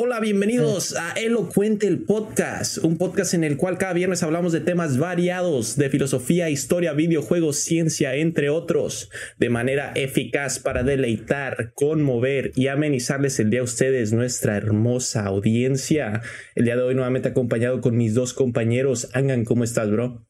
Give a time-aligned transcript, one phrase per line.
[0.00, 4.60] Hola, bienvenidos a Elocuente el Podcast, un podcast en el cual cada viernes hablamos de
[4.60, 12.52] temas variados de filosofía, historia, videojuegos, ciencia, entre otros, de manera eficaz para deleitar, conmover
[12.54, 16.22] y amenizarles el día a ustedes, nuestra hermosa audiencia.
[16.54, 19.08] El día de hoy nuevamente acompañado con mis dos compañeros.
[19.14, 20.27] Angan, ¿cómo estás, bro?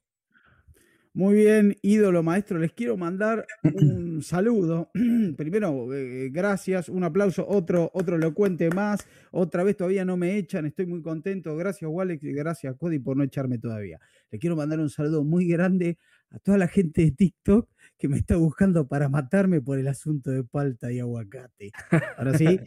[1.18, 4.92] Muy bien, ídolo maestro, les quiero mandar un saludo.
[5.36, 9.04] Primero, eh, gracias, un aplauso, otro, otro elocuente más.
[9.32, 11.56] Otra vez todavía no me echan, estoy muy contento.
[11.56, 13.98] Gracias, Walex, y gracias, Cody, por no echarme todavía.
[14.30, 15.98] Les quiero mandar un saludo muy grande
[16.30, 20.30] a toda la gente de TikTok que me está buscando para matarme por el asunto
[20.30, 21.72] de palta y aguacate.
[22.16, 22.60] Ahora sí,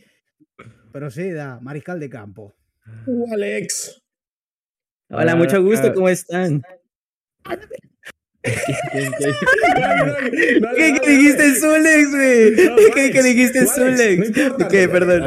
[0.92, 2.54] proceda, mariscal de campo.
[3.32, 4.04] Alex.
[5.10, 6.62] Hola, mucho gusto, ¿cómo están?
[8.44, 8.52] ¿Qué,
[11.08, 12.56] dijiste Zulex, güey?
[13.12, 14.32] ¿Qué, dijiste Zulex?
[14.70, 14.90] ¿Qué?
[14.90, 15.24] Perdón.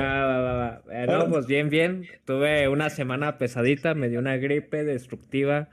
[1.06, 2.06] No, pues bien, bien.
[2.24, 5.68] Tuve una semana pesadita, me dio una gripe destructiva.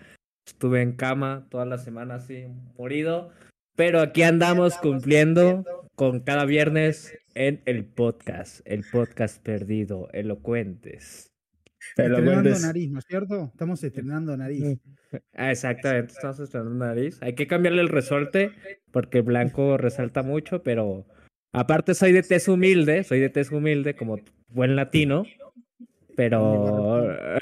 [0.45, 2.45] Estuve en cama toda la semana así,
[2.77, 3.31] morido.
[3.75, 5.63] Pero aquí andamos cumpliendo
[5.95, 11.30] con cada viernes en el podcast, el podcast perdido, elocuentes.
[11.97, 13.49] Estrenando nariz, ¿no es cierto?
[13.51, 14.79] Estamos estrenando nariz.
[15.33, 17.17] Ah, exactamente, estamos estrenando nariz.
[17.21, 18.51] Hay que cambiarle el resorte
[18.91, 21.05] porque el blanco resalta mucho, pero
[21.51, 24.17] aparte soy de tez humilde, soy de tez humilde como
[24.49, 25.25] buen latino,
[26.15, 27.39] pero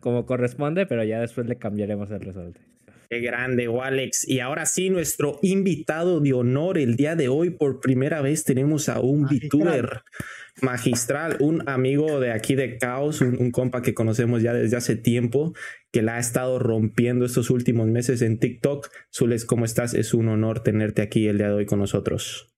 [0.00, 2.60] como corresponde, pero ya después le cambiaremos el resorte.
[3.10, 4.26] Qué grande, Alex.
[4.26, 8.88] Y ahora sí, nuestro invitado de honor el día de hoy, por primera vez tenemos
[8.88, 10.02] a un VTuber
[10.62, 15.52] magistral, un amigo de aquí de Caos, un, compa que conocemos ya desde hace tiempo,
[15.92, 18.90] que la ha estado rompiendo estos últimos meses en TikTok.
[19.12, 19.94] Zules, ¿cómo estás?
[19.94, 22.54] Es un honor tenerte aquí el día de hoy con nosotros.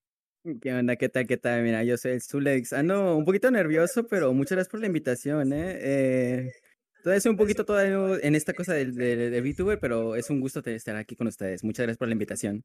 [0.61, 0.95] ¿Qué onda?
[0.95, 1.27] ¿Qué tal?
[1.27, 1.63] ¿Qué tal?
[1.63, 2.71] Mira, yo soy el Zulex.
[2.71, 5.77] Ando un poquito nervioso, pero muchas gracias por la invitación, ¿eh?
[5.81, 6.51] eh
[7.03, 10.95] todavía un poquito todavía en esta cosa del, del, VTuber, pero es un gusto estar
[10.95, 11.63] aquí con ustedes.
[11.63, 12.63] Muchas gracias por la invitación.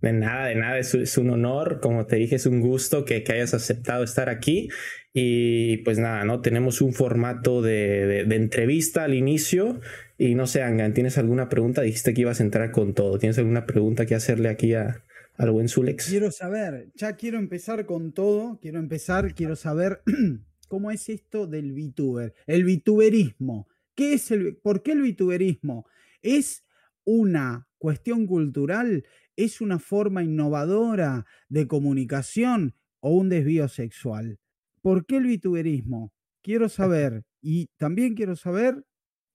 [0.00, 3.52] De nada, de nada, es, un honor, como te dije, es un gusto que, hayas
[3.52, 4.68] aceptado estar aquí.
[5.12, 6.40] Y pues nada, ¿no?
[6.40, 9.80] Tenemos un formato de, entrevista al inicio.
[10.16, 11.82] Y no sé, Angan, ¿tienes alguna pregunta?
[11.82, 13.18] Dijiste que ibas a entrar con todo.
[13.18, 15.04] ¿Tienes alguna pregunta que hacerle aquí a,
[15.36, 16.08] al buen Zulex?
[16.08, 18.58] Quiero saber, ya quiero empezar con todo.
[18.60, 20.02] Quiero empezar, quiero saber
[20.68, 23.68] cómo es esto del VTuber, el VTuberismo.
[23.94, 25.86] ¿Qué es el, ¿Por qué el VTuberismo?
[26.22, 26.64] ¿Es
[27.04, 29.04] una cuestión cultural?
[29.36, 34.38] ¿Es una forma innovadora de comunicación o un desvío sexual?
[34.82, 36.12] ¿Por qué el VTuberismo?
[36.42, 37.24] Quiero saber.
[37.40, 38.84] Y también quiero saber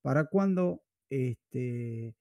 [0.01, 2.15] para cuándo este,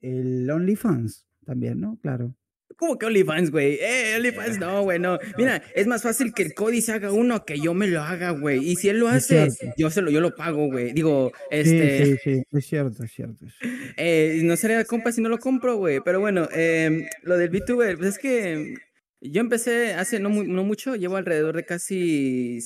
[0.00, 1.98] el OnlyFans también, ¿no?
[2.00, 2.34] Claro.
[2.76, 3.78] ¿Cómo que OnlyFans, güey?
[3.80, 5.18] Eh, OnlyFans no, güey, no.
[5.38, 8.30] Mira, es más fácil que el Cody se haga uno que yo me lo haga,
[8.30, 8.58] güey.
[8.68, 9.48] Y si él lo hace,
[9.78, 10.92] yo se lo, yo lo pago, güey.
[10.92, 12.04] Digo, este.
[12.04, 13.46] Sí, sí, sí, es cierto, es cierto.
[13.98, 16.00] Eh, no sería compa si no lo compro, güey.
[16.04, 18.74] Pero bueno, eh, lo del VTuber, pues es que
[19.20, 22.60] yo empecé hace no, no mucho, llevo alrededor de casi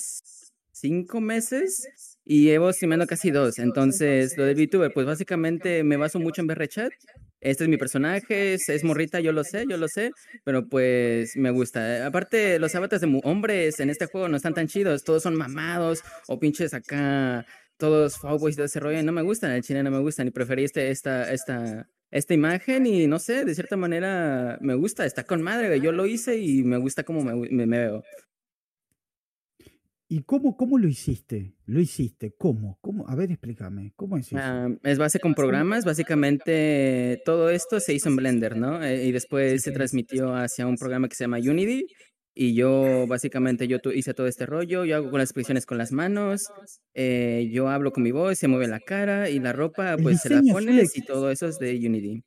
[0.72, 3.58] cinco meses y llevo streamando casi dos.
[3.58, 6.92] Entonces, lo del VTuber, pues básicamente me baso mucho en chat
[7.40, 10.10] este es mi personaje, es, morrita, yo lo sé, yo lo sé,
[10.44, 12.06] pero pues me gusta.
[12.06, 16.02] Aparte, los avatars de hombres en este juego no están tan chidos, todos son mamados
[16.28, 17.46] o pinches acá,
[17.76, 20.64] todos fuckboys de ese rollo, no me gustan, el chile no me gustan y preferí
[20.64, 25.42] este, esta, esta, esta imagen y no sé, de cierta manera me gusta, está con
[25.42, 28.02] madre, yo lo hice y me gusta cómo me veo.
[30.12, 31.54] ¿Y cómo, cómo lo hiciste?
[31.66, 32.34] ¿Lo hiciste?
[32.36, 32.78] ¿Cómo?
[32.80, 33.08] ¿Cómo?
[33.08, 33.92] A ver, explícame.
[33.94, 34.38] ¿Cómo es eso?
[34.40, 35.84] Ah, es base con programas.
[35.84, 38.82] Básicamente todo esto se hizo en Blender, ¿no?
[38.82, 41.86] Eh, y después se transmitió hacia un programa que se llama Unity.
[42.34, 45.92] Y yo básicamente yo hice todo este rollo, yo hago con las expresiones con las
[45.92, 46.48] manos,
[46.94, 50.30] eh, yo hablo con mi voz, se mueve la cara y la ropa pues se
[50.30, 52.24] la pones y todo eso es de Unity.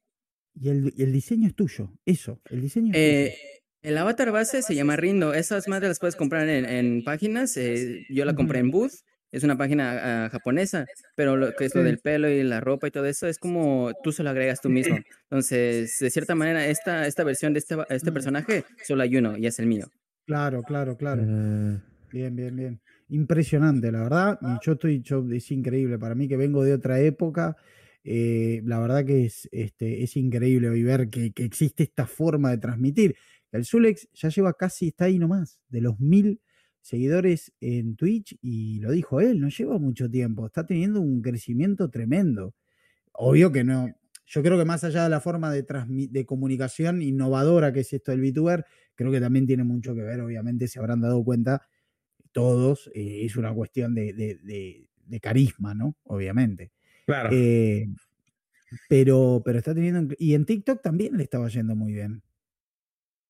[0.55, 2.97] Y el, el diseño es tuyo, eso, el diseño es
[3.31, 3.35] eh,
[3.83, 5.33] el avatar base se llama Rindo.
[5.33, 7.55] Esas madres las puedes comprar en, páginas.
[7.57, 8.93] Eh, yo la compré en Booth.
[9.31, 10.85] Es una página ah, japonesa,
[11.15, 13.91] pero lo que es lo del pelo y la ropa y todo eso es como
[14.03, 14.95] tú se lo agregas tú mismo.
[15.23, 19.47] Entonces, de cierta manera, esta, esta versión de este, este personaje solo hay uno y
[19.47, 19.87] es el mío.
[20.27, 21.23] Claro, claro, claro.
[21.23, 21.81] Mm.
[22.11, 22.81] Bien, bien, bien.
[23.09, 24.39] Impresionante, la verdad.
[24.63, 27.57] Yo estoy, yo, es increíble para mí que vengo de otra época.
[28.03, 32.59] Eh, la verdad que es, este, es increíble ver que, que existe esta forma de
[32.59, 33.15] transmitir.
[33.57, 36.41] El Zulex ya lleva casi, está ahí nomás, de los mil
[36.81, 41.89] seguidores en Twitch y lo dijo él, no lleva mucho tiempo, está teniendo un crecimiento
[41.89, 42.55] tremendo.
[43.13, 43.87] Obvio que no,
[44.25, 48.11] yo creo que más allá de la forma de, de comunicación innovadora que es esto
[48.11, 48.65] del VTuber,
[48.95, 51.61] creo que también tiene mucho que ver, obviamente se habrán dado cuenta
[52.33, 55.95] todos, eh, es una cuestión de, de, de, carisma, ¿no?
[56.03, 56.71] Obviamente.
[57.05, 57.29] Claro.
[57.31, 57.87] Eh,
[58.89, 60.15] pero, pero está teniendo.
[60.17, 62.23] Y en TikTok también le estaba yendo muy bien.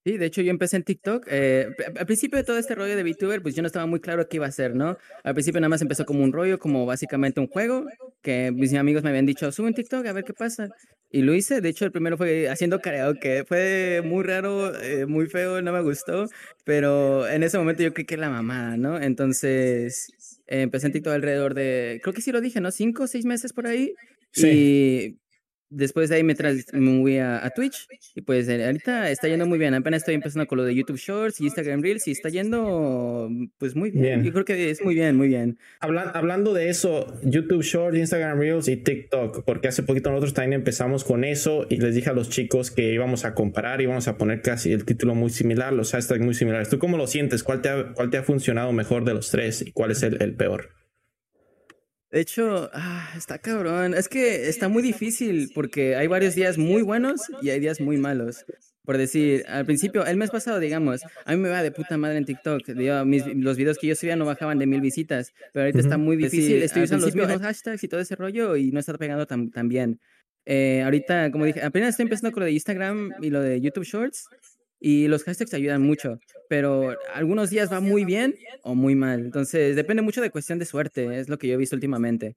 [0.05, 1.25] Sí, de hecho yo empecé en TikTok.
[1.29, 4.27] Eh, al principio de todo este rollo de VTuber, pues yo no estaba muy claro
[4.27, 4.97] qué iba a hacer, ¿no?
[5.23, 7.85] Al principio nada más empezó como un rollo, como básicamente un juego,
[8.21, 10.67] que mis amigos me habían dicho, sube en TikTok a ver qué pasa.
[11.09, 15.27] Y lo hice, de hecho el primero fue haciendo karaoke, fue muy raro, eh, muy
[15.27, 16.27] feo, no me gustó,
[16.65, 18.99] pero en ese momento yo creí que era la mamada, ¿no?
[18.99, 22.71] Entonces empecé en TikTok alrededor de, creo que sí lo dije, ¿no?
[22.71, 23.93] Cinco o seis meses por ahí.
[24.31, 25.17] Sí.
[25.75, 26.35] Después de ahí me,
[26.73, 29.73] me moví a, Twitch y pues eh, ahorita está yendo muy bien.
[29.73, 33.75] Apenas estoy empezando con lo de YouTube Shorts y Instagram Reels y está yendo pues
[33.75, 34.23] muy bien.
[34.23, 35.57] Yo creo que es muy bien, muy bien.
[35.79, 41.03] hablando de eso, YouTube Shorts, Instagram Reels y TikTok, porque hace poquito nosotros también empezamos
[41.03, 44.17] con eso y les dije a los chicos que íbamos a comparar, y íbamos a
[44.17, 46.69] poner casi el título muy similar, los hashtags muy similares.
[46.69, 47.43] ¿Tú cómo lo sientes?
[47.43, 50.35] ¿Cuál te ha, cuál te ha funcionado mejor de los tres y cuál es el
[50.35, 50.82] peor?
[52.13, 53.95] De hecho, ah, está cabrón.
[53.95, 57.97] Es que está muy difícil porque hay varios días muy buenos y hay días muy
[57.97, 58.45] malos.
[58.85, 62.17] Por decir, al principio, el mes pasado, digamos, a mí me va de puta madre
[62.17, 62.61] en TikTok.
[62.67, 66.61] los videos que yo subía no bajaban de mil visitas, pero ahorita está muy difícil.
[66.61, 69.67] Estoy usando los mismos hashtags y todo ese rollo y no está pegando tan, tan
[69.67, 69.99] bien.
[70.45, 73.85] Eh, ahorita, como dije, apenas estoy empezando con lo de Instagram y lo de YouTube
[73.85, 74.27] Shorts
[74.85, 76.19] y los hashtags ayudan mucho,
[76.49, 79.21] pero algunos días va muy bien o muy mal.
[79.21, 82.35] Entonces, depende mucho de cuestión de suerte, es lo que yo he visto últimamente.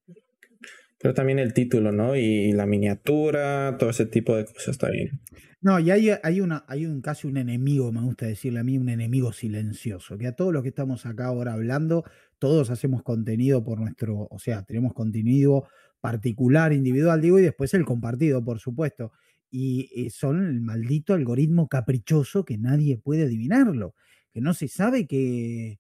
[1.01, 2.15] Pero también el título, ¿no?
[2.15, 5.21] Y la miniatura, todo ese tipo de cosas está bien.
[5.61, 8.79] No, y hay, hay, una, hay un casi un enemigo, me gusta decirle a mí,
[8.79, 12.05] un enemigo silencioso, que a todos los que estamos acá ahora hablando,
[12.39, 15.67] todos hacemos contenido por nuestro, o sea, tenemos contenido
[16.01, 19.11] particular, individual, digo, y después el compartido, por supuesto
[19.51, 23.95] y eh, son el maldito algoritmo caprichoso que nadie puede adivinarlo,
[24.33, 25.79] que no se sabe que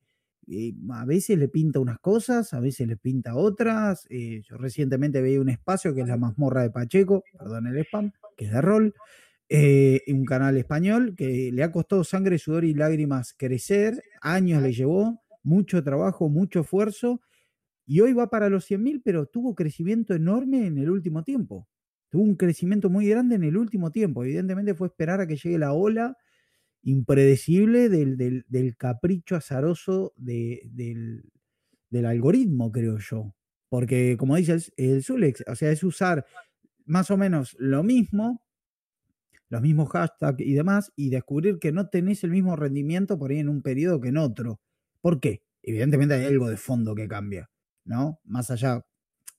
[0.48, 4.06] eh, a veces le pinta unas cosas, a veces le pinta otras.
[4.10, 8.12] Eh, yo recientemente veía un espacio que es la mazmorra de Pacheco, perdón el spam,
[8.36, 8.94] que es de rol,
[10.08, 15.22] un canal español que le ha costado sangre, sudor y lágrimas crecer, años le llevó,
[15.42, 17.20] mucho trabajo, mucho esfuerzo,
[17.86, 21.68] y hoy va para los 100.000, pero tuvo crecimiento enorme en el último tiempo
[22.18, 24.24] un crecimiento muy grande en el último tiempo.
[24.24, 26.16] Evidentemente fue esperar a que llegue la ola
[26.82, 31.24] impredecible del, capricho azaroso del,
[31.92, 33.34] algoritmo, creo yo.
[33.68, 36.24] Porque, como dice el, Zulex, o sea, es usar
[36.84, 38.44] más o menos lo mismo,
[39.48, 43.40] los mismos hashtags y demás, y descubrir que no tenés el mismo rendimiento por ahí
[43.40, 44.60] en un periodo que en otro.
[45.00, 45.42] ¿Por qué?
[45.62, 47.50] Evidentemente hay algo de fondo que cambia,
[47.84, 48.20] ¿no?
[48.22, 48.86] Más allá,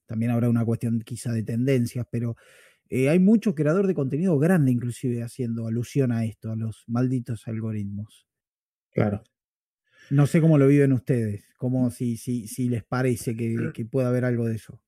[0.06, 2.36] también habrá una cuestión quizá de tendencias, pero
[2.90, 7.48] eh, hay mucho creador de contenido grande inclusive haciendo alusión a esto, a los malditos
[7.48, 8.28] algoritmos.
[8.92, 9.24] Claro.
[10.10, 14.08] No sé cómo lo viven ustedes, como si, si, si les parece que, que pueda
[14.08, 14.82] haber algo de eso.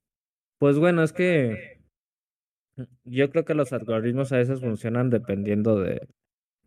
[0.58, 1.80] Pues bueno, es que
[3.04, 6.08] yo creo que los algoritmos a veces funcionan dependiendo de,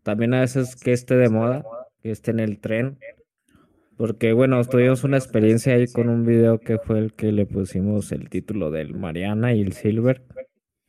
[0.03, 1.63] también a veces que esté de moda,
[2.01, 2.99] que esté en el tren,
[3.97, 8.11] porque bueno, tuvimos una experiencia ahí con un video que fue el que le pusimos
[8.11, 10.23] el título del Mariana y el Silver.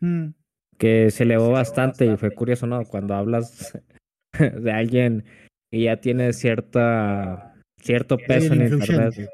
[0.05, 0.35] Mm.
[0.77, 2.85] Que se elevó bastante y fue curioso, ¿no?
[2.85, 3.79] Cuando hablas
[4.39, 5.25] de alguien
[5.71, 9.31] y ya tiene cierta cierto peso en internet.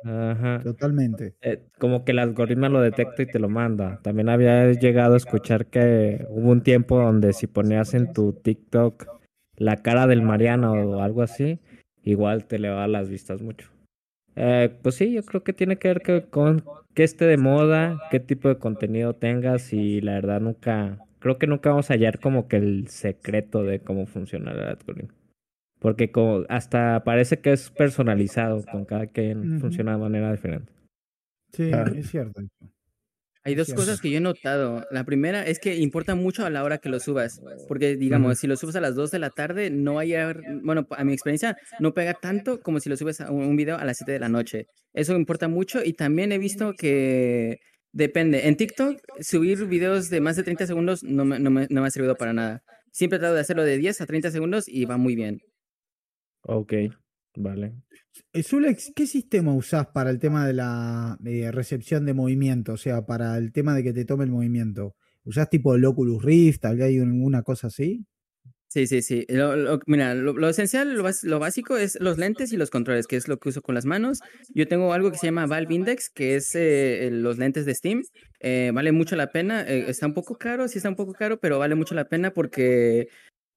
[0.65, 1.35] Totalmente.
[1.41, 4.01] Eh, como que el algoritmo lo detecta y te lo manda.
[4.03, 9.07] También había llegado a escuchar que hubo un tiempo donde si ponías en tu TikTok
[9.57, 11.61] la cara del Mariano o algo así,
[12.03, 13.71] igual te elevaba las vistas mucho.
[14.37, 18.01] Eh, pues sí, yo creo que tiene que ver que con que esté de moda,
[18.11, 22.19] qué tipo de contenido tengas y la verdad nunca, creo que nunca vamos a hallar
[22.19, 25.15] como que el secreto de cómo funciona el algoritmo.
[25.79, 30.73] Porque como hasta parece que es personalizado, con cada quien funciona de manera diferente.
[31.53, 32.43] Sí, es cierto.
[33.51, 34.87] Hay dos cosas que yo he notado.
[34.91, 38.47] La primera es que importa mucho a la hora que lo subas, porque digamos, si
[38.47, 40.15] lo subes a las 2 de la tarde, no hay,
[40.63, 43.85] bueno, a mi experiencia, no pega tanto como si lo subes a un video a
[43.85, 44.67] las 7 de la noche.
[44.93, 47.59] Eso importa mucho y también he visto que
[47.93, 48.49] depende.
[48.49, 51.87] En TikTok, subir videos de más de 30 segundos no me, no me, no me
[51.87, 52.63] ha servido para nada.
[52.93, 55.41] Siempre trato de hacerlo de 10 a 30 segundos y va muy bien.
[56.43, 56.73] Ok,
[57.37, 57.75] vale.
[58.33, 61.19] Eh, Zulex, ¿qué sistema usás para el tema de la
[61.53, 62.75] recepción de movimiento?
[62.75, 64.95] O sea, para el tema de que te tome el movimiento.
[65.25, 66.65] ¿Usás tipo Oculus Rift?
[66.65, 68.07] ¿Hay alguna cosa así?
[68.69, 69.27] Sí, sí, sí.
[69.87, 73.49] mira, lo, esencial, lo, básico es los lentes y los controles, que es lo que
[73.49, 74.21] uso con las manos.
[74.55, 78.05] Yo tengo algo que se llama Valve Index, que es eh, los lentes de Steam.
[78.39, 79.63] Eh, vale mucho la pena.
[79.63, 83.09] está un poco caro, sí está un poco caro, pero vale mucho la pena porque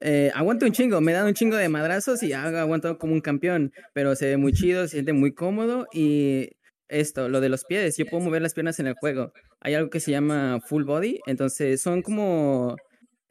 [0.06, 3.22] eh, aguanto un chingo, me dan un chingo de madrazos y hago aguanto como un
[3.22, 6.50] campeón, pero se ve muy chido, se siente muy cómodo y
[6.90, 9.32] esto, lo de los pies, yo puedo mover las piernas en el juego.
[9.62, 12.76] Hay algo que se llama full body, entonces son como...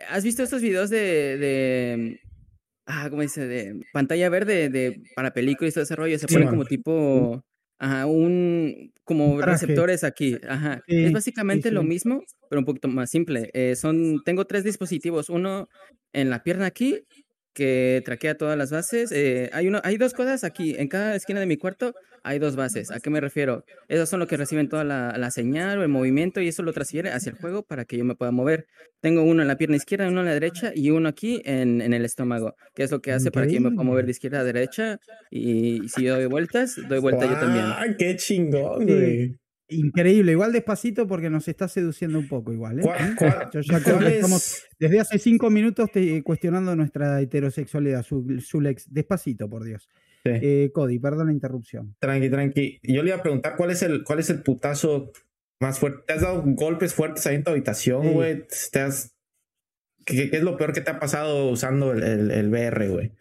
[0.08, 1.36] ¿Has visto estos videos de...
[1.36, 2.20] de
[2.86, 3.46] ah, ¿cómo dice?
[3.46, 6.18] De pantalla verde de, para películas y todo ese rollo.
[6.18, 7.44] Se Sí, ponen como tipo...
[7.78, 8.92] Ajá, un...
[9.04, 9.66] como traje.
[9.66, 10.38] receptores aquí.
[10.48, 10.82] Ajá.
[10.86, 13.50] Sí, es sí, básicamente lo mismo, pero un poquito más simple.
[13.54, 14.22] Eh, son...
[14.24, 15.28] Tengo tres dispositivos.
[15.28, 15.68] Uno
[16.12, 17.04] en la pierna aquí,
[17.52, 19.12] que traquea todas las bases.
[19.12, 20.74] Eh, hay, uno, hay dos cosas aquí.
[20.78, 22.90] En cada esquina de mi cuarto hay dos bases.
[22.90, 23.64] ¿A qué me refiero?
[23.88, 26.72] Esos son los que reciben toda la, la señal o el movimiento y eso lo
[26.72, 28.66] transfiere hacia el juego para que yo me pueda mover.
[29.00, 31.92] Tengo uno en la pierna izquierda, uno en la derecha y uno aquí en, en
[31.92, 34.40] el estómago, que es lo que hace para que yo me pueda mover de izquierda
[34.40, 34.98] a derecha.
[35.30, 37.64] Y si yo doy vueltas, doy vuelta yo también.
[37.66, 39.41] ¡Ah, qué chingón, güey!
[39.74, 42.78] Increíble, igual despacito porque nos está seduciendo un poco igual.
[42.78, 42.82] ¿eh?
[42.82, 46.74] ¿Cuál- cuál- Yo ya cuál creo que es- estamos desde hace cinco minutos te- cuestionando
[46.76, 48.92] nuestra heterosexualidad, su, Zulex.
[48.92, 49.88] Despacito, por Dios.
[50.24, 50.30] Sí.
[50.40, 51.96] Eh, Cody, perdón la interrupción.
[51.98, 52.78] Tranqui, tranqui.
[52.82, 55.10] Yo le iba a preguntar cuál es el, cuál es el putazo
[55.60, 56.02] más fuerte.
[56.06, 58.08] ¿Te has dado golpes fuertes ahí en tu habitación, Sí.
[58.10, 58.46] güey?
[58.72, 59.14] ¿Te has...
[60.04, 63.12] ¿Qué, qué es lo peor que te ha pasado usando el, el, el VR, güey?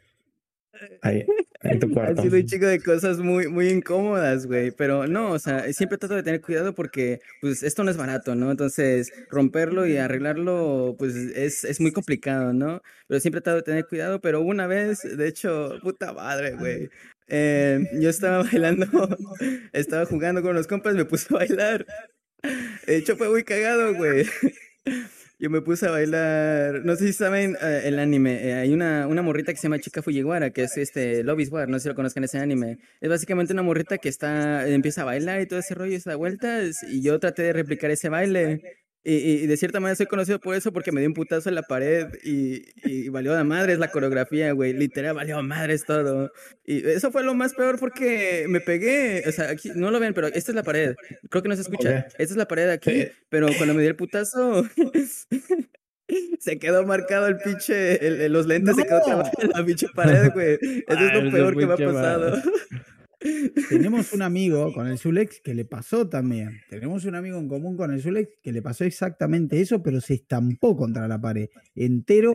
[1.04, 1.26] Ahí,
[1.64, 2.22] en tu cuarto.
[2.22, 4.72] sido un chico de cosas muy, muy incómodas, güey.
[4.72, 8.36] Pero no, o sea, siempre trato de tener cuidado porque, pues, esto no es barato,
[8.36, 8.52] ¿no?
[8.52, 12.82] Entonces, romperlo y arreglarlo, pues, es, es muy complicado, ¿no?
[13.08, 14.22] Pero siempre trato de tener cuidado.
[14.22, 16.90] Pero una vez, de hecho, puta madre, güey.
[17.28, 18.88] eh, yo estaba bailando,
[19.74, 21.86] estaba jugando con los compas, me puse a bailar.
[22.88, 24.26] De hecho, fue muy cagado, güey.
[25.42, 29.08] Yo me puse a bailar, no sé si saben eh, el anime, eh, hay una,
[29.08, 31.84] una morrita que se llama Chica Fujiwara, que es este Love is War, no sé
[31.84, 32.78] si lo conozcan ese anime.
[33.00, 36.16] Es básicamente una morrita que está, empieza a bailar y todo ese rollo, se da
[36.16, 38.62] vueltas, y yo traté de replicar ese baile.
[39.04, 41.56] Y, y- de cierta manera soy conocido por eso porque me dio un putazo en
[41.56, 44.74] la pared y, y valió a madres la coreografía, güey.
[44.74, 46.32] Literal, valió a madres todo.
[46.66, 49.24] Y eso fue lo más peor porque me pegué.
[49.28, 50.94] O sea, aquí no lo ven, pero esta es la pared.
[51.32, 52.06] Creo que no se escucha.
[52.08, 52.14] Ok.
[52.20, 53.08] Esta es la pared de aquí.
[53.30, 54.64] Pero cuando me dio el putazo,
[56.40, 58.06] se quedó marcado el pinche.
[58.06, 59.24] el- los lentes se quedó ¡No!
[59.42, 60.54] en la pinche pared, güey.
[60.62, 62.38] Eso Ah, es lo eso peor que me ha pasado.
[63.70, 66.62] Tenemos un amigo con el Zulex que le pasó también.
[66.70, 70.16] Tenemos un amigo en común con el Zulex que le pasó exactamente eso, pero se
[70.16, 72.34] estampó contra la pared entero.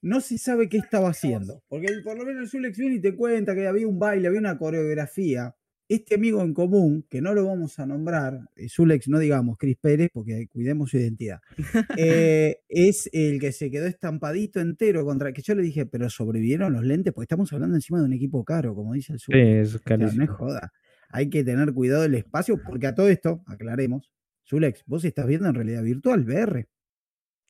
[0.00, 1.62] No se sabe qué estaba haciendo.
[1.68, 4.40] Porque por lo menos el Zulex viene y te cuenta que había un baile, había
[4.40, 5.54] una coreografía.
[5.88, 9.78] Este amigo en común, que no lo vamos a nombrar, eh, Zulex, no digamos Cris
[9.80, 11.40] Pérez, porque cuidemos su identidad,
[11.98, 15.32] eh, es el que se quedó estampadito entero contra.
[15.32, 18.44] Que yo le dije, pero sobrevivieron los lentes, porque estamos hablando encima de un equipo
[18.44, 19.68] caro, como dice el Sí, Zulex.
[19.68, 20.72] es O sea, no es joda.
[21.10, 24.10] Hay que tener cuidado del espacio, porque a todo esto, aclaremos,
[24.46, 26.66] Zulex, vos estás viendo en realidad virtual, VR.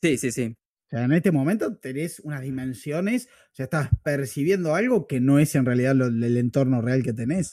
[0.00, 0.54] Sí, sí, sí.
[0.86, 5.38] O sea, en este momento tenés unas dimensiones, o sea, estás percibiendo algo que no
[5.40, 7.52] es en realidad lo- el entorno real que tenés,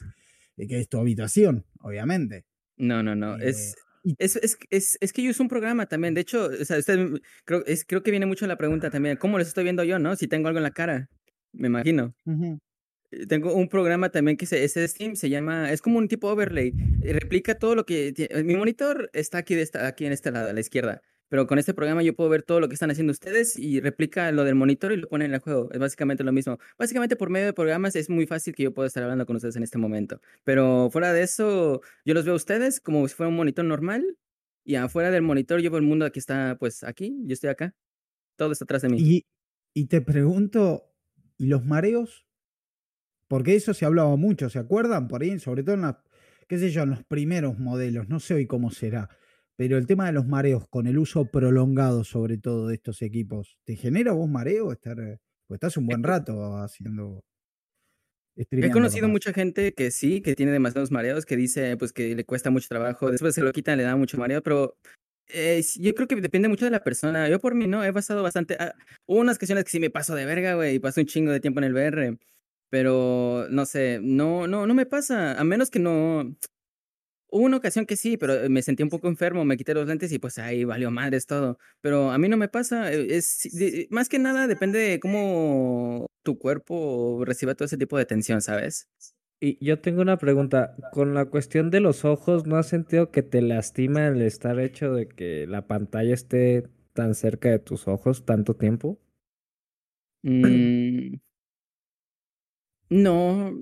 [0.58, 2.46] eh, que es tu habitación, obviamente.
[2.78, 3.38] No, no, no.
[3.40, 3.76] Eh, Es,
[4.20, 6.14] es, es, es, es que yo uso un programa también.
[6.14, 9.18] De hecho, o sea, usted, mm, creo, es, creo que viene mucho la pregunta también.
[9.18, 10.16] ¿Cómo los estoy viendo yo, no?
[10.16, 11.08] Si tengo algo en la cara.
[11.54, 12.14] Me imagino.
[13.12, 16.28] Eh, Tengo un programa también que se, es Steam, se llama, es como un tipo
[16.30, 16.74] overlay.
[17.04, 18.14] eh, Replica todo lo que.
[18.44, 21.02] Mi monitor está aquí, de esta, aquí en este lado, a la izquierda.
[21.30, 24.32] Pero con este programa yo puedo ver todo lo que están haciendo ustedes y replica
[24.32, 25.70] lo del monitor y lo pone en el juego.
[25.72, 26.60] Es básicamente lo mismo.
[26.78, 29.56] Básicamente por medio de programas es muy fácil que yo pueda estar hablando con ustedes
[29.56, 30.22] en este momento.
[30.44, 34.18] Pero fuera de eso, yo los veo a ustedes como si fuera un monitor normal.
[34.64, 37.76] Y afuera del monitor yo veo el mundo que está pues aquí, yo estoy acá.
[38.36, 38.98] Todo está atrás de mí.
[39.00, 39.26] Y,
[39.74, 40.92] y te pregunto,
[41.38, 42.26] ¿y los mareos?
[43.28, 45.08] Porque eso se hablaba mucho, ¿se acuerdan?
[45.08, 45.96] Por ahí, sobre todo en
[46.48, 49.10] qué sé yo, en los primeros modelos, no sé hoy cómo será.
[49.58, 53.58] Pero el tema de los mareos, con el uso prolongado sobre todo de estos equipos,
[53.64, 54.96] ¿te genera vos mareo estar,
[55.48, 57.24] pues estás un buen rato haciendo...
[58.36, 62.26] He conocido mucha gente que sí, que tiene demasiados mareos, que dice pues que le
[62.26, 64.76] cuesta mucho trabajo, después se lo quitan, le da mucho mareo, pero
[65.30, 67.30] eh, yo creo que depende mucho de la persona.
[67.30, 68.58] Yo por mí no, he pasado bastante...
[68.60, 71.32] ah, hubo unas ocasiones que sí me paso de verga, güey, y paso un chingo
[71.32, 72.18] de tiempo en el VR,
[72.70, 76.36] pero no sé, no, no, no me pasa, a menos que no...
[77.30, 80.12] Hubo una ocasión que sí, pero me sentí un poco enfermo, me quité los lentes
[80.12, 81.58] y pues ahí valió madres todo.
[81.82, 86.08] Pero a mí no me pasa, eh, es de- más que nada depende de cómo
[86.24, 88.88] tu cuerpo reciba todo ese tipo de tensión, ¿sabes?
[89.40, 90.76] Y yo tengo una pregunta.
[90.92, 94.94] Con la cuestión de los ojos, ¿no has sentido que te lastima el estar hecho
[94.94, 99.00] de que la pantalla esté tan cerca de tus ojos tanto tiempo?
[100.24, 101.20] Mm,
[102.90, 103.54] no,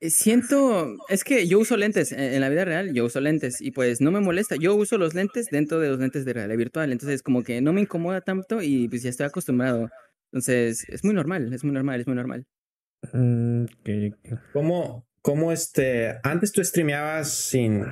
[0.00, 3.60] eh, siento, es que yo uso lentes, en en la vida real yo uso lentes
[3.60, 6.58] y pues no me molesta, yo uso los lentes dentro de los lentes de realidad
[6.58, 9.90] virtual, entonces como que no me incomoda tanto y pues ya estoy acostumbrado.
[10.32, 12.44] Entonces, es muy normal, es muy normal, es muy normal.
[13.12, 13.66] Mm,
[14.52, 17.84] ¿Cómo, cómo este, antes tú streameabas sin,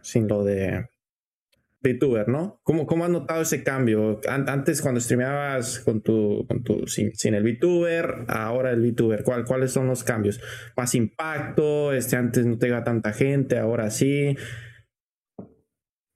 [0.00, 0.88] sin lo de
[1.94, 2.60] VTuber, ¿no?
[2.64, 4.20] ¿Cómo, cómo has notado ese cambio?
[4.28, 9.22] An- antes cuando streameabas con tu, con tu, sin, sin el VTuber, ahora el VTuber,
[9.24, 10.40] ¿cuál, ¿cuáles son los cambios?
[10.76, 14.36] Más impacto, este, antes no te iba tanta gente, ahora sí.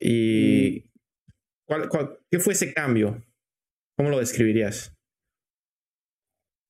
[0.00, 0.90] ¿Y
[1.66, 3.24] cuál, cuál- qué fue ese cambio?
[3.96, 4.96] ¿Cómo lo describirías?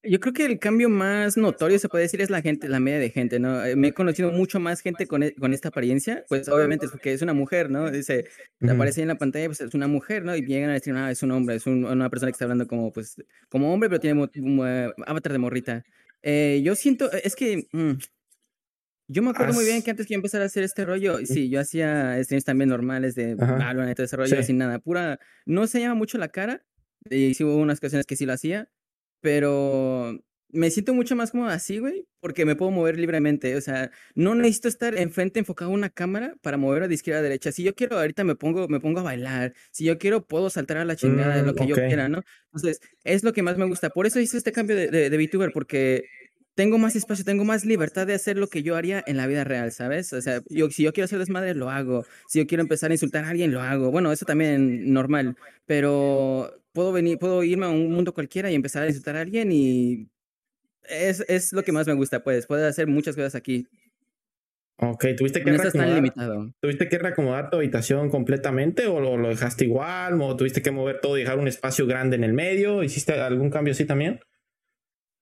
[0.03, 2.99] Yo creo que el cambio más notorio, se puede decir, es la gente, la media
[2.99, 3.63] de gente, ¿no?
[3.63, 6.93] Eh, Me he conocido mucho más gente con, e- con esta apariencia, pues obviamente es
[6.93, 7.91] porque es una mujer, ¿no?
[7.91, 8.25] Dice,
[8.67, 10.35] aparece en la pantalla, pues es una mujer, ¿no?
[10.35, 12.67] Y llegan a decir, ah, es un hombre, es un- una persona que está hablando
[12.67, 13.17] como, pues,
[13.51, 15.85] como hombre, pero tiene mo- eh, avatar de morrita.
[16.23, 17.93] Eh, yo siento, es que, mm,
[19.09, 21.51] yo me acuerdo muy bien que antes que yo empezara a hacer este rollo, sí,
[21.51, 23.35] yo hacía streams también normales de.
[23.35, 24.45] Valorant todo ese rollo, Sí.
[24.45, 26.65] sin nada, pura, no se llama mucho la cara,
[27.11, 28.71] y sí hubo unas ocasiones que sí lo hacía,
[29.21, 30.21] pero
[30.53, 33.57] me siento mucho más como así, güey, porque me puedo mover libremente.
[33.57, 37.23] O sea, no necesito estar enfrente enfocado a una cámara para moverme de izquierda a
[37.23, 37.53] derecha.
[37.53, 39.55] Si yo quiero, ahorita me pongo, me pongo a bailar.
[39.71, 42.23] Si yo quiero, puedo saltar a la chingada de lo Mm, que yo quiera, ¿no?
[42.53, 43.91] Entonces, es lo que más me gusta.
[43.91, 46.05] Por eso hice este cambio de, de, de VTuber, porque
[46.55, 49.45] tengo más espacio, tengo más libertad de hacer lo que yo haría en la vida
[49.45, 50.13] real, ¿sabes?
[50.13, 52.05] O sea, yo, si yo quiero hacer desmadre, lo hago.
[52.27, 53.91] Si yo quiero empezar a insultar a alguien, lo hago.
[53.91, 58.83] Bueno, eso también normal, pero puedo venir, puedo irme a un mundo cualquiera y empezar
[58.83, 60.09] a insultar a alguien y
[60.89, 63.67] es, es lo que más me gusta, pues, puedo hacer muchas cosas aquí.
[64.83, 65.95] Ok, ¿tuviste que No reacomodar?
[65.95, 66.55] limitado.
[66.61, 70.21] ¿Tuviste que reacomodar tu habitación completamente o lo, lo dejaste igual?
[70.23, 72.83] ¿O tuviste que mover todo y dejar un espacio grande en el medio?
[72.83, 74.21] ¿Hiciste algún cambio así también?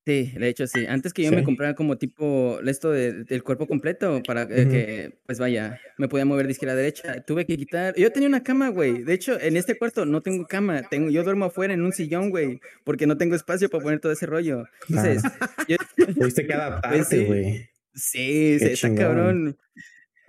[0.08, 0.86] Sí, de hecho sí.
[0.88, 5.12] Antes que yo me comprara como tipo esto de- del cuerpo completo para eh, que,
[5.26, 7.94] pues vaya, me podía mover de izquierda a derecha, tuve que quitar.
[7.94, 9.02] Yo tenía una cama, güey.
[9.02, 10.80] De hecho, en este cuarto no tengo cama.
[10.88, 14.10] Tengo, yo duermo afuera en un sillón, güey, porque no tengo espacio para poner todo
[14.12, 14.64] ese rollo.
[14.88, 15.22] Entonces,
[15.68, 15.76] yo-
[16.14, 17.24] Tuviste que adaptarte, sí.
[17.26, 17.68] güey.
[17.94, 18.96] Sí, sí, está chingón.
[18.96, 19.58] cabrón.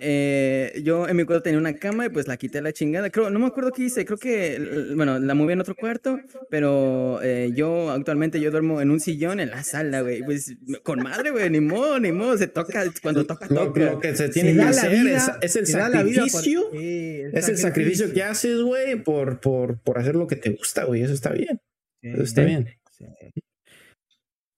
[0.02, 3.10] Eh, yo en mi cuarto tenía una cama y pues la quité a la chingada.
[3.10, 6.20] Creo, no me acuerdo qué hice, creo que, bueno, la moví en otro cuarto,
[6.50, 10.24] pero eh, yo actualmente yo duermo en un sillón en la sala, güey.
[10.24, 13.80] Pues con madre, güey, ni modo, ni modo, se toca, cuando toca, Lo, toca.
[13.92, 16.70] lo que se tiene Se que hacer vida, es, es el sacrificio.
[16.74, 21.02] Es el sacrificio que haces, güey, por, por, por hacer lo que te gusta, güey.
[21.04, 21.60] Eso está bien.
[22.02, 22.70] Eso está bien.
[22.98, 23.04] sí.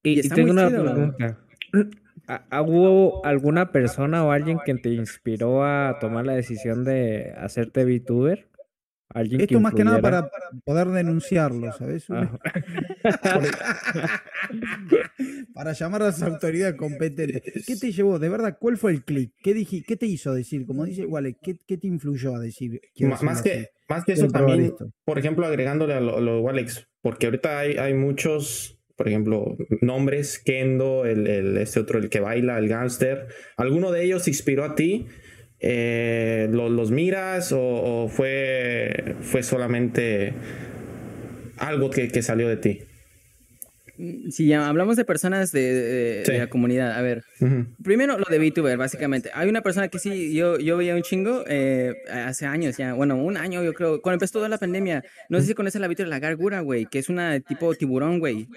[0.04, 0.84] Y, Y y está tengo una chido.
[0.84, 1.40] pregunta.
[1.74, 1.90] ¿Ha- ha-
[2.66, 8.52] ¿Hubo alguna persona o alguien que te inspiró a tomar la decisión de hacerte VTuber?
[9.14, 10.30] ¿Alguien Esto más que nada para
[10.64, 12.06] poder denunciarlo, ¿sabes?
[12.10, 12.32] Ah.
[15.54, 17.66] para llamar a las autoridades competentes.
[17.66, 18.20] ¿Qué te llevó?
[18.20, 19.34] De verdad, ¿cuál fue el clic?
[19.44, 20.66] ¿Qué, dije, ¿Qué te hizo decir?
[20.66, 22.82] Como dice Wale, ¿qué, qué te influyó a decir?
[23.00, 24.92] Más que, más que eso también, esto.
[25.04, 29.58] por ejemplo, agregándole a lo, lo de Alex, porque ahorita hay, hay muchos, por ejemplo,
[29.82, 33.26] nombres, Kendo, el, el- este otro, el que baila, el gangster.
[33.58, 35.08] ¿Alguno de ellos inspiró a ti?
[35.60, 37.60] Eh, ¿lo- ¿Los miras o,
[38.04, 40.34] o fue, fue solamente
[41.58, 42.82] algo que, que salió de ti?
[44.32, 45.84] Si ya hablamos de personas de, de-
[46.20, 46.32] de Sí.
[46.38, 47.24] la comunidad, a ver.
[47.84, 49.30] Primero lo de VTuber, básicamente.
[49.34, 53.16] Hay una persona que sí, yo, yo veía un chingo eh, hace años ya, bueno,
[53.16, 55.04] un año yo creo, cuando empezó toda la pandemia.
[55.30, 58.48] No sé si conoces la VTuber, la Gargura, güey, que es una tipo tiburón, güey.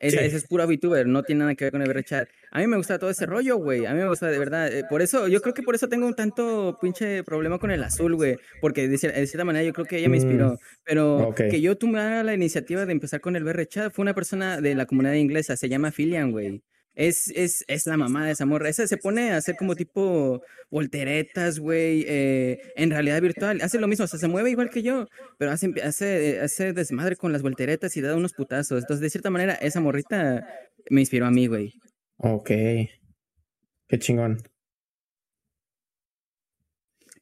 [0.00, 0.24] Esa, Sí.
[0.26, 2.28] esa es pura VTuber, no tiene nada que ver con el VRChat.
[2.52, 3.84] A mí me gusta todo ese rollo, güey.
[3.86, 4.72] A mí me gusta de verdad.
[4.72, 7.82] eh, por eso, yo creo que por eso tengo un tanto pinche problema con el
[7.82, 8.36] azul, güey.
[8.60, 10.56] Porque de, cier- de cierta manera yo creo que ella me inspiró.
[10.84, 11.36] Pero ok.
[11.50, 14.86] que yo tomara la iniciativa de empezar con el VRChat fue una persona de la
[14.86, 16.62] comunidad inglesa, se llama Filian, güey.
[16.98, 18.68] Es, es, es la mamá de esa morra.
[18.68, 23.60] Esa se pone a hacer como tipo volteretas, güey, eh, en realidad virtual.
[23.62, 25.06] Hace lo mismo, o sea, se mueve igual que yo,
[25.38, 28.80] pero hace, hace, hace desmadre con las volteretas y da unos putazos.
[28.80, 30.44] Entonces, de cierta manera, esa morrita
[30.90, 31.72] me inspiró a mí, güey.
[32.16, 32.48] Ok.
[32.48, 34.42] Qué chingón.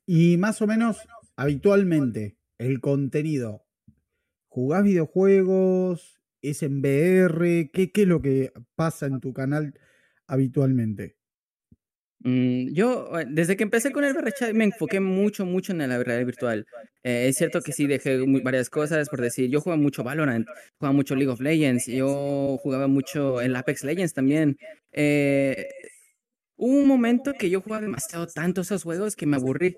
[0.06, 3.66] Y más o menos, habitualmente, el contenido.
[4.48, 6.15] ¿Jugás videojuegos?
[6.50, 7.70] ¿Es en VR?
[7.72, 9.74] ¿Qué, qué es lo que pasa en tu canal
[10.28, 11.16] habitualmente?
[12.20, 15.86] Mm, yo, eh, desde que empecé con el VRChat, me enfoqué mucho, mucho en la
[15.86, 16.66] realidad virtual.
[17.02, 20.46] Eh, es cierto que sí dejé varias cosas, por decir, yo jugaba mucho Valorant,
[20.78, 24.56] jugaba mucho League of Legends, yo jugaba mucho el Apex Legends también.
[24.92, 25.66] Eh,
[26.56, 29.76] hubo un momento que yo jugaba demasiado tanto esos juegos que me aburrí.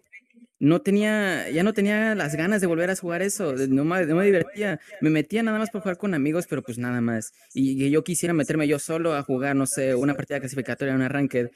[0.60, 4.16] No tenía, ya no tenía las ganas de volver a jugar eso, no me, no
[4.16, 4.80] me divertía.
[5.00, 7.32] Me metía nada más por jugar con amigos, pero pues nada más.
[7.54, 11.50] Y yo quisiera meterme yo solo a jugar, no sé, una partida clasificatoria, una ranked,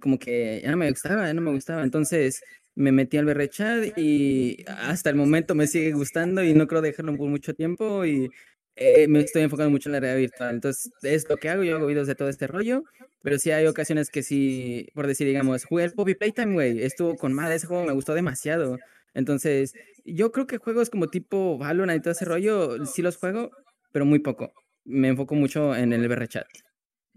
[0.00, 1.82] como que ya no me gustaba, ya no me gustaba.
[1.82, 2.42] Entonces
[2.76, 7.16] me metí al VRChat y hasta el momento me sigue gustando y no creo dejarlo
[7.16, 8.04] por mucho tiempo.
[8.04, 8.30] Y
[8.76, 10.54] eh, me estoy enfocando mucho en la realidad virtual.
[10.54, 12.82] Entonces, es lo que hago, yo hago videos de todo este rollo,
[13.22, 17.16] pero sí hay ocasiones que sí, por decir, digamos, jugué el Poppy Playtime, güey, estuvo
[17.16, 18.78] con madre, ese juego me gustó demasiado.
[19.14, 23.50] Entonces, yo creo que juegos como tipo Valorant y todo ese rollo, sí los juego,
[23.92, 24.52] pero muy poco.
[24.84, 26.46] Me enfoco mucho en el VR chat.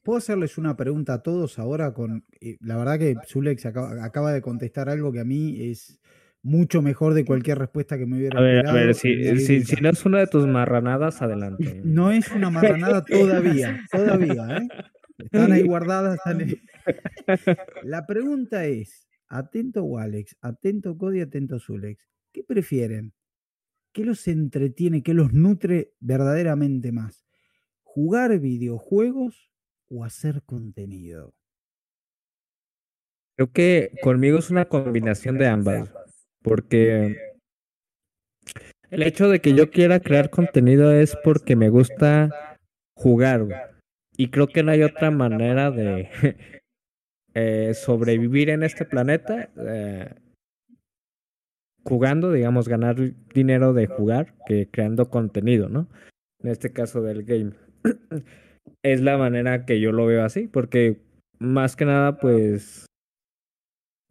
[0.04, 1.94] ¿Puedo hacerles una pregunta a todos ahora?
[1.94, 6.00] Con, eh, la verdad que Zulex acaba, acaba de contestar algo que a mí es
[6.48, 9.90] mucho mejor de cualquier respuesta que me hubiera A ver, a ver, si, si no
[9.90, 11.82] es una de tus marranadas, adelante.
[11.84, 14.68] No es una marranada todavía, todavía, ¿eh?
[15.18, 16.16] Están ahí guardadas.
[16.16, 16.62] están ahí.
[17.84, 23.14] La pregunta es, atento Walex, atento Cody, atento Zulex, ¿qué prefieren?
[23.92, 27.26] ¿Qué los entretiene, qué los nutre verdaderamente más?
[27.84, 29.52] ¿Jugar videojuegos
[29.90, 31.34] o hacer contenido?
[33.36, 35.92] Creo que conmigo es una combinación de ambas,
[36.48, 37.18] porque
[38.90, 42.58] el hecho de que yo quiera crear contenido es porque me gusta
[42.96, 43.76] jugar.
[44.16, 46.10] Y creo que no hay otra manera de
[47.34, 50.16] eh, sobrevivir en este planeta eh,
[51.84, 52.96] jugando, digamos, ganar
[53.34, 55.90] dinero de jugar que creando contenido, ¿no?
[56.42, 57.52] En este caso del game.
[58.84, 61.02] es la manera que yo lo veo así, porque
[61.40, 62.86] más que nada, pues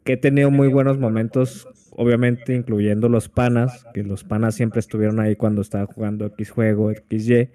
[0.05, 5.18] que he tenido muy buenos momentos, obviamente incluyendo los panas, que los panas siempre estuvieron
[5.18, 7.50] ahí cuando estaba jugando X juego, XY,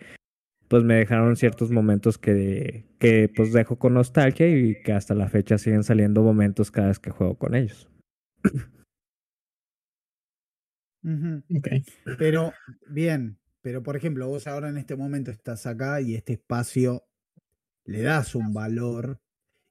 [0.68, 5.28] pues me dejaron ciertos momentos que, que pues dejo con nostalgia y que hasta la
[5.28, 7.90] fecha siguen saliendo momentos cada vez que juego con ellos.
[11.04, 11.44] Ujú.
[11.58, 11.68] Ok.
[12.18, 12.54] Pero,
[12.88, 17.06] bien, pero por ejemplo, vos ahora en este momento estás acá y este espacio
[17.86, 19.20] le das un valor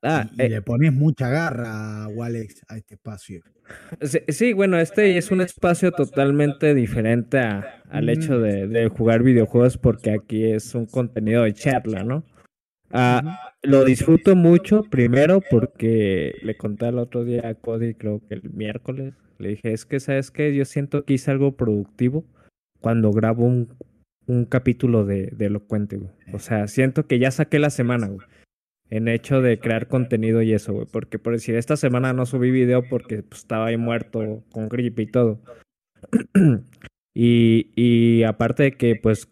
[0.02, 3.42] Ah, y, y eh, le pones mucha garra, Walex, a este espacio.
[4.00, 9.22] sí, sí, bueno, este es un espacio totalmente diferente a- al hecho de, de jugar
[9.22, 12.24] videojuegos porque aquí es un contenido de charla, ¿no?
[12.92, 13.38] Ah.
[13.62, 18.50] Lo disfruto mucho, primero porque le conté el otro día a Cody, creo que el
[18.50, 20.54] miércoles, le dije, es que, ¿sabes qué?
[20.54, 22.24] Yo siento que hice algo productivo
[22.80, 23.74] cuando grabo un,
[24.26, 26.10] un capítulo de, de Elocuente, güey.
[26.32, 28.26] O sea, siento que ya saqué la semana, güey.
[28.90, 30.86] En hecho de crear contenido y eso, güey.
[30.90, 35.02] Porque por decir, esta semana no subí video porque pues, estaba ahí muerto con gripe
[35.02, 35.40] y todo.
[37.14, 39.28] y, y aparte de que, pues,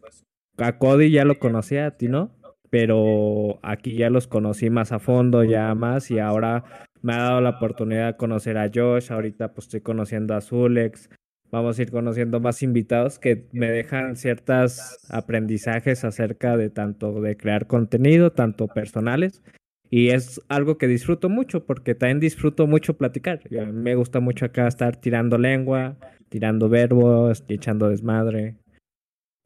[0.59, 2.39] a Cody ya lo conocía, a ti no
[2.71, 6.65] pero aquí ya los conocí más a fondo, ya más, y ahora
[7.03, 11.11] me ha dado la oportunidad de conocer a Josh, ahorita pues estoy conociendo a Zulex,
[11.51, 17.37] vamos a ir conociendo más invitados que me dejan ciertos aprendizajes acerca de tanto de
[17.37, 19.43] crear contenido, tanto personales,
[19.91, 24.21] y es algo que disfruto mucho, porque también disfruto mucho platicar, a mí me gusta
[24.21, 25.97] mucho acá estar tirando lengua,
[26.29, 28.57] tirando verbos, echando desmadre,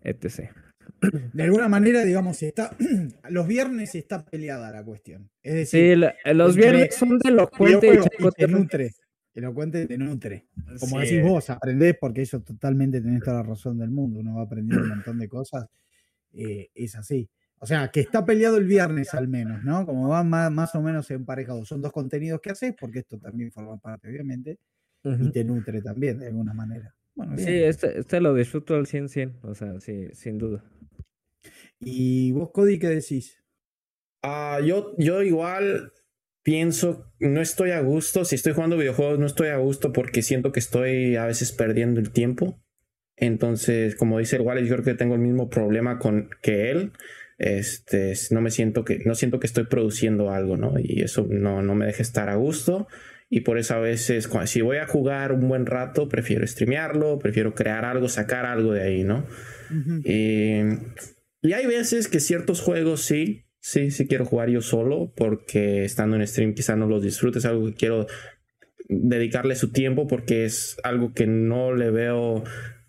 [0.03, 0.51] etc.
[1.33, 2.77] De alguna manera, digamos, está
[3.31, 5.31] los viernes está peleada la cuestión.
[5.43, 7.89] Es decir, Sí, la- los entre viernes son de elocuente
[8.39, 8.91] y nutre.
[9.35, 10.47] Elocuente te nutre.
[10.79, 11.17] Como Sí.
[11.17, 14.21] decís vos, aprendés porque eso totalmente tenés toda la razón del mundo.
[14.21, 15.67] Uno va aprendiendo un montón de cosas.
[16.35, 17.29] eh, es así.
[17.59, 19.87] O sea, que está peleado el viernes al menos, ¿no?
[19.87, 21.69] Como van más, más o menos emparejados.
[21.69, 24.59] Son dos contenidos que haces, porque esto también forma parte, obviamente,
[25.05, 26.95] y te nutre también de alguna manera.
[27.15, 30.65] Bueno, Sí, este, este lo disfruto al 100-100, o sea, sí, sin duda.
[31.81, 33.39] ¿Y vos, Cody, qué decís?
[34.23, 35.93] Ah, yo, yo igual
[36.43, 38.25] pienso, no estoy a gusto.
[38.25, 42.01] Si estoy jugando videojuegos, no estoy a gusto porque siento que estoy a veces perdiendo
[42.01, 42.61] el tiempo.
[43.17, 46.93] Entonces, como dice el Wallace, yo creo que tengo el mismo problema con que él.
[47.39, 50.75] Este, no me siento que, no siento que estoy produciendo algo, ¿no?
[50.79, 52.89] Y eso no, no me deja estar a gusto.
[53.29, 57.55] Y por eso a veces, si voy a jugar un buen rato, prefiero streamearlo, prefiero
[57.55, 59.27] crear algo, sacar algo de ahí, ¿no?
[60.05, 60.61] Y,
[61.41, 66.17] y hay veces que ciertos juegos sí, sí, sí quiero jugar yo solo porque estando
[66.17, 68.07] en stream quizá no los disfrute, es algo que quiero
[68.89, 72.43] dedicarle su tiempo porque es algo que no le veo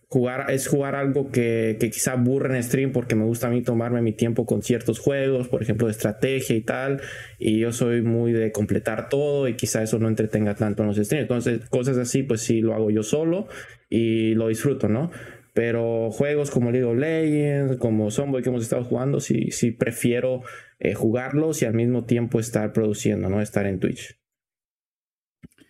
[0.08, 3.62] jugar, es jugar algo que, que quizá aburre en stream porque me gusta a mí
[3.62, 7.02] tomarme mi tiempo con ciertos juegos, por ejemplo de estrategia y tal,
[7.40, 10.98] y yo soy muy de completar todo y quizá eso no entretenga tanto en los
[10.98, 13.48] streams, entonces cosas así pues sí lo hago yo solo
[13.90, 15.12] y lo disfruto, ¿no?
[15.54, 20.42] Pero juegos como League of Legends, como Zomboy que hemos estado jugando, sí, sí prefiero
[20.80, 23.40] eh, jugarlos y al mismo tiempo estar produciendo, ¿no?
[23.40, 24.20] Estar en Twitch.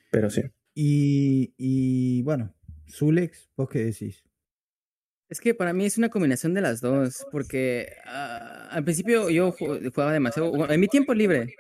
[0.10, 0.42] Pero sí.
[0.74, 2.56] Y, y, bueno,
[2.90, 4.24] Zulex, ¿vos qué decís?
[5.30, 9.52] Es que para mí es una combinación de las dos, porque ah, al principio yo
[9.52, 11.56] ju- jugaba demasiado, en mi tiempo libre.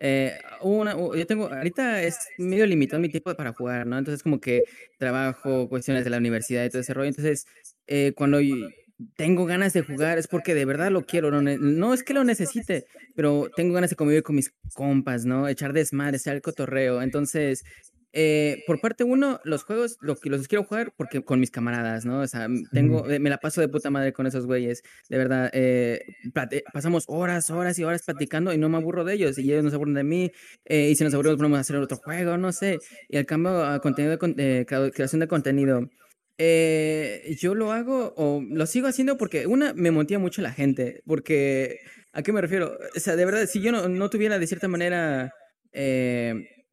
[0.00, 3.98] Eh, una- yo tengo, ahorita es medio limitado mi tiempo para jugar, ¿no?
[3.98, 4.64] Entonces como que
[4.98, 7.08] trabajo, cuestiones de la universidad y todo ese rollo.
[7.08, 7.46] Entonces,
[7.86, 8.40] eh, cuando
[9.16, 11.30] tengo ganas de jugar, es porque de verdad lo quiero.
[11.30, 12.84] No, no, es que lo necesite,
[13.14, 15.48] pero tengo ganas de convivir con mis compas, ¿no?
[15.48, 17.00] Echar desmadre, echar el cotorreo.
[17.02, 17.64] Entonces,
[18.12, 22.20] eh, por parte uno, los juegos lo, los quiero jugar porque con mis camaradas, ¿no?
[22.20, 24.82] O sea, tengo, eh, me la paso de puta madre con esos güeyes.
[25.08, 26.02] De verdad, eh,
[26.72, 29.38] pasamos horas, horas y horas platicando y no me aburro de ellos.
[29.38, 30.32] Y ellos no se aburren de mí.
[30.68, 32.78] y si nos aburrimos, podemos hacer otro juego, no sé.
[33.08, 35.88] Y al cambio, a contenido de, creación de contenido.
[36.38, 41.02] yo lo hago o lo sigo haciendo porque una me motiva mucho la gente.
[41.06, 41.78] Porque,
[42.12, 42.76] ¿a qué me refiero?
[42.96, 45.32] O sea, de verdad, si yo no, no tuviera de cierta manera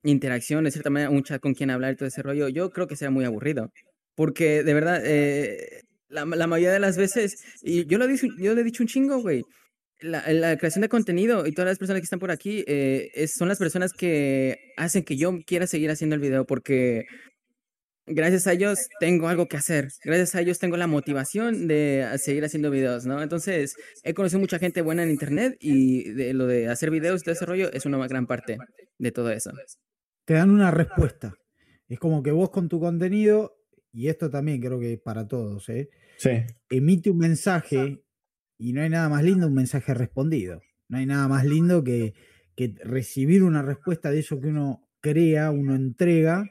[0.03, 2.87] interacción, de cierta manera, un chat con quien hablar y todo ese rollo, yo creo
[2.87, 3.71] que sería muy aburrido.
[4.15, 8.27] Porque de verdad, eh, la, la, mayoría de las veces, y yo lo, he dicho,
[8.39, 9.43] yo le he dicho un chingo, güey.
[9.99, 13.47] La, la, creación de contenido y todas las personas que están por aquí eh, son
[13.47, 17.05] las personas que hacen que yo quiera seguir haciendo el video porque
[18.07, 19.89] gracias a ellos tengo algo que hacer.
[20.03, 23.21] Gracias a ellos tengo la motivación de seguir haciendo videos, ¿no?
[23.21, 27.23] Entonces, he conocido mucha gente buena en internet y de lo de hacer videos y
[27.25, 28.57] todo ese rollo es una gran parte
[28.97, 29.51] de todo eso
[30.27, 31.37] te dan una respuesta.
[31.87, 33.61] Es como que vos con tu contenido,
[33.93, 35.89] y esto también creo que para todos, ¿eh?
[36.17, 36.31] sí.
[36.69, 38.03] emite un mensaje
[38.57, 40.61] y no hay nada más lindo un mensaje respondido.
[40.89, 42.13] No hay nada más lindo que,
[42.57, 46.43] que recibir una respuesta de eso que uno crea, uno entrega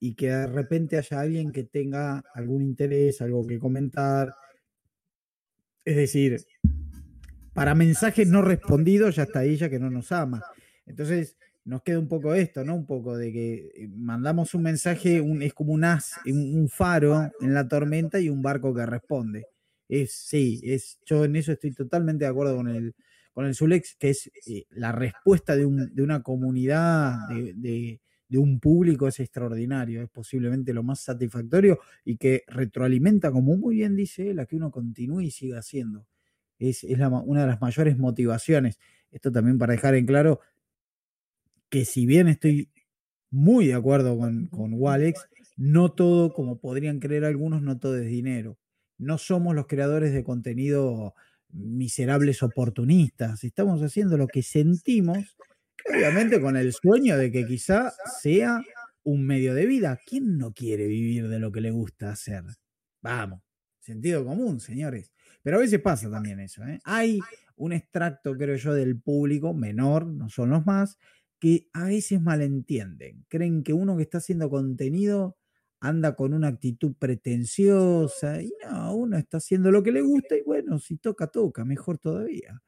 [0.00, 4.34] y que de repente haya alguien que tenga algún interés, algo que comentar.
[5.84, 6.44] Es decir,
[7.54, 10.42] para mensajes no respondidos ya está ella que no nos ama.
[10.86, 12.74] Entonces, nos queda un poco esto, ¿no?
[12.74, 17.30] Un poco de que eh, mandamos un mensaje, un, es como un as, un, faro
[17.40, 19.46] en la tormenta y un barco que responde.
[19.88, 22.94] Es, sí, es, yo en eso estoy totalmente de acuerdo con el,
[23.32, 28.00] con el Zulex, que es eh, la respuesta de, un, de, una comunidad, de, de,
[28.28, 33.76] de, un público es extraordinario, es posiblemente lo más satisfactorio y que retroalimenta, como muy
[33.76, 36.06] bien dice él, a que uno continúe y siga haciendo.
[36.58, 38.78] Es, es la, una de las mayores motivaciones.
[39.10, 40.40] Esto también para dejar en claro,
[41.72, 42.70] que si bien estoy
[43.30, 48.06] muy de acuerdo con, con Walex, no todo, como podrían creer algunos, no todo es
[48.08, 48.58] dinero.
[48.98, 51.14] No somos los creadores de contenido
[51.48, 53.42] miserables oportunistas.
[53.42, 55.34] Estamos haciendo lo que sentimos,
[55.90, 58.62] obviamente con el sueño de que quizá sea
[59.02, 59.98] un medio de vida.
[60.06, 62.44] ¿Quién no quiere vivir de lo que le gusta hacer?
[63.00, 63.40] Vamos,
[63.80, 65.10] sentido común, señores.
[65.42, 66.62] Pero a veces pasa también eso.
[66.64, 66.80] ¿eh?
[66.84, 67.18] Hay
[67.56, 70.98] un extracto, creo yo, del público menor, no son los más,
[71.42, 73.24] que a veces malentienden.
[73.26, 75.36] Creen que uno que está haciendo contenido
[75.80, 80.42] anda con una actitud pretenciosa y no, uno está haciendo lo que le gusta y
[80.42, 82.62] bueno, si toca, toca, mejor todavía.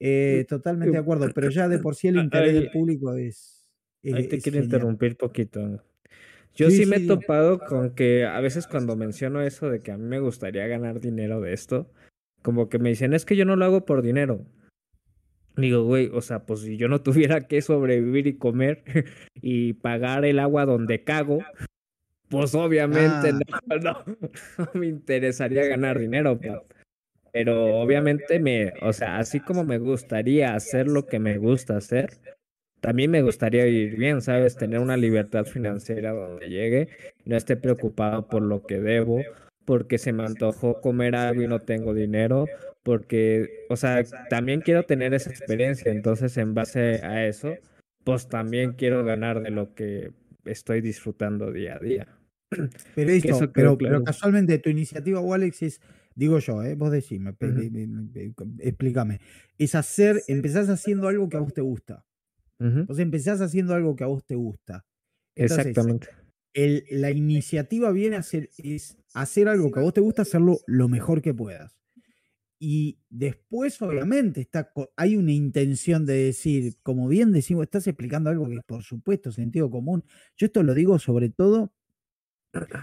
[0.00, 3.70] Eh, totalmente de acuerdo, pero ya de por sí el interés del público es...
[4.02, 5.84] ahí te quiero interrumpir poquito.
[6.56, 9.96] Yo sí, me he topado con que a veces cuando menciono eso de que a
[9.96, 11.88] mí me gustaría ganar dinero de esto,
[12.42, 14.44] como que me dicen, es que yo no lo hago por dinero.
[15.58, 18.82] Digo, güey, o sea, pues si yo no tuviera que sobrevivir y comer
[19.34, 21.40] y pagar el agua donde cago,
[22.28, 23.60] pues obviamente ah.
[23.82, 24.04] no,
[24.58, 26.38] no, me interesaría ganar dinero.
[27.32, 32.18] Pero obviamente me, o sea, así como me gustaría hacer lo que me gusta hacer,
[32.80, 34.56] también me gustaría vivir bien, ¿sabes?
[34.56, 36.88] Tener una libertad financiera donde llegue,
[37.24, 39.20] no esté preocupado por lo que debo,
[39.64, 42.46] porque se me antojó comer algo y no tengo dinero,
[42.88, 47.54] porque, o sea, también quiero tener esa experiencia, entonces en base a eso,
[48.02, 50.12] pues también quiero ganar de lo que
[50.46, 52.18] estoy disfrutando día a día.
[52.94, 55.80] Pero, eso, pero, pero, casualmente tu iniciativa, Alex, es,
[56.14, 56.76] digo yo, ¿eh?
[56.76, 57.34] vos decime,
[58.58, 59.20] explícame,
[59.58, 62.06] es hacer, empezás haciendo algo que a vos te gusta.
[62.58, 64.86] Entonces empezás haciendo algo que a vos te gusta.
[65.34, 66.08] Exactamente.
[66.54, 70.60] El, la iniciativa viene a ser, es hacer algo que a vos te gusta, hacerlo
[70.66, 71.78] lo mejor que puedas.
[72.60, 78.48] Y después, obviamente, está, hay una intención de decir, como bien decimos, estás explicando algo
[78.48, 80.04] que, por supuesto, sentido común.
[80.36, 81.72] Yo esto lo digo sobre todo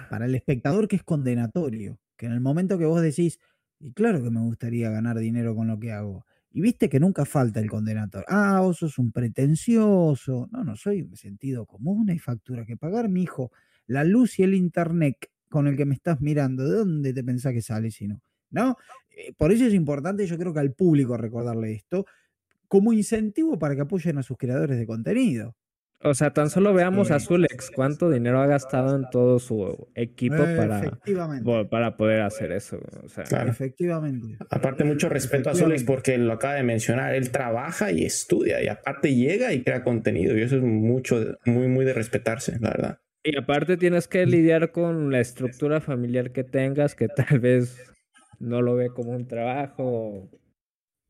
[0.10, 3.40] para el espectador que es condenatorio, que en el momento que vos decís,
[3.80, 7.26] y claro que me gustaría ganar dinero con lo que hago, y viste que nunca
[7.26, 8.24] falta el condenador.
[8.30, 10.48] Ah, vos sos un pretencioso.
[10.52, 13.52] No, no soy sentido común, hay factura que pagar, mi hijo.
[13.88, 15.18] La luz y el internet
[15.50, 18.22] con el que me estás mirando, ¿de dónde te pensás que sale si no?
[18.52, 18.78] ¿no?
[19.16, 22.06] Eh, por eso es importante, yo creo que al público recordarle esto
[22.68, 25.56] como incentivo para que apoyen a sus creadores de contenido.
[26.02, 30.38] O sea, tan solo veamos a Zulex cuánto dinero ha gastado en todo su equipo
[30.38, 31.00] para,
[31.70, 32.78] para poder hacer eso.
[33.48, 34.38] Efectivamente.
[34.52, 37.16] Aparte, mucho respeto a Zulex porque lo acaba de mencionar.
[37.16, 40.38] Él trabaja y estudia y aparte llega y crea contenido.
[40.38, 43.00] Y eso es mucho, muy, muy de respetarse, la verdad.
[43.24, 47.95] Y aparte tienes que lidiar con la estructura familiar que tengas, que tal vez
[48.46, 50.30] no lo ve como un trabajo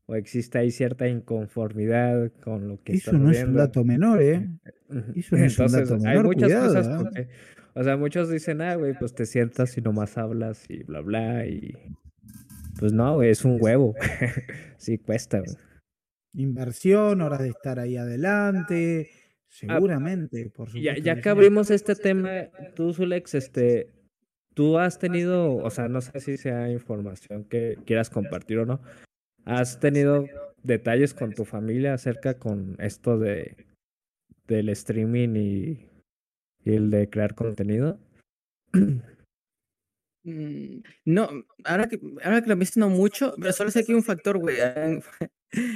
[0.06, 4.22] o, existe ahí cierta inconformidad con lo que Eso está no es un dato menor,
[4.22, 4.48] ¿eh?
[5.16, 7.28] Eso no es un Entonces, dato hay menor, muchas cuidado, cosas ¿eh?
[7.74, 11.46] o sea, muchos dicen, ah, güey, pues te sientas y nomás hablas y bla, bla,
[11.46, 11.74] y
[12.78, 13.94] pues no, güey, es un huevo.
[14.78, 15.56] sí, cuesta, güey.
[16.34, 19.10] Inversión, horas de estar ahí adelante,
[19.48, 21.02] seguramente, por Ya, supuesto.
[21.02, 22.30] ya que que abrimos este tema,
[22.74, 23.95] tú, Zulex, este,
[24.56, 28.80] tú has tenido, o sea, no sé si sea información que quieras compartir o no,
[29.44, 30.26] ¿has tenido
[30.62, 33.56] detalles con tu familia acerca con esto de
[34.46, 35.88] del streaming y,
[36.64, 37.98] y el de crear contenido?
[40.28, 41.28] Mm, No,
[41.64, 44.56] ahora que, ahora que lo menciono mucho, pero solo sé que hay un factor, güey.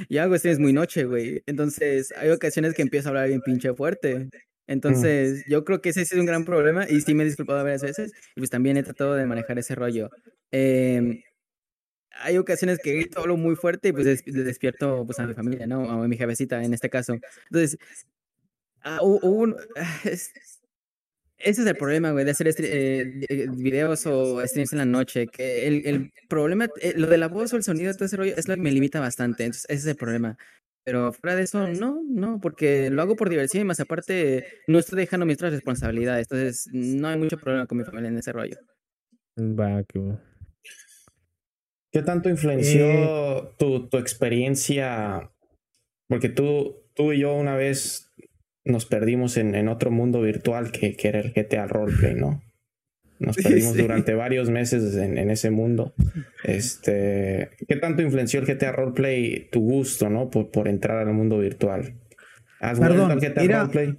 [0.09, 1.41] Yo hago streams muy noche, güey.
[1.45, 4.27] Entonces, hay ocasiones que empiezo a hablar bien pinche fuerte.
[4.67, 7.81] Entonces, yo creo que ese es un gran problema y sí me he disculpado varias
[7.81, 8.11] veces.
[8.35, 10.09] Y pues también he tratado de manejar ese rollo.
[10.51, 11.21] Em,
[12.11, 15.67] hay ocasiones que grito, hablo muy fuerte y pues des- despierto pues a mi familia,
[15.67, 15.89] ¿no?
[15.89, 17.13] A mi jefecita en este caso.
[17.49, 17.77] Entonces,
[19.01, 19.55] hubo un-
[20.05, 20.31] es-
[21.43, 25.25] ese es el problema, güey, de hacer eh, eh, videos o streams en la noche.
[25.27, 28.35] Que el, el problema, eh, lo de la voz o el sonido, todo ese rollo,
[28.37, 29.45] es lo que me limita bastante.
[29.45, 30.37] Entonces, ese es el problema.
[30.83, 34.79] Pero fuera de eso, no, no, porque lo hago por diversión y más aparte, no
[34.79, 36.27] estoy dejando mis otras responsabilidades.
[36.29, 38.57] Entonces, no hay mucho problema con mi familia en ese rollo.
[39.37, 40.17] Va, que.
[41.93, 45.31] ¿Qué tanto Eh, influenció tu, tu experiencia?
[46.07, 48.09] Porque tú, tú y yo una vez
[48.63, 52.41] nos perdimos en, en otro mundo virtual que, que era el GTA Roleplay, ¿no?
[53.21, 53.81] Nos perdimos Sí.
[53.81, 55.93] durante varios meses en, en ese mundo.
[56.43, 60.29] Este, ¿Qué tanto influenció el GTA Roleplay tu gusto, ¿no?
[60.29, 61.95] Por, por entrar al mundo virtual.
[62.59, 63.97] ¿Has Perdón, GTA era- Roleplay?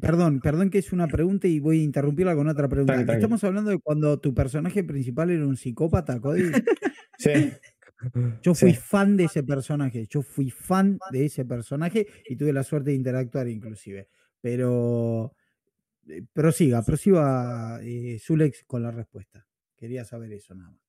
[0.00, 2.94] Perdón, perdón que es una pregunta y voy a interrumpirla con otra pregunta.
[3.12, 6.44] Estamos hablando de cuando tu personaje principal era un psicópata, Cody.
[7.18, 7.52] Sí.
[8.42, 8.78] Yo fui Sí.
[8.82, 12.96] fan de ese personaje, yo fui fan de ese personaje y tuve la suerte de
[12.96, 14.08] interactuar inclusive.
[14.40, 15.34] Pero
[16.08, 19.46] eh, prosiga, prosiga eh, Zulex con la respuesta.
[19.76, 20.80] Quería saber eso nada más.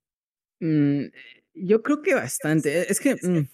[0.60, 1.06] Mm,
[1.54, 2.82] yo creo que bastante.
[2.82, 3.48] Eh, Es que mm,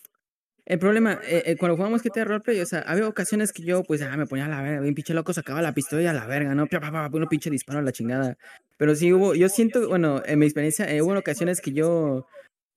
[0.65, 4.01] el problema, eh, eh, cuando jugamos GTA Roleplay, o sea, había ocasiones que yo, pues,
[4.03, 6.27] ah, me ponía a la verga, bien pinche loco, sacaba la pistola y a la
[6.27, 6.67] verga, ¿no?
[6.67, 8.37] Pa, pa, pa, uno pinche disparo a la chingada.
[8.77, 12.27] Pero sí hubo, yo siento, bueno, en mi experiencia, hubo ocasiones que yo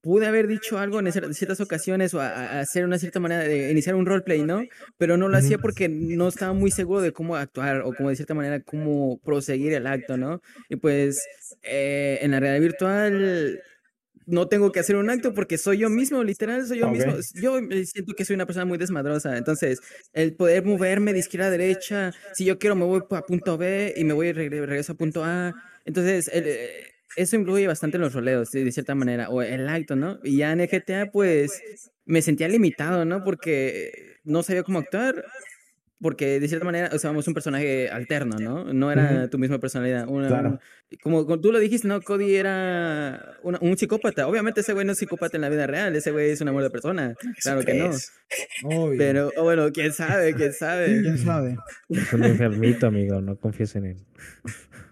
[0.03, 3.43] pude haber dicho algo en cier- ciertas ocasiones o a, a hacer una cierta manera
[3.43, 4.61] de iniciar un roleplay, ¿no?
[4.97, 8.17] Pero no lo hacía porque no estaba muy seguro de cómo actuar o como de
[8.17, 10.41] cierta manera cómo proseguir el acto, ¿no?
[10.69, 11.25] Y pues
[11.63, 13.61] eh, en la realidad virtual
[14.25, 16.93] no tengo que hacer un acto porque soy yo mismo, literal, soy yo Ok.
[16.93, 17.13] mismo.
[17.41, 19.79] Yo eh, siento que soy una persona muy desmadrosa, entonces
[20.13, 23.93] el poder moverme de izquierda a derecha, si yo quiero me voy a punto B
[23.97, 25.53] y me voy y regre- regreso a punto A,
[25.85, 29.95] entonces el, eh, eso influye bastante en los roleos, de cierta manera, o el acto,
[29.95, 30.19] ¿no?
[30.23, 31.61] Y ya en el GTA, pues
[32.05, 33.23] me sentía limitado, ¿no?
[33.23, 35.23] Porque no sabía cómo actuar.
[36.01, 38.73] Porque de cierta manera, o sea, somos un personaje alterno, ¿no?
[38.73, 40.05] No era tu misma personalidad.
[40.09, 40.49] Una, Claro.
[40.49, 40.59] un-
[41.01, 42.01] como, como tú lo dijiste, ¿no?
[42.01, 44.27] Cody era una- un psicópata.
[44.27, 46.61] Obviamente ese güey no es psicópata en la vida real, ese güey es un amor
[46.63, 47.15] de persona.
[47.41, 47.91] Claro que no.
[48.97, 51.01] Pero, o bueno, quién sabe, quién sabe.
[51.01, 51.55] ¿Quién sabe?
[51.87, 53.97] Es un enfermito, amigo, no confíes en él.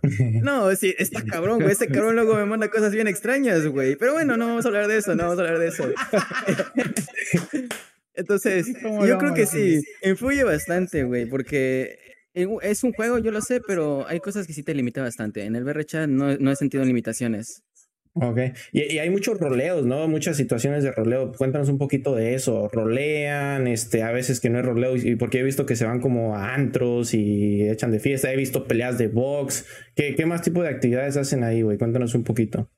[0.42, 1.72] No, sí, está cabrón, güey.
[1.72, 3.96] Ese cabrón luego me manda cosas bien extrañas, güey.
[3.96, 5.84] Pero bueno, no vamos a hablar de eso, no vamos a hablar de eso.
[8.14, 11.98] Entonces, ¿Cómo yo creo que sí, influye bastante, güey, porque
[12.34, 15.44] es un juego, yo lo sé, pero hay cosas que sí te limita bastante.
[15.44, 17.64] En el VRChat no, no he sentido limitaciones.
[18.14, 18.40] Ok.
[18.74, 20.08] Y, y hay muchos roleos, ¿no?
[20.08, 21.32] Muchas situaciones de roleo.
[21.32, 22.68] Cuéntanos un poquito de eso.
[22.68, 26.02] Rolean, este, a veces que no es roleo, y porque he visto que se van
[26.02, 28.32] como a antros y echan de fiesta.
[28.32, 29.66] He visto peleas de box.
[29.96, 31.78] ¿Qué, qué más tipo de actividades hacen ahí, güey?
[31.78, 32.70] Cuéntanos un poquito.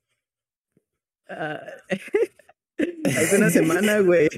[1.27, 1.61] Ah,
[3.05, 4.29] Hace una semana, güey.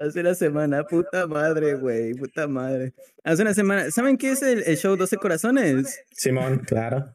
[0.00, 2.94] Hace una semana, puta madre, güey, puta madre.
[3.24, 6.00] Hace una semana, ¿saben qué es el, el show 12 Corazones?
[6.10, 7.14] Simón, claro.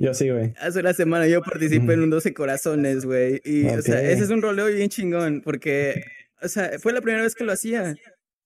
[0.00, 0.52] Yo sí, güey.
[0.60, 3.40] Hace una semana yo participé en un 12 Corazones, güey.
[3.44, 6.04] Y, o sea, ese es un roleo bien chingón, porque,
[6.42, 7.94] o sea, fue la primera vez que lo hacía.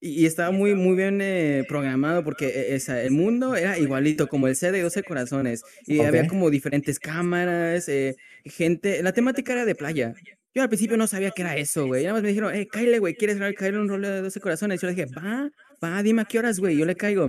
[0.01, 3.79] Y, y estaba muy, muy bien eh, programado porque eh, o sea, el mundo era
[3.79, 5.62] igualito, como el C de 12 corazones.
[5.87, 6.29] Y había Ok.
[6.29, 8.14] como diferentes cámaras, eh,
[8.45, 9.03] gente.
[9.03, 10.12] La temática era de playa.
[10.55, 12.03] Yo al principio no sabía qué era eso, güey.
[12.05, 14.81] Nada más me dijeron, hey, Kyle, güey, ¿quieres caerle un rollo de 12 corazones?
[14.81, 15.51] Yo le dije, va,
[15.83, 16.77] va, dime a qué horas, güey.
[16.77, 17.29] Yo le caigo.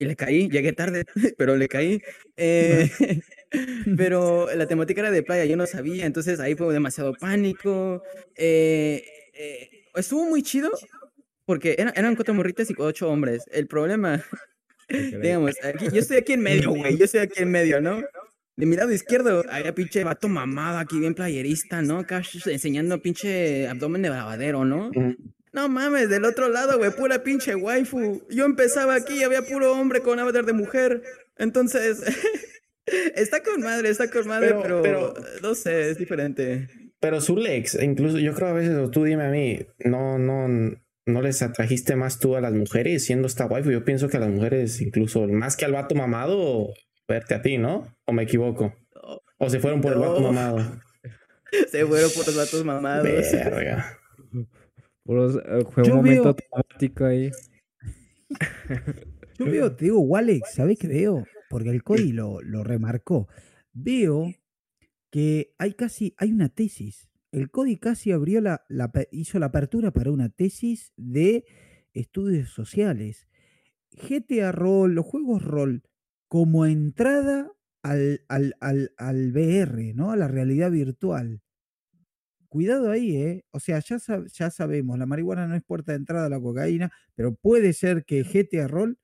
[0.00, 1.04] Y le caí, llegué tarde,
[1.38, 2.00] pero le caí.
[2.36, 2.90] Eh,
[3.96, 8.02] pero la temática era de playa, yo no sabía, entonces ahí fue demasiado pánico.
[8.34, 10.70] Eh, eh, estuvo muy chido
[11.44, 13.44] porque eran, eran cuatro morritas y ocho hombres.
[13.52, 14.24] El problema,
[14.88, 18.02] digamos, aquí, yo estoy aquí en medio, güey, yo estoy aquí en medio, ¿no?
[18.56, 21.98] De mi lado izquierdo, había pinche vato mamado aquí, bien playerista, ¿no?
[21.98, 24.90] Acá enseñando pinche abdomen de lavadero, ¿no?
[25.52, 28.22] No mames, del otro lado, güey, pura pinche waifu.
[28.30, 31.02] Yo empezaba aquí y había puro hombre con avatar de mujer.
[31.36, 32.02] Entonces,
[33.14, 36.68] está con madre, está con madre, pero, pero, no sé, es diferente.
[37.00, 40.46] Pero Zulex, incluso yo creo a veces, tú dime a mí, no, no,
[41.06, 43.70] no les atrajiste más tú a las mujeres siendo esta waifu.
[43.70, 46.68] Yo pienso que a las mujeres, incluso más que al vato mamado,
[47.08, 47.96] verte a ti, ¿no?
[48.04, 48.74] ¿O me equivoco?
[49.38, 50.58] ¿O se fueron por el vato mamado?
[51.68, 53.02] Se fueron por los vatos mamados.
[53.02, 53.99] Verga.
[55.10, 57.30] Eh, fue un momento automático ahí.
[59.38, 61.24] Yo veo, te digo, Walex, ¿sabes qué veo?
[61.48, 63.26] Porque el Cody lo, lo remarcó.
[63.72, 64.32] Veo
[65.10, 67.08] que hay casi, hay una tesis.
[67.32, 68.64] El Cody casi abrió la,
[69.10, 71.44] hizo la apertura para una tesis de
[71.92, 73.26] estudios sociales.
[73.90, 75.82] GTA Roll, los juegos rol,
[76.28, 77.50] como entrada
[77.82, 80.12] al, al, al, al VR, ¿no?
[80.12, 81.42] A la realidad virtual.
[82.50, 83.44] Cuidado ahí, ¿eh?
[83.52, 86.90] O sea, ya, ya sabemos, la marihuana no es puerta de entrada a la cocaína,
[87.14, 88.98] pero puede ser que GTA Roll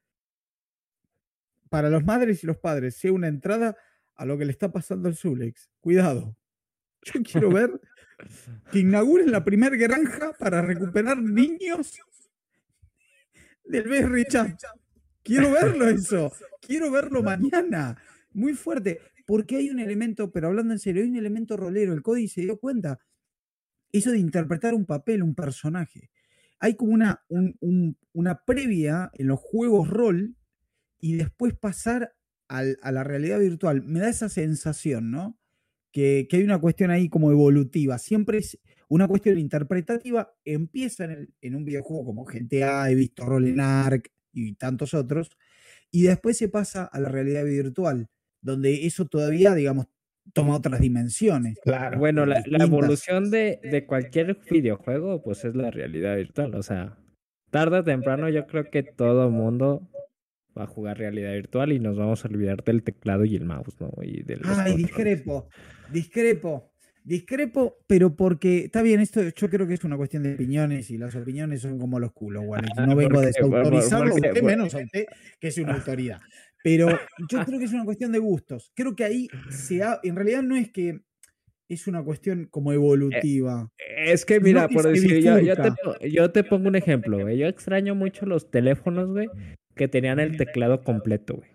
[1.69, 3.77] para los madres y los padres sea una entrada
[4.17, 5.71] a lo que le está pasando al Zulex.
[5.79, 6.37] Cuidado.
[7.03, 7.81] Yo quiero ver
[8.73, 12.01] que inauguren la primera granja para recuperar niños
[13.65, 14.61] del BR Chat.
[15.23, 16.33] Quiero verlo eso.
[16.61, 17.97] Quiero verlo mañana.
[18.33, 19.01] Muy fuerte.
[19.25, 21.93] Porque hay un elemento, pero hablando en serio, hay un elemento rolero.
[21.93, 22.99] El Códice se dio cuenta
[23.99, 26.11] eso de interpretar un papel, un personaje.
[26.59, 27.25] Hay como una,
[28.13, 30.37] una previa en los juegos rol
[31.01, 32.15] y después pasar
[32.49, 33.83] a la realidad virtual.
[33.83, 35.39] Me da esa sensación, ¿no?
[35.93, 37.99] Que, hay una cuestión ahí como evolutiva.
[37.99, 40.35] Siempre es una cuestión interpretativa.
[40.45, 45.31] Empieza en, en un videojuego como GTA, he visto Rol en Arc y tantos otros.
[45.91, 48.09] Y después se pasa a la realidad virtual,
[48.41, 49.87] donde eso todavía, digamos,
[50.33, 51.59] toma otras dimensiones.
[51.63, 51.99] Claro.
[51.99, 56.55] Bueno, la, evolución de, de, cualquier videojuego, pues es la realidad virtual.
[56.55, 56.99] O sea,
[57.51, 59.89] tarde o temprano yo creo que todo mundo
[60.57, 63.77] va a jugar realidad virtual y nos vamos a olvidar del teclado y el mouse,
[63.81, 63.93] ¿no?
[64.03, 65.49] Y del Ay, discrepo,
[65.91, 66.73] discrepo.
[67.05, 70.99] Discrepo, pero porque está bien, esto yo creo que es una cuestión de opiniones y
[70.99, 72.67] las opiniones son como los culos, Wally.
[72.89, 75.07] No vengo a desautorizarlo, usted menos a usted,
[75.39, 76.19] que es una autoridad.
[76.67, 76.89] Pero
[77.31, 78.73] yo creo que es una cuestión de gustos.
[78.75, 80.99] Creo que ahí se ha, en realidad no es que
[81.69, 83.71] es una cuestión como evolutiva.
[83.97, 87.39] Es que mira, por decir, yo, yo, te, pongo un ejemplo, güey.
[87.39, 89.29] Yo extraño mucho los teléfonos, güey,
[89.77, 91.49] que tenían el teclado completo, güey.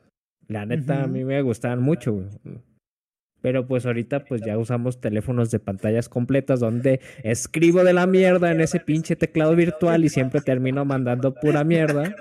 [0.47, 2.29] La neta, a mí me gustaban mucho, güey.
[3.41, 8.49] Pero pues ahorita pues ya usamos teléfonos de pantallas completas donde escribo de la mierda
[8.51, 12.15] en ese pinche teclado virtual y siempre termino mandando pura mierda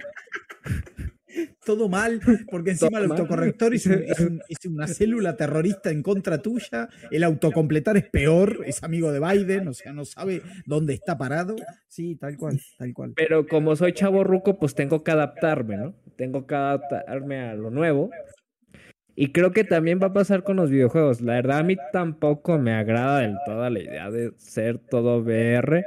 [1.70, 3.86] todo mal, porque encima el autocorrector es,
[4.68, 9.72] una célula terrorista en contra tuya, el autocompletar es peor, es amigo de Biden, o
[9.72, 11.54] sea, no sabe dónde está parado.
[11.86, 13.12] Sí, tal cual, tal cual.
[13.14, 15.94] Pero como soy chavo ruco, pues tengo que adaptarme, ¿no?
[16.16, 18.10] Tengo que adaptarme a lo nuevo.
[19.14, 21.20] Y creo que también va a pasar con los videojuegos.
[21.20, 25.84] La verdad, a mí tampoco me agrada del todo la idea de ser todo VR,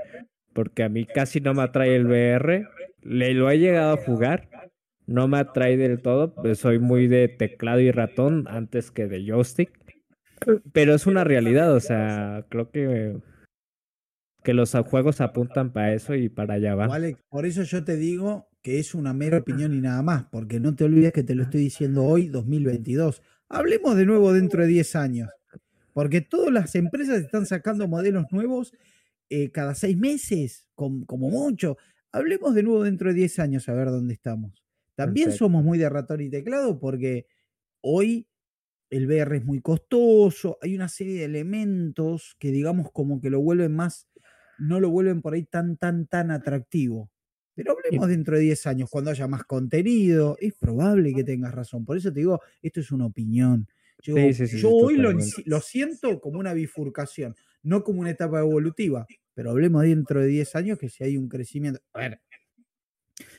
[0.53, 2.67] porque a mí casi no me atrae el VR.
[3.01, 4.47] Le lo he llegado a jugar,
[5.05, 9.25] no me atrae del todo, pues soy muy de teclado y ratón antes que de
[9.25, 9.71] joystick.
[10.73, 13.17] Pero es una realidad, o sea, creo que,
[14.43, 16.75] que los juegos apuntan para eso y para allá
[17.29, 20.75] por eso yo te digo que es una mera opinión y nada más, porque no
[20.75, 23.21] te olvides que te lo estoy diciendo hoy, 2022.
[23.49, 25.29] Hablemos de nuevo dentro de 10 años,
[25.93, 28.73] porque todas las empresas están sacando modelos nuevos
[29.29, 31.77] eh, cada seis meses, como mucho.
[32.11, 34.62] Hablemos de nuevo dentro de 10 años a ver dónde estamos.
[34.95, 37.25] También somos muy de ratón y teclado porque
[37.81, 38.27] hoy
[38.89, 43.41] el VR es muy costoso, hay una serie de elementos que digamos como que lo
[43.41, 44.07] vuelven más,
[44.59, 47.09] no lo vuelven por ahí tan, tan, tan atractivo.
[47.55, 51.85] Pero hablemos dentro de 10 años, cuando haya más contenido, es probable que tengas razón.
[51.85, 53.67] Por eso te digo, esto es una opinión.
[54.01, 55.11] Yo, hoy lo,
[55.45, 59.05] lo, siento como una bifurcación, no como una etapa evolutiva.
[59.33, 61.79] Pero hablemos dentro de 10 años que si hay un crecimiento.
[61.93, 62.21] A ver,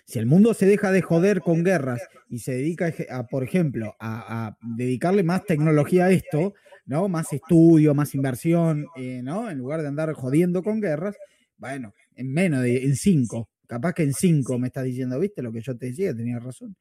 [0.07, 3.95] si el mundo se deja de joder con guerras y se dedica, a, por ejemplo,
[3.99, 7.09] a, dedicarle más tecnología a esto, ¿no?
[7.09, 9.51] Más estudio, más inversión, eh, ¿no?
[9.51, 11.17] En lugar de andar jodiendo con guerras,
[11.57, 15.53] bueno, en menos de, en cinco, capaz que en cinco me estás diciendo, viste lo
[15.53, 16.77] que yo te decía, tenías razón.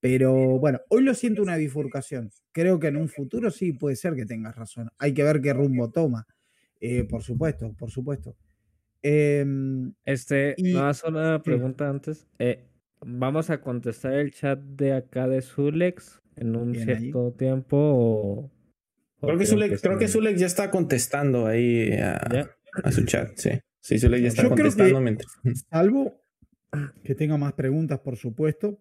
[0.00, 2.30] Pero bueno, hoy lo siento una bifurcación.
[2.52, 4.90] Creo que en un futuro sí puede ser que tengas razón.
[4.98, 6.26] Hay que ver qué rumbo toma.
[6.80, 8.36] Eh, por supuesto, por supuesto.
[9.02, 12.26] Em, este, no una pregunta antes.
[12.38, 12.64] Eh,
[13.00, 18.50] ¿Vamos a contestar el chat de acá de Zulex en un cierto tiempo o,
[19.20, 22.50] Creo que Zulex, creo que Zulex ya está contestando ahí a, ¿Ya?
[22.84, 23.50] a su chat, sí.
[23.80, 25.00] Sí, Zulex ya está Yo creo que- contestando.
[25.00, 25.32] mientras-
[25.70, 26.20] Salvo
[27.04, 28.80] que tenga más preguntas, por supuesto,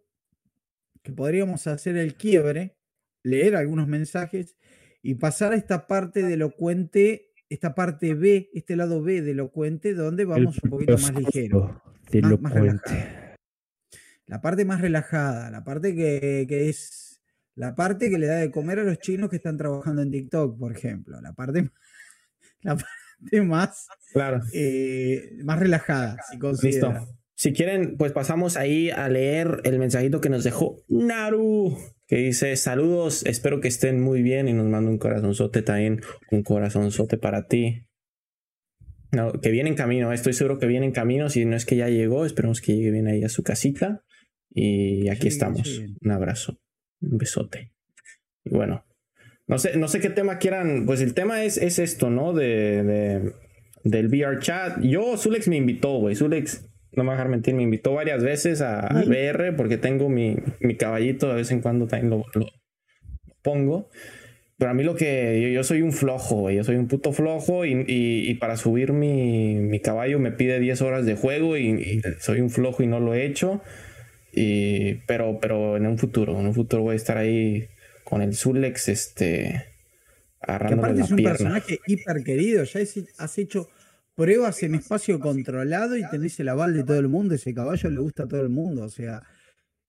[1.04, 2.76] que podríamos hacer el quiebre,
[3.24, 4.58] leer algunos mensajes
[5.02, 9.94] y pasar a esta parte de elocuente, esta parte B, este lado B de elocuente,
[9.94, 11.82] donde vamos un poquito más ligero.
[12.12, 12.90] De Más- más cuente.
[12.90, 13.28] relajado.
[14.26, 17.22] La parte más relajada, la parte que, que es
[17.56, 20.60] la parte que le da de comer a los chinos que están trabajando en TikTok,
[20.60, 21.20] por ejemplo.
[21.22, 21.72] La parte,
[22.62, 24.42] la parte más, Claro.
[24.54, 26.38] eh, más relajada, si
[26.68, 26.94] Listo.
[27.40, 31.78] Si quieren, pues pasamos ahí a leer el mensajito que nos dejó Naru,
[32.08, 36.02] que dice saludos, espero que estén muy bien y nos manda un corazonzote también,
[36.32, 37.84] un corazonzote para ti.
[39.12, 41.78] No, que viene en camino, estoy seguro que viene en camino, si no es que
[41.78, 44.04] ya llegó, esperemos que llegue bien ahí a su casita.
[44.50, 45.62] Y aquí Sí, estamos.
[45.68, 45.86] sí.
[46.02, 46.58] Un abrazo,
[47.02, 47.72] un besote.
[48.44, 48.86] Y bueno,
[49.48, 52.34] no sé, no sé qué tema quieran, pues el tema es, es esto, ¿no?
[52.34, 53.34] De, de-
[53.84, 54.82] del VR chat.
[54.82, 56.16] Yo, Zulex me invitó, güey.
[56.16, 56.66] Zulex,
[56.98, 59.10] no me va a dejar mentir, me invitó varias veces a, Sí.
[59.10, 62.48] VR porque tengo mi, mi caballito, de vez en cuando también lo, lo
[63.42, 63.90] pongo.
[64.58, 66.50] Pero a mí lo que yo, yo soy un flojo.
[66.50, 70.60] Yo soy un puto flojo y, y- y para subir mi, mi caballo me pide
[70.60, 73.62] 10 horas de juego y, y soy un flojo y no lo he hecho.
[74.34, 77.68] Y, pero, pero en un futuro, en un futuro voy a estar ahí
[78.04, 79.66] con el Zulex, este,
[80.42, 82.64] aparte la es un personaje hiper querido.
[82.64, 82.80] Ya
[83.20, 83.70] has hecho
[84.18, 87.36] pruebas en espacio controlado y tenés el aval de todo el mundo.
[87.36, 88.84] Ese caballo le gusta a todo el mundo.
[88.84, 89.22] O sea,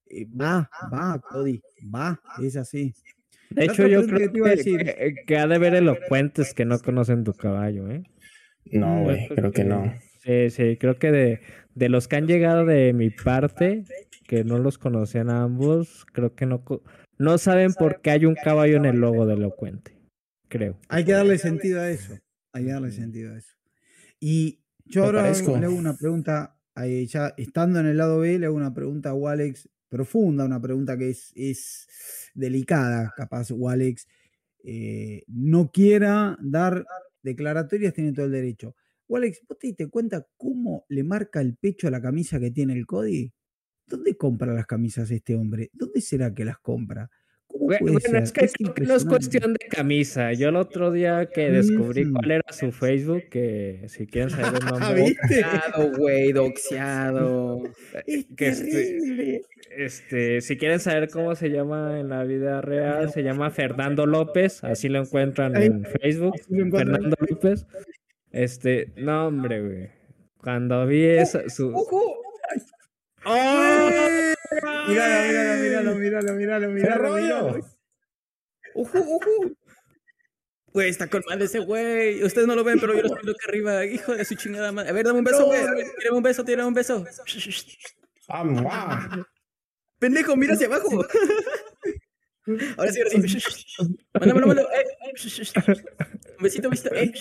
[0.07, 1.61] eh, va, va, Cody,
[1.93, 2.93] va, es así.
[3.51, 4.85] De hecho, yo creo que te iba a que, decir.
[4.85, 8.03] que- que ha de haber elocuentes que no conocen tu caballo, ¿eh?
[8.71, 9.95] No, güey, creo que no.
[10.23, 11.41] Sí, sí, creo que de,
[11.75, 13.85] de los que han llegado de mi parte,
[14.27, 16.63] que no los conocían a ambos, creo que no,
[17.17, 19.97] no saben por qué hay un caballo en el logo de elocuente.
[20.49, 20.79] Creo.
[20.91, 22.19] Hay que darle sentido a eso.
[22.53, 23.55] Hay que darle sentido a eso.
[24.21, 25.57] Y yo ahora parezco.
[25.57, 29.11] le hago una pregunta, eh, ya estando en el lado B, le hago una pregunta
[29.11, 31.89] a Walex, profunda, una pregunta que es, es
[32.35, 34.07] delicada, capaz Walex
[34.65, 36.85] eh, no quiera dar
[37.23, 38.75] declaratorias, tiene todo el derecho.
[39.09, 42.75] Walex, ¿vos te diste cuenta cómo le marca el pecho a la camisa que tiene
[42.75, 43.33] el Cody?
[43.87, 45.71] ¿Dónde compra las camisas este hombre?
[45.73, 47.11] ¿Dónde será que las compra?
[47.69, 48.23] ¿Cómo Bue- puede Bueno, ser?
[48.23, 48.53] es que Es
[48.89, 50.33] no es cuestión de camisa.
[50.33, 54.69] Yo el otro día que descubrí cuál era su Facebook, que si quieren saber el
[54.73, 55.15] Ah, nombre.
[55.21, 57.63] Doxeado, güey, doxeado.
[58.07, 59.43] Es que este-.
[59.77, 64.65] Este, si quieren saber cómo se llama en la vida real, se llama Fernando López,
[64.65, 66.35] así lo encuentran en Facebook.
[66.73, 67.67] Fernando López.
[68.33, 69.89] Este, no hombre, güey.
[70.39, 71.73] Cuando vi esa su
[73.25, 74.35] ¡Oh!
[74.51, 77.79] Míralo, míralo, míralo, míralo, míralo, ¡Qué míralo.
[78.75, 79.57] Ujú, ujú.
[80.73, 82.23] Güey, está con mal ese güey.
[82.23, 83.85] Ustedes no lo ven, pero yo lo estoy viendo acá arriba.
[83.87, 84.91] Hijo de su chingada madre.
[84.91, 85.61] A ver, dame un beso, güey.
[85.99, 87.05] Tírame un beso, tírame un beso.
[88.29, 89.25] Ah.
[89.99, 90.89] Pendejo, mira hacia abajo.
[92.79, 93.39] Ahora sí, ahora sí.
[94.15, 94.73] Mándamelo, mándamelo.
[94.73, 94.85] Eh.
[96.39, 96.95] Un besito, besito.
[96.95, 97.13] Eh.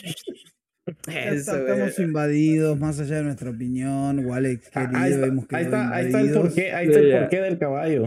[1.07, 4.25] Eso, estamos invadidos, más allá de nuestra opinión.
[4.25, 7.05] Walex, Ah, querido, Ahí está, hemos ahí está, ahí está el porqué, ahí está el
[7.05, 7.19] Sí, ya.
[7.21, 8.03] porqué del caballo.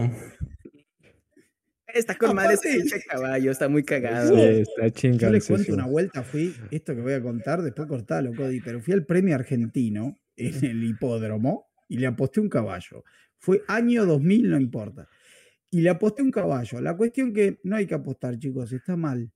[1.93, 3.51] Está con mal ese pinche caballo.
[3.51, 4.35] Está muy cagado.
[4.35, 8.33] Sí, está Yo les cuento una vuelta, fui, esto que voy a contar, después cortalo,
[8.33, 13.03] Cody, pero fui al premio argentino en el hipódromo y le aposté un caballo.
[13.37, 15.07] Fue año 2000, no importa.
[15.69, 16.79] Y le aposté un caballo.
[16.79, 19.29] La cuestión que no hay que apostar, chicos, está mal.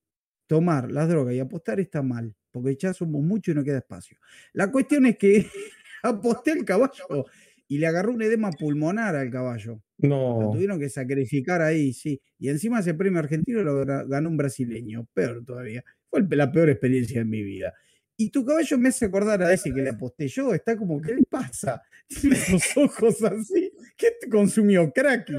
[0.47, 4.17] Tomar las drogas y apostar está mal, porque ya somos muchos y no queda espacio.
[4.53, 5.45] La cuestión es que
[6.03, 7.25] aposté el caballo
[7.67, 9.81] y le agarró un edema pulmonar al caballo.
[9.97, 10.51] No.
[10.53, 12.21] tuvieron que sacrificar ahí, sí.
[12.39, 15.05] Y encima ese premio argentino lo ganó un brasileño.
[15.13, 15.83] Peor todavía.
[16.09, 17.73] Fue la peor experiencia de mi vida.
[18.15, 20.53] Y tu caballo me hace acordar a ese que le aposté yo.
[20.53, 21.81] Está como, ¿qué le pasa?
[22.07, 23.73] Tiene esos ojos así.
[23.97, 24.89] ¿Qué te consumió?
[24.93, 25.25] Crack.
[25.25, 25.33] ¿Qué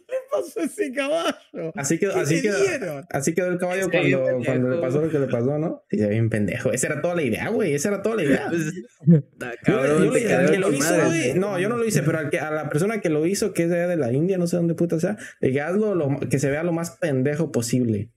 [0.00, 1.72] le pasó a ese caballo?
[1.76, 5.10] Así quedó, ¿Qué así quedó, así quedó el caballo que cuando, cuando le pasó lo
[5.10, 5.82] que le pasó, ¿no?
[5.90, 6.72] Ya bien pendejo.
[6.72, 7.74] Esa era toda la idea, güey.
[7.74, 8.50] Esa era toda la idea.
[8.50, 9.18] Yo-
[9.66, 10.12] yo
[10.50, 11.34] que lo hizo, madre.
[11.34, 13.64] no, yo no lo hice, pero al que- a la persona que lo hizo, que
[13.64, 16.20] es de, allá de la India, no sé dónde puta sea, le dije, hazlo lo-
[16.28, 18.10] que se vea lo más pendejo posible.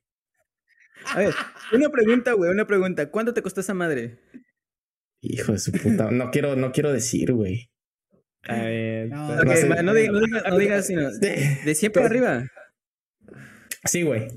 [1.14, 1.34] A ver,
[1.74, 3.10] una pregunta, güey, una pregunta.
[3.12, 4.20] ¿Cuánto te costó esa madre?
[5.22, 6.12] Hijo de su puta.
[6.12, 7.70] No quiero, no quiero decir, güey.
[8.48, 9.84] A ver, No, Ok, No sé.
[9.84, 12.44] no, digas, no digas, no digas, sino de 100 para arriba.
[13.86, 14.28] Sí, güey.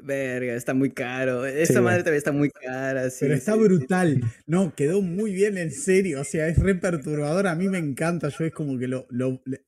[0.00, 1.44] Verga, está muy caro.
[1.44, 1.84] Esa güey.
[1.84, 3.10] madre también está muy cara.
[3.10, 3.58] sí, Pero está sí.
[3.58, 4.20] brutal.
[4.46, 6.20] No, quedó muy bien, en serio.
[6.20, 7.46] O sea, es re perturbador.
[7.48, 8.28] A mí me encanta.
[8.28, 9.06] Yo es como que lo,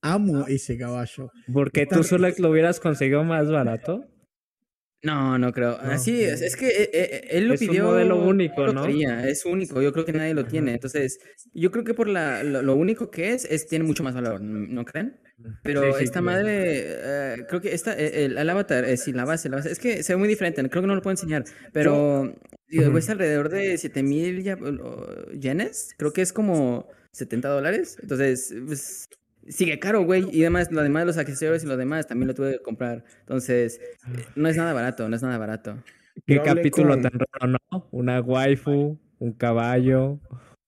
[0.02, 1.30] amo ese caballo.
[1.52, 4.06] Porque Está tú solo lo hubieras conseguido más barato.
[5.03, 5.78] No, no creo.
[5.82, 5.90] No.
[5.92, 6.42] Así es.
[6.42, 7.84] Es que eh, eh, él lo Es un pidió.
[7.86, 8.84] modelo único, ¿no?
[8.84, 9.80] quería, Es único.
[9.80, 10.72] Yo creo que nadie lo tiene.
[10.74, 11.18] Entonces,
[11.55, 14.42] yo creo que por la, lo, lo único que es, es tiene mucho más valor.
[14.42, 15.18] ¿No creen?
[15.62, 16.36] Pero Sí, sí, esta claro.
[16.38, 19.72] madre, eh, creo que esta, eh, el, el avatar, eh, sí, la base, la base,
[19.72, 22.34] es que se ve muy diferente, creo que no lo puedo enseñar, pero
[22.68, 28.55] digo, cuesta alrededor de 7000 ya- o- yenes, creo que es como 70 dólares, entonces,
[28.66, 29.09] pues,
[29.49, 32.53] sigue caro, güey, y además, lo demás, los accesorios y lo demás, también lo tuve
[32.53, 33.80] que comprar, entonces,
[34.36, 35.76] no es nada barato, no es nada barato.
[36.26, 37.86] ¿Qué capítulo con- tan raro, no?
[37.91, 40.18] Una waifu, un caballo,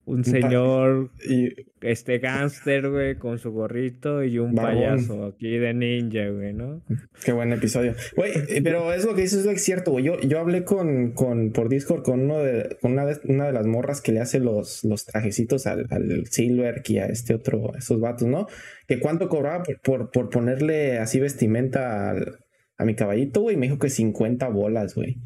[0.04, 1.50] un señor, Y
[1.80, 4.74] este gángster, güey, con su gorrito y un Barbón.
[4.82, 6.82] payaso aquí de ninja, güey, ¿no?
[7.24, 7.94] Qué buen episodio.
[8.16, 10.04] Güey, eh, pero es lo que dices, es cierto, güey.
[10.04, 13.52] Yo, yo hablé con, con, por Discord con, uno de, con una, de, una de
[13.52, 17.74] las morras que le hace los, los trajecitos al, al Silver y a este otro,
[17.74, 18.48] a esos vatos, ¿no?
[18.88, 22.38] Que cuánto cobraba por, por, por ponerle así vestimenta al-
[22.76, 23.56] a mi caballito, güey.
[23.56, 25.18] Me dijo que 50 bolas, güey.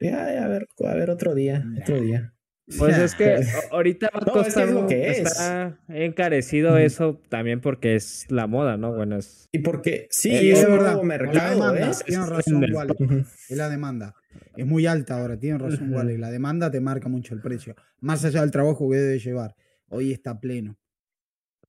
[0.00, 2.34] Ya, a ver, a ver otro día, otro día.
[2.76, 3.40] Pues es que
[3.70, 5.18] ahorita va a No, es que es costar, lo que es.
[5.20, 8.92] está encarecido eso también porque es la moda, ¿no?
[8.94, 9.48] Bueno, es...
[9.52, 10.86] Y porque, sí, Sí, es es un verdad.
[10.92, 11.94] nuevo La mercado, demanda, ¿eh?
[12.04, 12.94] tienen razón, el- Wally.
[13.48, 14.14] Es la demanda.
[14.56, 15.92] Es muy alta ahora, tienen razón.
[15.94, 16.18] Wally.
[16.18, 17.74] La demanda te marca mucho el precio.
[18.00, 19.54] Más allá del trabajo que debe llevar.
[19.88, 20.76] Hoy está pleno.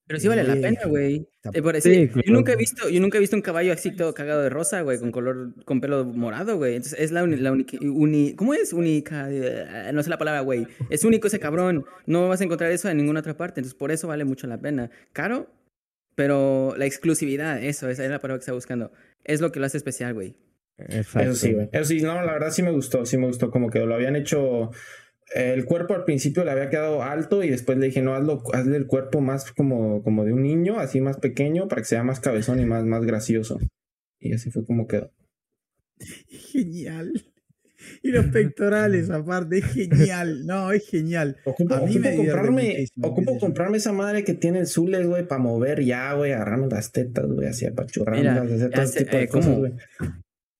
[0.09, 1.27] Pero sí vale la pena, güey.
[1.35, 2.11] Está- Eh, por decir.
[2.25, 4.81] Yo nunca he visto, yo nunca he visto un caballo así todo cagado de rosa,
[4.81, 6.75] güey, con color, con pelo morado, güey.
[6.77, 8.73] Entonces es la, uni- la única, uni- ¿cómo es?
[8.73, 10.65] Única, eh, no sé la palabra, güey.
[10.89, 11.85] Es único ese cabrón.
[12.07, 13.59] No vas a encontrar eso en ninguna otra parte.
[13.61, 14.89] Entonces por eso vale mucho la pena.
[15.13, 15.47] Caro,
[16.15, 18.91] pero la exclusividad, eso, esa es la palabra que estaba buscando.
[19.23, 20.35] Es lo que lo hace especial, güey.
[20.77, 21.29] Exacto.
[21.31, 21.69] Eso sí, güey.
[21.71, 24.15] Eso sí, no, la verdad sí me gustó, sí me gustó como que lo habían
[24.15, 24.71] hecho.
[25.35, 28.77] El cuerpo al principio le había quedado alto y después le dije, no, hazlo, hazle
[28.77, 32.19] el cuerpo más como, como de un niño, así más pequeño, para que sea más
[32.19, 33.59] cabezón y más, más gracioso.
[34.19, 35.11] Y así fue como quedó.
[36.27, 37.13] Genial.
[38.01, 40.45] Y los pectorales, aparte, es genial.
[40.45, 41.37] No, es genial.
[41.45, 45.27] Ocupo, A mí ocupo me comprarme, ocupo comprarme esa madre que tiene el Zules, güey,
[45.27, 49.17] para mover ya, güey, agarrarme las tetas, güey, así Mira, apachurrarlas, hacer todo ese tipo
[49.17, 49.59] de eh, cosas, ¿cómo?
[49.59, 49.73] güey.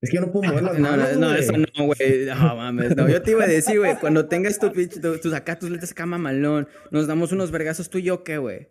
[0.02, 1.40] Es que yo no puedo mover las No, manos, no, no, güey.
[1.42, 2.26] eso no, güey.
[2.26, 3.10] No, mames, no.
[3.10, 5.92] Yo te iba a decir, güey, cuando tengas tu pinche, tu- tus acá, tus letras
[5.92, 8.70] acá mamalón, nos damos unos vergazos tú y yo, ¿qué, güey?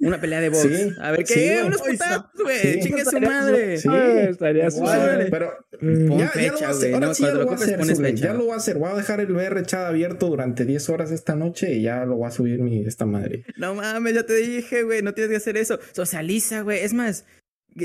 [0.00, 0.62] Una pelea de box.
[0.62, 1.34] Sí, a ver, ¿qué?
[1.58, 2.42] sí, unos putazos, sí.
[2.44, 2.80] güey.
[2.82, 3.78] Chingue su madre.
[3.78, 3.88] Sí.
[4.28, 5.26] Estaría Igual, suave.
[5.28, 6.78] Pero Pon ya, ya lo fecha, voy a hacer.
[6.78, 7.14] güey, Ahora ¿no?
[7.14, 8.24] sí ya lo lo voy a hacer, pones fecha.
[8.26, 8.78] Ya lo voy a hacer.
[8.78, 12.14] Voy a dejar el VR chat abierto durante 10 horas esta noche y ya lo
[12.14, 13.44] voy a subir mi esta madre.
[13.56, 15.80] No mames, ya te dije, güey, no tienes que hacer eso.
[15.92, 16.78] Socializa, güey.
[16.84, 17.24] Es más,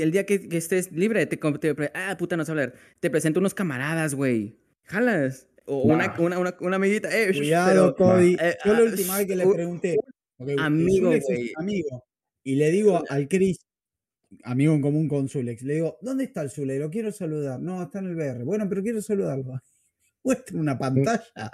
[0.02, 2.74] el día que, que estés libre, te, te ah, puta, no sé hablar.
[3.00, 4.56] Te presento unos camaradas, güey.
[4.84, 5.46] Jalas.
[5.66, 7.08] O una, una, una, una amiguita.
[7.10, 8.36] Eh, Cuidado, pero- Cody.
[8.40, 9.96] eh, Yo la ah, última vez que le pregunté,
[10.58, 11.52] amigo, güey.
[11.56, 12.04] amigo,
[12.42, 13.58] y le digo al Chris,
[14.42, 16.78] amigo en común con Zulex, le digo, ¿dónde está el Zule?
[16.78, 17.60] Lo quiero saludar.
[17.60, 18.44] No, está en el BR.
[18.44, 19.60] Bueno, pero quiero saludarlo.
[20.24, 21.50] Muestra una pantalla.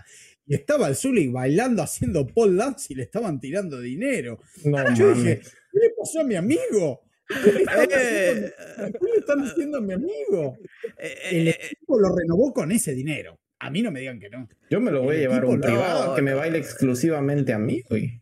[0.47, 4.41] Y estaba el Zulex bailando, haciendo pole dance y le estaban tirando dinero.
[4.65, 5.41] No Yo dije.
[5.41, 7.03] ¿qué le pasó a mi amigo?
[7.45, 10.57] ¿Qué le están Eh, haciendo, ¿qué le están haciendo a mi amigo?
[10.99, 13.39] eh, El eh, equipo lo renovó con ese dinero.
[13.59, 14.49] A mí no me digan que no.
[14.71, 17.53] Yo me lo voy a el llevar a un no, privado que me baile exclusivamente
[17.53, 18.21] a mí, güey.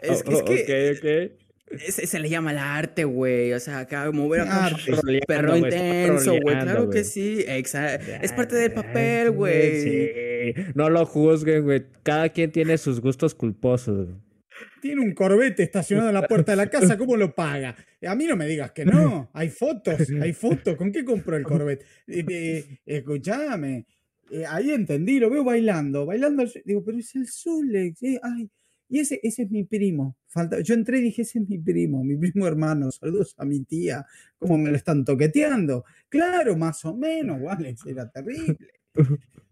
[0.00, 1.30] es, Oh, es que ok,
[1.72, 1.78] ok.
[1.88, 3.52] se, se le llama el arte, güey.
[3.54, 4.92] O sea, acá mover acá Arte.
[4.92, 6.58] un perro intenso, güey.
[6.60, 7.42] Claro que sí.
[7.48, 8.10] Exacto.
[8.20, 9.80] Es parte del papel, güey.
[9.80, 11.84] Sí, no lo juzguen, güey.
[12.02, 14.08] Cada quien tiene sus gustos culposos.
[14.08, 14.18] güey.
[14.80, 17.76] Tiene un corbete estacionado en la puerta de la casa, ¿cómo lo paga?
[18.06, 19.30] A mí no me digas que no.
[19.32, 20.76] Hay fotos, hay fotos.
[20.76, 21.84] ¿Con qué compró el corbete?
[22.06, 23.86] Eh, eh, escuchame.
[24.30, 26.44] eh, ahí entendí, lo veo bailando, bailando.
[26.64, 28.02] Digo, pero es el Zulex.
[28.02, 28.48] eh, ay.
[28.92, 30.16] Y ese, ese es mi primo.
[30.26, 32.90] Falta, yo entré y dije, ese es mi primo, mi primo hermano.
[32.90, 34.04] Saludos a mi tía.
[34.38, 35.84] ¿Cómo me lo están toqueteando?
[36.08, 38.56] Claro, más o menos, Alex, era terrible.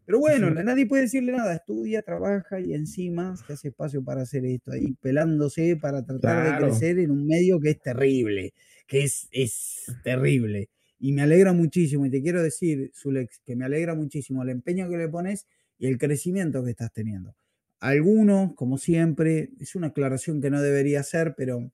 [0.08, 1.54] Pero bueno, nadie puede decirle nada.
[1.56, 6.64] Estudia, trabaja y encima se hace espacio para hacer esto, ahí pelándose para tratar Claro.
[6.64, 8.54] de crecer en un medio que es terrible,
[8.86, 10.70] que es, es terrible.
[10.98, 14.88] Y me alegra muchísimo, y te quiero decir, Zulex, que me alegra muchísimo el empeño
[14.88, 15.46] que le pones
[15.78, 17.36] y el crecimiento que estás teniendo.
[17.78, 21.70] Algunos, como siempre, es una aclaración que no debería ser, pero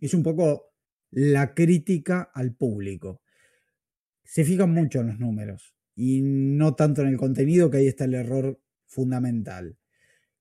[0.00, 0.72] es un poco
[1.10, 3.20] la crítica al público.
[4.24, 8.04] Se fijan mucho en los números y no tanto en el contenido, que ahí está
[8.04, 9.76] el error fundamental.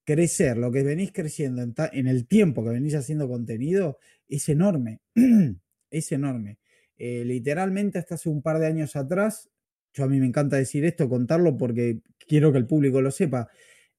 [0.06, 5.02] Crecer, lo que venís creciendo en, el tiempo que venís haciendo contenido, es enorme.
[5.92, 6.60] es enorme.
[6.98, 9.50] Eh, literalmente hasta hace un par de años atrás,
[9.94, 13.50] yo a mí me encanta decir esto, contarlo porque quiero que el público lo sepa.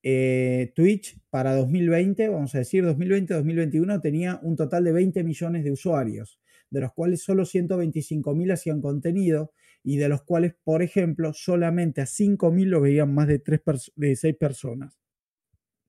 [0.02, 5.72] Eh, Twitch para 2020, vamos a decir 2020-2021, tenía un total de 20 millones de
[5.72, 6.40] usuarios,
[6.70, 12.00] de los cuales solo 125 mil hacían contenido y de los cuales, por ejemplo, solamente
[12.00, 13.60] a 5 mil lo veían más de, 3
[13.96, 14.98] de 6 personas.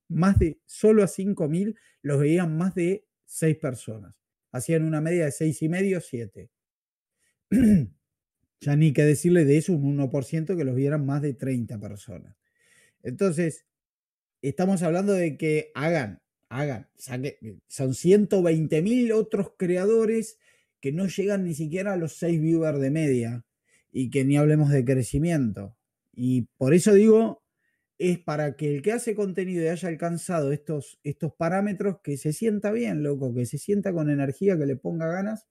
[0.08, 4.16] Más de, solo a 5 mil los veían más de 6 personas.
[4.52, 6.50] Hacían una media de 6 y medio, 7.
[8.62, 12.36] ya ni que decirle de eso un 1% que los vieran más de 30 personas.
[13.04, 13.66] Entonces,
[14.42, 16.90] estamos hablando de que hagan, hagan,
[17.68, 20.38] son 120 mil otros creadores
[20.80, 23.46] que no llegan ni siquiera a los 6 viewers de media
[23.92, 25.78] y que ni hablemos de crecimiento.
[26.14, 27.44] Y por eso digo,
[27.98, 32.34] es para que el que hace contenido y haya alcanzado estos, estos parámetros, que se
[32.34, 35.48] sienta bien, loco, que se sienta con energía, que le ponga ganas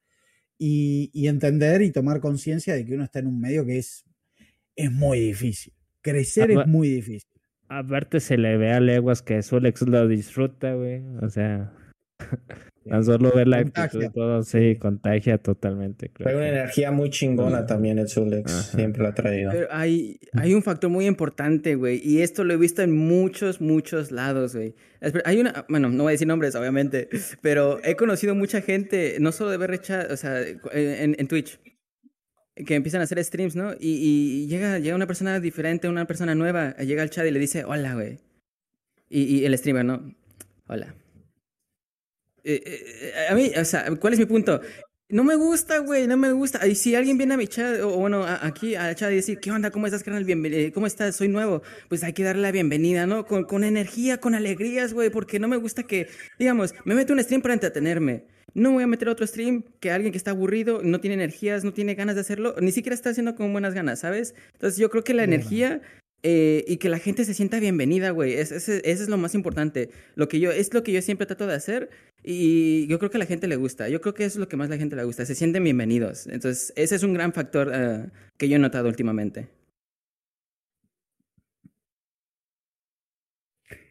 [0.58, 4.04] y, y entender y tomar conciencia de que uno está en un medio que es,
[4.74, 5.74] es muy difícil.
[6.02, 7.30] Crecer es muy difícil.
[7.68, 11.04] Aparte se le ve a leguas que Sulex lo disfruta, güey.
[11.22, 11.72] O sea,
[12.88, 16.10] tan solo ver la actitud todo, sí, contagia totalmente.
[16.24, 19.50] Hay una energía muy chingona también el Sulex, siempre lo ha traído.
[19.50, 23.60] Pero hay, hay un factor muy importante, güey, y esto lo he visto en muchos,
[23.60, 24.74] muchos lados, güey.
[25.24, 27.08] Hay una, bueno, no voy a decir nombres, obviamente,
[27.40, 30.40] pero he conocido mucha gente, no solo de ver o sea,
[30.72, 31.58] en, en Twitch,
[32.64, 33.74] que empiezan a hacer streams, ¿no?
[33.78, 37.64] Y, llega, llega una persona diferente, una persona nueva, llega al chat y le dice,
[37.64, 38.18] hola, güey.
[39.08, 40.14] Y, el streamer, ¿no?
[40.68, 40.94] Hola.
[42.44, 44.60] Eh, eh, a mí, o sea, ¿cuál es mi punto?
[45.08, 46.66] No me gusta, güey, no me gusta.
[46.68, 49.50] Y si alguien viene a mi chat, o bueno, aquí al chat y decir, ¿qué
[49.50, 49.72] onda?
[49.72, 50.24] ¿Cómo estás, carnal?
[50.24, 50.72] Bienvenido.
[50.72, 51.16] ¿Cómo estás?
[51.16, 51.62] Soy nuevo.
[51.88, 53.26] Pues hay que darle la bienvenida, ¿no?
[53.26, 57.20] Con, con energía, con alegrías, güey, porque no me gusta que, digamos, me meto un
[57.20, 58.24] stream para entretenerme.
[58.54, 61.72] No voy a meter otro stream que alguien que está aburrido, no tiene energías, no
[61.72, 64.34] tiene ganas de hacerlo, ni siquiera está haciendo con buenas ganas, ¿sabes?
[64.54, 65.80] Entonces yo creo que la energía
[66.22, 69.90] eh, y que la gente se sienta bienvenida, güey, eso es lo más importante.
[70.16, 71.90] Lo que yo, es lo que yo siempre trato de hacer
[72.22, 73.88] y yo creo que a la gente le gusta.
[73.88, 76.26] Yo creo que es lo que más la gente le gusta, se sienten bienvenidos.
[76.26, 79.48] Entonces ese es un gran factor eh, que yo he notado últimamente.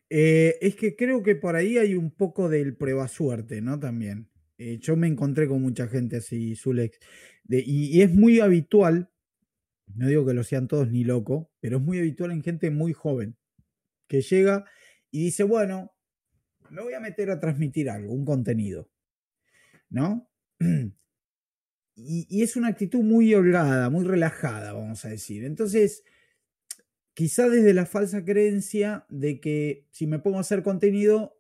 [0.10, 3.80] Eh, es que creo que por ahí hay un poco del prueba suerte, ¿no?
[3.80, 4.28] También.
[4.58, 7.00] Eh, yo me encontré con mucha gente así, Zulex,
[7.48, 9.10] y, es muy habitual,
[9.96, 12.92] no digo que lo sean todos ni loco, pero es muy habitual en gente muy
[12.94, 13.38] joven,
[14.08, 14.66] que llega
[15.12, 15.94] y dice, bueno,
[16.72, 18.90] me voy a meter a transmitir algo, un contenido,
[19.90, 20.30] ¿no?
[22.02, 25.44] Y, y es una actitud muy holgada, muy relajada, vamos a decir.
[25.44, 26.06] Entonces,
[27.14, 31.38] quizá desde la falsa creencia de que si me pongo a hacer contenido,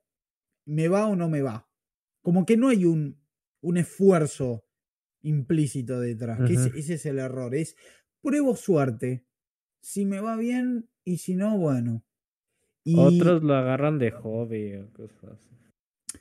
[0.65, 1.69] me va o no me va
[2.21, 3.19] como que no hay un,
[3.61, 4.65] un esfuerzo
[5.21, 7.75] implícito detrás, que ese, es el error, es
[8.21, 9.25] pruebo suerte,
[9.81, 12.05] si me va bien y si no, bueno.
[12.95, 15.37] Otros lo agarran de hobby o cosas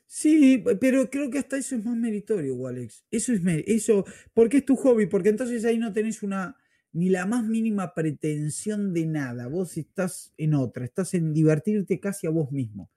[0.07, 3.05] Sí, pero creo que hasta eso es más meritorio, Alex.
[3.11, 4.05] Eso es eso,
[4.35, 6.57] porque es tu hobby, porque entonces ahí no tenés una
[6.93, 9.47] ni la más mínima pretensión de nada.
[9.49, 12.91] Vos estás en otra, estás en divertirte casi a vos mismo.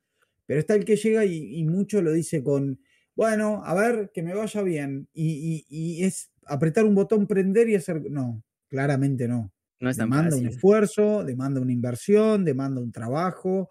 [0.45, 2.80] Pero está el que llega y mucho lo dice con
[3.15, 5.07] bueno, a ver, que me vaya bien.
[5.13, 8.09] Y, es apretar un botón, prender y hacer.
[8.09, 9.51] No, claramente no.
[9.82, 13.69] No es tan demanda un esfuerzo, demanda una inversión, demanda un trabajo.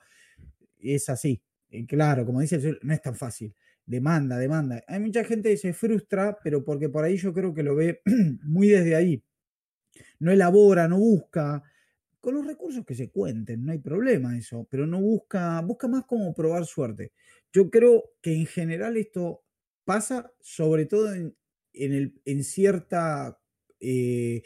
[0.78, 1.42] Es así.
[1.88, 3.54] claro, como dice, no es tan fácil.
[3.86, 4.82] Demanda, demanda.
[4.86, 8.02] Hay mucha gente que se frustra, pero porque por ahí yo creo que lo ve
[8.44, 9.22] muy desde ahí.
[10.18, 11.62] No elabora, no busca,
[12.20, 16.04] con los recursos que se cuenten, no hay problema eso, pero no busca, busca más
[16.04, 17.12] como probar suerte.
[17.52, 19.42] Yo creo que en general esto
[19.84, 21.34] pasa sobre todo en,
[21.72, 23.40] el, en cierta
[23.80, 24.42] eh,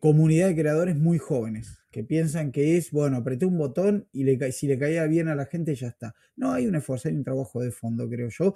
[0.00, 4.52] comunidad de creadores muy jóvenes, que piensan que es, bueno, apreté un botón y le,
[4.52, 6.14] si le caía bien a la gente ya está.
[6.34, 8.54] No, hay un esfuerzo, hay un trabajo de fondo, creo yo.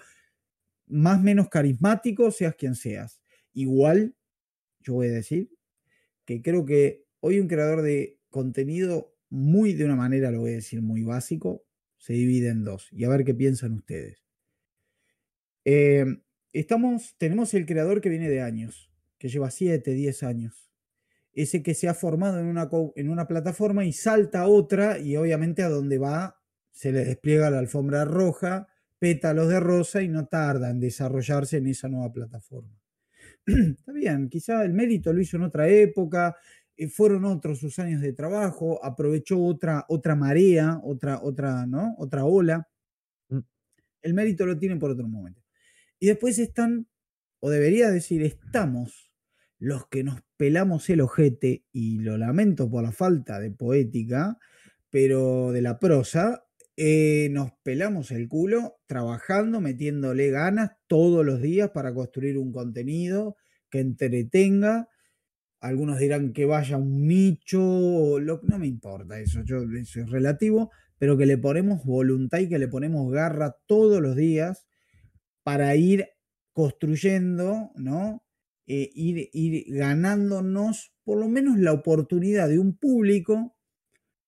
[0.88, 3.22] Más menos carismático, seas quien seas.
[3.52, 4.14] Igual,
[4.80, 5.50] yo voy a decir
[6.24, 10.54] que creo que hoy un creador de contenido muy de una manera, lo voy a
[10.54, 11.64] decir, muy básico,
[11.98, 12.88] se divide en dos.
[12.92, 14.24] Y a ver qué piensan ustedes.
[15.64, 16.04] Eh,
[16.52, 20.69] estamos, tenemos el creador que viene de años, que lleva 7, 10 años.
[21.32, 25.16] Ese que se ha formado en una, en una plataforma y salta a otra y
[25.16, 26.40] obviamente a donde va
[26.80, 28.68] se le despliega la alfombra roja,
[28.98, 32.80] pétalos de rosa y no tarda en desarrollarse en esa nueva plataforma.
[33.46, 36.36] Está bien, quizá el mérito lo hizo en otra época,
[36.76, 41.94] eh, fueron otros sus años de trabajo, aprovechó otra, otra marea, otra, otra, ¿no?
[41.98, 42.66] otra ola.
[43.28, 43.40] Mm.
[44.02, 45.42] El mérito lo tienen por otro momento.
[45.98, 46.86] Y después están,
[47.40, 49.09] o debería decir, estamos
[49.60, 54.38] los que nos pelamos el ojete, y lo lamento por la falta de poética,
[54.88, 56.44] pero de la prosa,
[56.76, 63.36] eh, nos pelamos el culo trabajando, metiéndole ganas todos los días para construir un contenido
[63.68, 64.88] que entretenga.
[65.60, 70.70] Algunos dirán que vaya a un nicho, no me importa eso, yo, eso es relativo,
[70.98, 74.66] pero que le ponemos voluntad y que le ponemos garra todos los días
[75.42, 76.08] para ir
[76.54, 78.24] construyendo, ¿no?
[78.72, 83.56] Eh, ir, ganándonos por lo menos la oportunidad de un público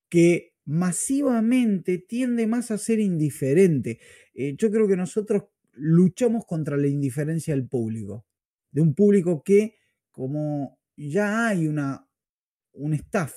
[0.08, 4.00] que masivamente tiende más a ser indiferente.
[4.34, 8.26] Eh, yo creo que nosotros luchamos contra la indiferencia del público,
[8.72, 9.76] de un público que
[10.10, 12.08] como ya hay una,
[12.72, 13.32] un staff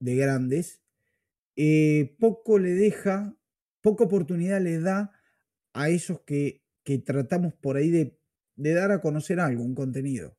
[0.00, 0.82] de grandes,
[1.56, 3.34] eh, poco le deja,
[3.80, 5.12] poca oportunidad le da
[5.72, 10.36] a esos que, que tratamos por ahí de dar a conocer algo, un contenido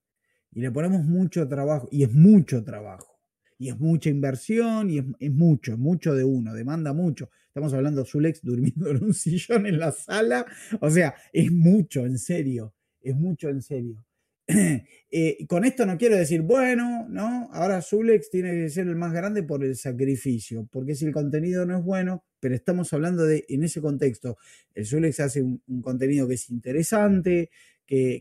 [0.54, 3.20] y le ponemos mucho trabajo, y es mucho trabajo,
[3.58, 7.30] y es mucha inversión, y es, mucho, mucho de uno, demanda mucho.
[7.48, 10.46] Estamos hablando de Zulex durmiendo en un sillón en la sala,
[10.80, 14.06] o sea, es mucho, en serio, es mucho, en serio.
[15.16, 17.48] Eh, con esto no quiero decir, bueno, ¿no?
[17.54, 21.68] Ahora Zulex tiene que ser el más grande por el sacrificio, porque si el contenido
[21.68, 24.38] no es bueno, pero estamos hablando de, en ese contexto,
[24.74, 27.52] el Zulex hace un contenido que es interesante,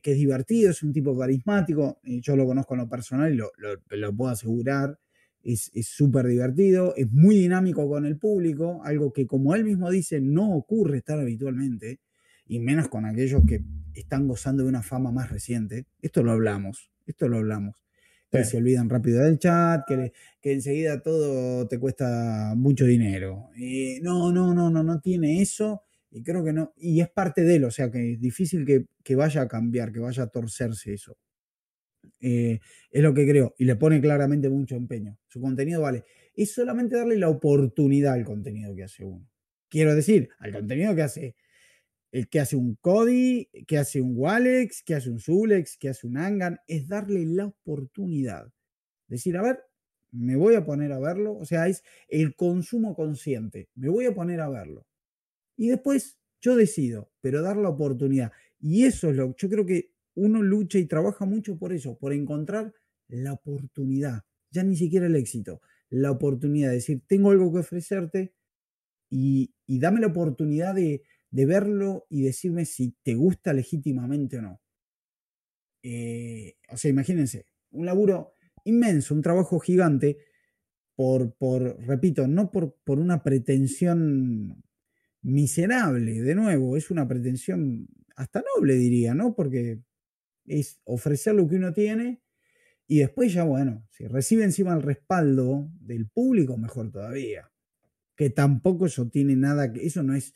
[0.02, 4.16] que, es divertido, es un tipo carismático, yo lo conozco en lo personal y lo,
[4.16, 4.98] puedo asegurar,
[5.42, 10.20] es súper divertido, es muy dinámico con el público, algo que como él mismo dice
[10.20, 12.00] no ocurre tan habitualmente,
[12.46, 13.62] y menos con aquellos que
[13.94, 15.86] están gozando de una fama más reciente.
[16.02, 17.76] Esto lo hablamos, esto lo hablamos.
[18.30, 23.50] Que se olvidan rápido del chat, que, que enseguida todo te cuesta mucho dinero.
[23.56, 25.82] Eh, no, no, no, no, no tiene eso
[26.12, 29.14] y creo que no, y es parte de él, o sea que es difícil que,
[29.16, 31.16] vaya a cambiar, que vaya a torcerse eso.
[32.20, 32.60] Eh,
[32.90, 35.18] es lo que creo, y le pone claramente mucho empeño.
[35.28, 36.04] Su contenido vale.
[36.34, 39.26] Es solamente darle la oportunidad al contenido que hace uno.
[39.68, 41.34] Quiero decir, al contenido que hace
[42.12, 46.06] el que hace un Cody, que hace un Walex, que hace un Zulex, que hace
[46.06, 48.52] un Angan, es darle la oportunidad.
[49.08, 49.60] Decir, a ver,
[50.10, 51.34] me voy a poner a verlo.
[51.38, 53.70] O sea, es el consumo consciente.
[53.74, 54.86] Me voy a poner a verlo.
[55.62, 58.32] Y después yo decido, pero dar la oportunidad.
[58.58, 62.12] Y eso es lo yo creo que uno lucha y trabaja mucho por eso, por
[62.12, 62.74] encontrar
[63.06, 68.34] la oportunidad, ya ni siquiera el éxito, la oportunidad de decir, tengo algo que ofrecerte
[69.08, 74.60] y, dame la oportunidad de, verlo y decirme si te gusta legítimamente o no.
[75.84, 78.34] Eh, o sea, imagínense, un laburo
[78.64, 80.18] inmenso, un trabajo gigante,
[80.96, 84.64] por, por repito, no por, por una pretensión
[85.22, 89.34] miserable, de nuevo, es una pretensión hasta noble, diría, ¿no?
[89.34, 89.80] Porque
[90.46, 92.20] es ofrecer lo que uno tiene
[92.86, 97.50] y después ya, bueno, si recibe encima el respaldo del público, mejor todavía.
[98.16, 100.34] Que tampoco eso tiene nada que, eso no es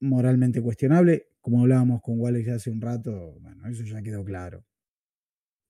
[0.00, 4.64] moralmente cuestionable, como hablábamos con Wallace hace un rato, bueno, eso ya quedó claro.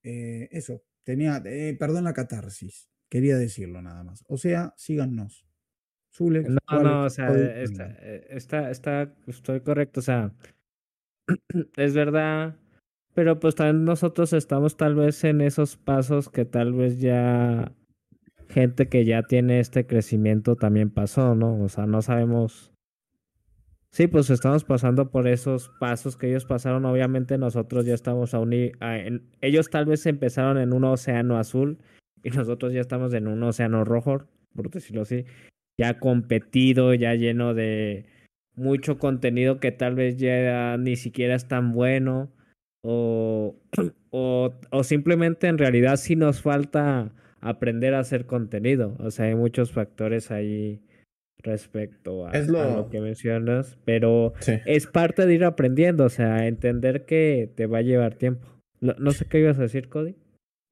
[0.02, 4.24] Eh, eso, tenía, eh, perdón la catarsis, quería decirlo nada más.
[4.28, 5.44] O sea, síganos.
[6.20, 10.32] No, no, o sea, eh, está, está, estoy correcto, o sea,
[11.76, 12.56] es verdad,
[13.14, 17.72] pero pues también nosotros estamos tal vez en esos pasos que tal vez ya
[18.48, 21.62] gente que ya tiene este crecimiento también pasó, ¿no?
[21.62, 22.72] O sea, no sabemos.
[23.90, 26.84] Sí, pues estamos pasando por esos pasos que ellos pasaron.
[26.84, 28.72] Obviamente nosotros ya estamos a unir.
[29.40, 31.78] ellos tal vez empezaron en un océano azul
[32.22, 35.24] y nosotros ya estamos en un océano rojo, por decirlo así
[35.78, 38.06] ya competido, ya lleno de
[38.54, 42.32] mucho contenido que tal vez ya ni siquiera es tan bueno
[42.82, 43.56] o,
[44.10, 48.96] o, o simplemente en realidad sí nos falta aprender a hacer contenido.
[48.98, 50.80] O sea, hay muchos factores ahí
[51.42, 52.88] respecto a, lo...
[52.90, 54.32] que mencionas, pero
[54.66, 58.48] es parte de ir aprendiendo, o sea, entender que te va a llevar tiempo.
[58.80, 60.16] No, no sé qué ibas a decir, Cody.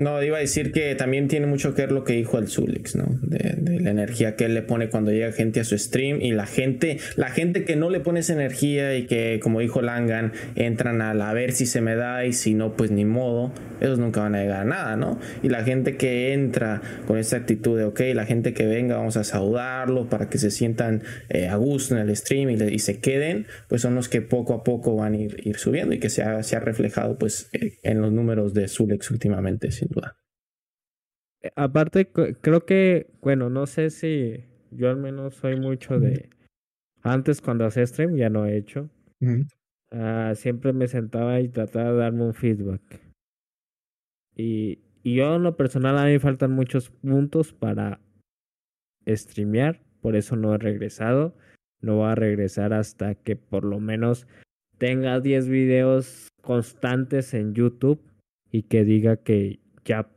[0.00, 2.96] No, iba a decir que también tiene mucho que ver lo que dijo el Zulix,
[2.96, 3.04] ¿no?
[3.22, 6.46] De, la energía que él le pone cuando llega gente a su stream y la
[6.46, 11.00] gente, la gente que no le pone esa energía y que, como dijo Langan, entran
[11.00, 14.22] a, la, ver si se me da y si no, pues ni modo, esos nunca
[14.22, 15.20] van a llegar a nada, ¿no?
[15.44, 19.16] Y la gente que entra con esa actitud de, ok, la gente que venga, vamos
[19.16, 23.46] a saludarlo para que se sientan eh, a gusto en el stream y, se queden,
[23.68, 26.42] pues son los que poco a poco van a ir, subiendo y que se ha,
[26.42, 29.70] se ha reflejado, pues, eh, en los números de Zulex últimamente.
[29.70, 29.83] ¿sí?
[31.42, 36.30] Eh, aparte, creo que, bueno, no sé si yo al menos soy mucho de...
[37.02, 38.88] Antes cuando hacía stream ya no he hecho.
[39.90, 43.00] Ah, siempre me sentaba y trataba de darme un feedback.
[44.34, 48.00] Y, Y yo en lo personal a mí me faltan muchos puntos para
[49.06, 51.36] streamear, por eso no he regresado.
[51.82, 54.26] No voy a regresar hasta que por lo menos
[54.78, 58.00] tenga 10 videos constantes en YouTube
[58.50, 60.08] y que diga que ya,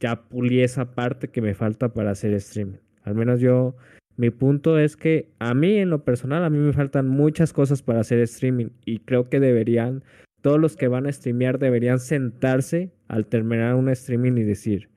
[0.00, 2.78] ya pulí esa parte que me falta para hacer streaming.
[3.02, 3.76] Al menos yo,
[4.16, 7.82] mi punto es que a mí en lo personal, a mí me faltan muchas cosas
[7.82, 10.04] para hacer streaming y creo que deberían,
[10.40, 14.90] todos los que van a streamear deberían sentarse al terminar un streaming y decir,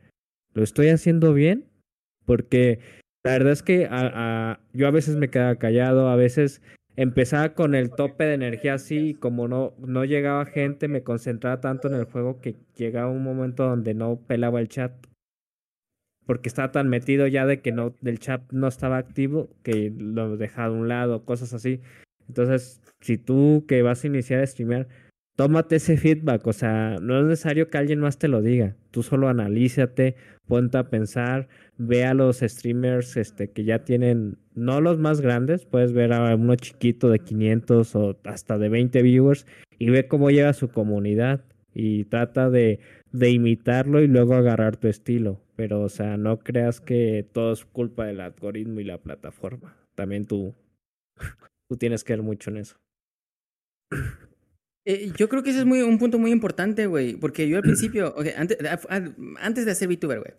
[0.54, 1.66] ¿lo estoy haciendo bien?
[2.26, 2.80] Porque
[3.24, 3.90] la verdad es que
[4.74, 6.62] yo a veces me quedaba callado, a veces
[6.98, 11.62] empezaba con el tope de energía así, y como no, no llegaba gente, me concentraba
[11.62, 14.92] tanto en el juego que llegaba un momento donde no pelaba el chat.
[16.26, 20.36] Porque estaba tan metido ya de que no, del chat no estaba activo que lo
[20.36, 21.82] dejaba a un lado, cosas así.
[22.28, 24.88] Entonces, si tú que vas a iniciar a streamear,
[25.38, 29.04] tómate ese feedback, o sea, no es necesario que alguien más te lo diga, tú
[29.04, 30.16] solo analízate,
[30.48, 35.66] ponte a pensar, ve a los streamers este, que ya tienen, no los más grandes,
[35.66, 39.46] puedes ver a uno chiquito de 500 o hasta de 20 viewers
[39.78, 42.80] y ve cómo llega su comunidad y trata de,
[43.12, 47.66] de imitarlo y luego agarrar tu estilo, pero o sea, no creas que todo es
[47.66, 50.56] culpa del algoritmo y la plataforma, también tú,
[51.70, 52.78] tú tienes que ver mucho en eso.
[54.86, 57.18] Eh, yo creo que ese es muy, un punto muy importante, güey.
[57.18, 58.58] Porque yo al principio, antes,
[59.38, 60.34] antes de hacer VTuber, güey.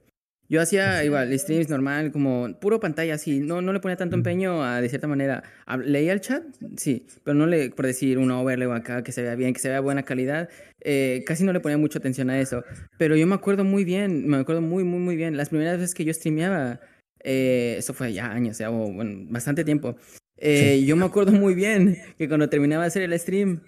[0.51, 3.41] Yo hacía igual streams normal, como puro pantalla, así.
[3.41, 5.43] No, no le ponía tanto empeño a, de cierta manera.
[5.85, 6.43] ¿Leía el chat?
[6.77, 7.07] Sí.
[7.23, 9.81] Pero no le, por decir un overlay acá, que se vea bien, que se vea
[9.81, 10.49] buena calidad.
[10.81, 12.65] Eh, casi no le ponía mucha atención a eso.
[12.97, 15.37] Pero yo me acuerdo muy bien, me acuerdo muy, muy, muy bien.
[15.37, 16.81] Las primeras veces que yo streameaba,
[17.23, 19.97] eh, eso fue ya años, ya, bueno, bastante tiempo.
[20.41, 23.61] Yo me acuerdo muy bien que cuando terminaba de hacer el stream,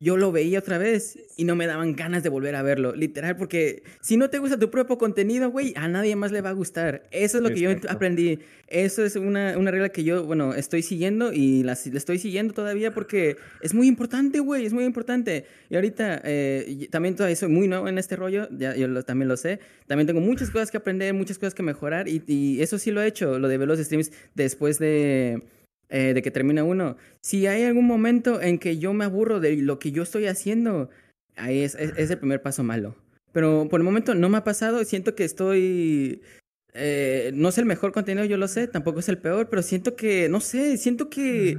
[0.00, 3.36] yo lo veía otra vez y no me daban ganas de volver a verlo, literal,
[3.36, 6.52] porque si no te gusta tu propio contenido, güey, a nadie más le va a
[6.52, 7.08] gustar.
[7.10, 8.38] Eso es lo que yo aprendí.
[8.68, 12.92] Eso es una, una, regla que yo, bueno, estoy siguiendo y la, estoy siguiendo todavía
[12.92, 15.46] porque es muy importante, güey, es muy importante.
[15.68, 19.36] Y ahorita eh, también todavía soy muy nuevo en este rollo, ya, yo también lo
[19.36, 19.58] sé.
[19.88, 23.02] También tengo muchas cosas que aprender, muchas cosas que mejorar y, y eso sí lo
[23.02, 25.42] he hecho, lo de ver los streams después de
[25.90, 26.96] eh, de que termina uno.
[27.20, 30.90] Si hay algún momento en que yo me aburro de lo que yo estoy haciendo,
[31.36, 32.96] ahí es, es, el primer paso malo.
[33.32, 36.22] Pero por el momento no me ha pasado, siento que estoy...
[36.74, 39.96] Eh, no es el mejor contenido, yo lo sé, tampoco es el peor, pero siento
[39.96, 41.58] que, no sé, siento que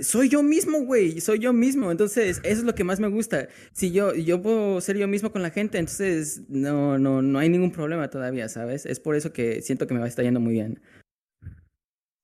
[0.00, 3.48] soy yo mismo, güey, soy yo mismo, entonces eso es lo que más me gusta.
[3.72, 7.48] Si yo, yo puedo ser yo mismo con la gente, entonces no, no, no hay
[7.48, 8.86] ningún problema todavía, ¿sabes?
[8.86, 10.80] Es por eso que siento que me va a estar yendo muy bien.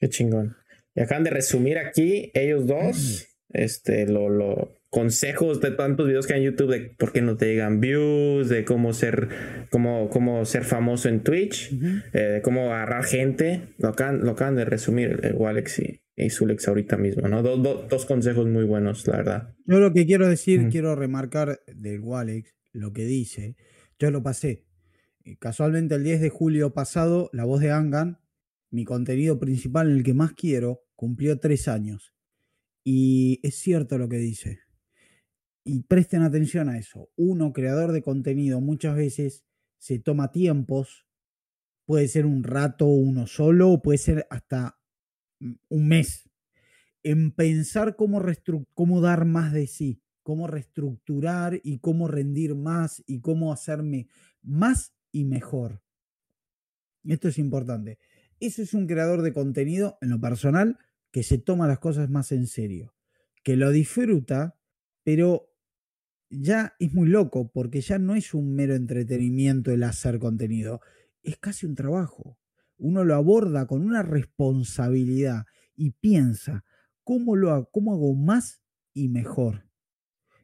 [0.00, 0.56] Qué chingón.
[0.98, 6.34] Y acaban de resumir aquí, ellos dos, este, lo, lo, consejos de tantos videos que
[6.34, 9.28] hay en YouTube de por qué no te llegan views, de cómo ser,
[9.70, 11.72] cómo, cómo ser famoso en Twitch,
[12.12, 13.74] eh, de cómo agarrar gente.
[13.78, 17.44] Lo acaban, lo acaban de resumir el Walex y, y Zulex ahorita mismo, ¿no?
[17.44, 19.54] dos consejos muy buenos, la verdad.
[19.66, 23.54] Yo lo que quiero decir, quiero remarcar del Walex, lo que dice,
[24.00, 24.64] yo lo pasé.
[25.38, 28.18] Casualmente el 10 de julio pasado, la voz de Angan,
[28.72, 32.12] mi contenido principal, en el que más quiero, cumplió tres años.
[32.82, 34.58] Y es cierto lo que dice.
[35.62, 37.08] Y presten atención a eso.
[37.14, 39.44] Uno, creador de contenido, muchas veces
[39.78, 41.06] se toma tiempos.
[41.84, 44.80] Puede ser un rato uno solo, o puede ser hasta
[45.68, 46.28] un mes.
[47.04, 48.20] En pensar cómo,
[48.74, 54.08] cómo dar más de sí, cómo reestructurar y cómo rendir más y cómo hacerme
[54.42, 55.80] más y mejor.
[57.04, 58.00] Esto es importante.
[58.40, 60.76] Eso es un creador de contenido en lo personal
[61.18, 62.94] que se toma las cosas más en serio,
[63.42, 64.56] que lo disfruta,
[65.02, 65.52] pero
[66.30, 70.80] ya es muy loco porque ya no es un mero entretenimiento el hacer contenido,
[71.24, 72.38] es casi un trabajo.
[72.76, 76.64] Uno lo aborda con una responsabilidad y piensa,
[77.02, 78.62] ¿cómo, lo hago, cómo hago más
[78.94, 79.68] y mejor?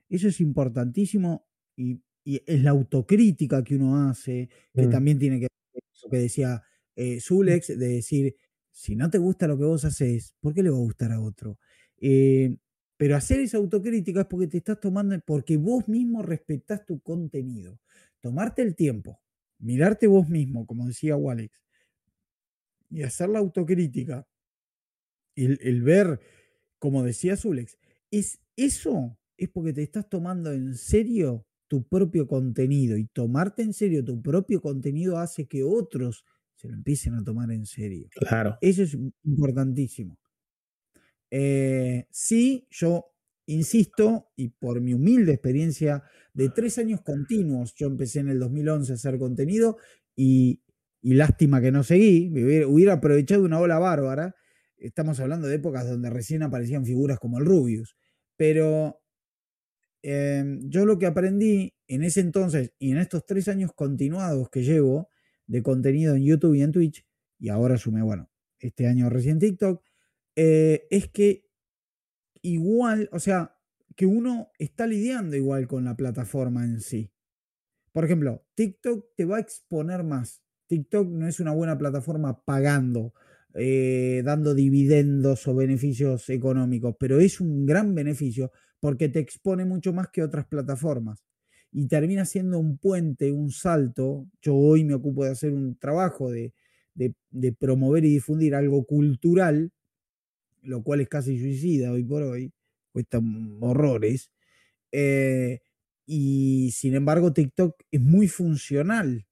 [0.08, 1.46] Eso es importantísimo
[1.76, 4.90] y, es la autocrítica que uno hace, que mm.
[4.90, 6.64] también tiene que ver eso que decía
[6.96, 8.34] eh, Zulex, de decir,
[8.74, 11.20] si no te gusta lo que vos haces, ¿por qué le va a gustar a
[11.20, 11.60] otro?
[11.96, 12.56] Eh,
[12.96, 17.78] pero hacer esa autocrítica es porque te estás tomando, porque vos mismo respetás tu contenido.
[18.20, 19.20] Tomarte el tiempo,
[19.58, 21.62] mirarte vos mismo, como decía Walex,
[22.90, 24.26] y hacer la autocrítica,
[25.36, 26.20] el, ver,
[26.78, 27.78] como decía Zulex,
[28.10, 33.72] es eso es porque te estás tomando en serio tu propio contenido y tomarte en
[33.72, 36.24] serio tu propio contenido hace que otros
[36.54, 38.08] se lo empiecen a tomar en serio.
[38.10, 38.58] Claro.
[38.60, 40.18] Eso es importantísimo.
[41.30, 43.12] Eh, sí, yo
[43.46, 46.02] insisto, y por mi humilde experiencia
[46.32, 49.76] de tres años continuos, yo empecé en el 2011 a hacer contenido
[50.16, 50.62] y,
[51.02, 52.30] y lástima que no seguí,
[52.66, 54.34] hubiera aprovechado una ola bárbara.
[54.76, 57.96] Estamos hablando de épocas donde recién aparecían figuras como el Rubius,
[58.36, 59.04] pero
[60.06, 64.62] Em, yo lo que aprendí en ese entonces y en estos tres años continuados que
[64.62, 65.08] llevo
[65.46, 67.06] de contenido en YouTube y en Twitch,
[67.38, 69.82] y ahora sumé, bueno, este año recién TikTok,
[70.36, 71.46] eh, es que
[72.42, 73.56] igual, o sea,
[73.96, 77.12] que uno está lidiando igual con la plataforma en sí.
[77.92, 80.42] Por ejemplo, TikTok te va a exponer más.
[80.66, 83.14] TikTok no es una buena plataforma pagando,
[83.54, 89.92] eh, dando dividendos o beneficios económicos, pero es un gran beneficio porque te expone mucho
[89.92, 91.24] más que otras plataformas
[91.76, 94.28] y termina siendo un puente, un salto.
[94.40, 96.54] Yo hoy me ocupo de hacer un trabajo de,
[97.58, 99.72] promover y difundir algo cultural,
[100.62, 102.52] lo cual es casi suicida hoy por hoy,
[102.92, 103.20] cuesta
[103.60, 104.30] horrores.
[104.92, 105.62] Eh,
[106.06, 109.26] y sin embargo, TikTok es muy funcional.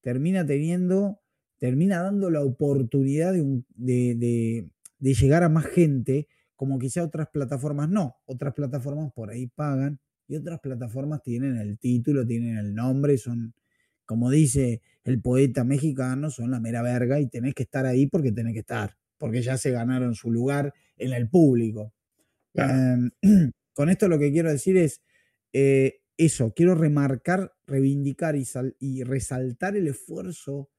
[0.00, 1.20] Termina teniendo,
[1.58, 3.34] termina dando la oportunidad
[3.74, 4.70] de
[5.00, 8.16] llegar a más gente como quizá otras plataformas no.
[8.24, 13.54] Otras plataformas por ahí pagan y otras plataformas tienen el título, tienen el nombre, son,
[14.04, 18.32] como dice el poeta mexicano, son la mera verga y tenés que estar ahí porque
[18.32, 21.92] tenés que estar, porque ya se ganaron su lugar en el público.
[22.54, 23.10] Em,
[23.74, 25.02] con esto lo que quiero decir es
[25.52, 28.44] eh, eso, quiero remarcar, reivindicar y,
[28.78, 30.70] y resaltar el esfuerzo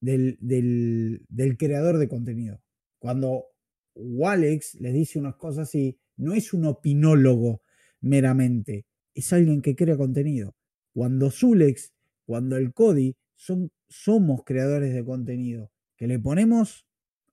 [0.00, 2.60] del, del creador de contenido.
[2.98, 3.46] Cuando
[3.94, 7.62] Walex les dice unas cosas y no es un opinólogo
[8.06, 10.54] meramente, es alguien que crea contenido.
[10.92, 11.92] Cuando Zulex,
[12.24, 16.86] cuando el Cody, son, somos creadores de contenido, que le ponemos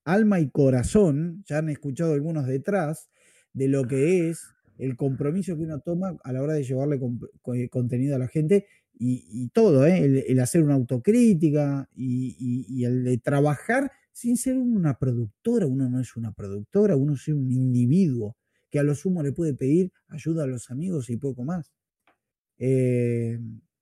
[0.03, 3.09] alma y corazón, ya han escuchado algunos detrás,
[3.53, 4.47] de lo que es
[4.77, 6.99] el compromiso que uno toma a la hora de llevarle
[7.69, 8.65] contenido a la gente
[8.97, 10.23] y, todo, ¿eh?
[10.27, 16.15] el, hacer una autocrítica y el de trabajar sin ser una productora, uno no es
[16.15, 18.37] una productora, uno es un individuo
[18.73, 21.71] que a lo sumo le puede pedir ayuda a los amigos y poco más.
[22.57, 23.39] Eh,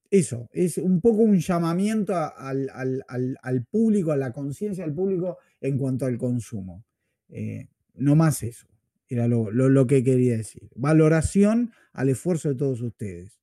[0.10, 6.06] eso, es un poco un llamamiento al, público, a la conciencia del público en cuanto
[6.06, 6.84] al consumo.
[7.30, 8.68] Eh, no más eso,
[9.08, 10.70] era lo, lo, que quería decir.
[10.76, 13.40] Valoración al esfuerzo de todos ustedes.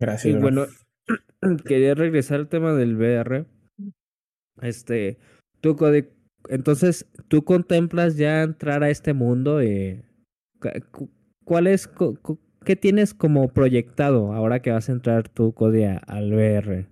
[0.00, 0.34] Gracias.
[0.34, 0.66] Y bueno,
[1.64, 3.46] quería regresar al tema del VR.
[4.60, 5.18] Este,
[5.60, 5.76] Tú,
[6.48, 9.62] entonces, ¿tú contemplas ya entrar a este mundo?
[9.62, 10.02] y
[11.44, 11.88] ¿Cuál es,
[12.64, 16.86] qué tienes como proyectado ahora que vas a entrar tú, Cody, al VR?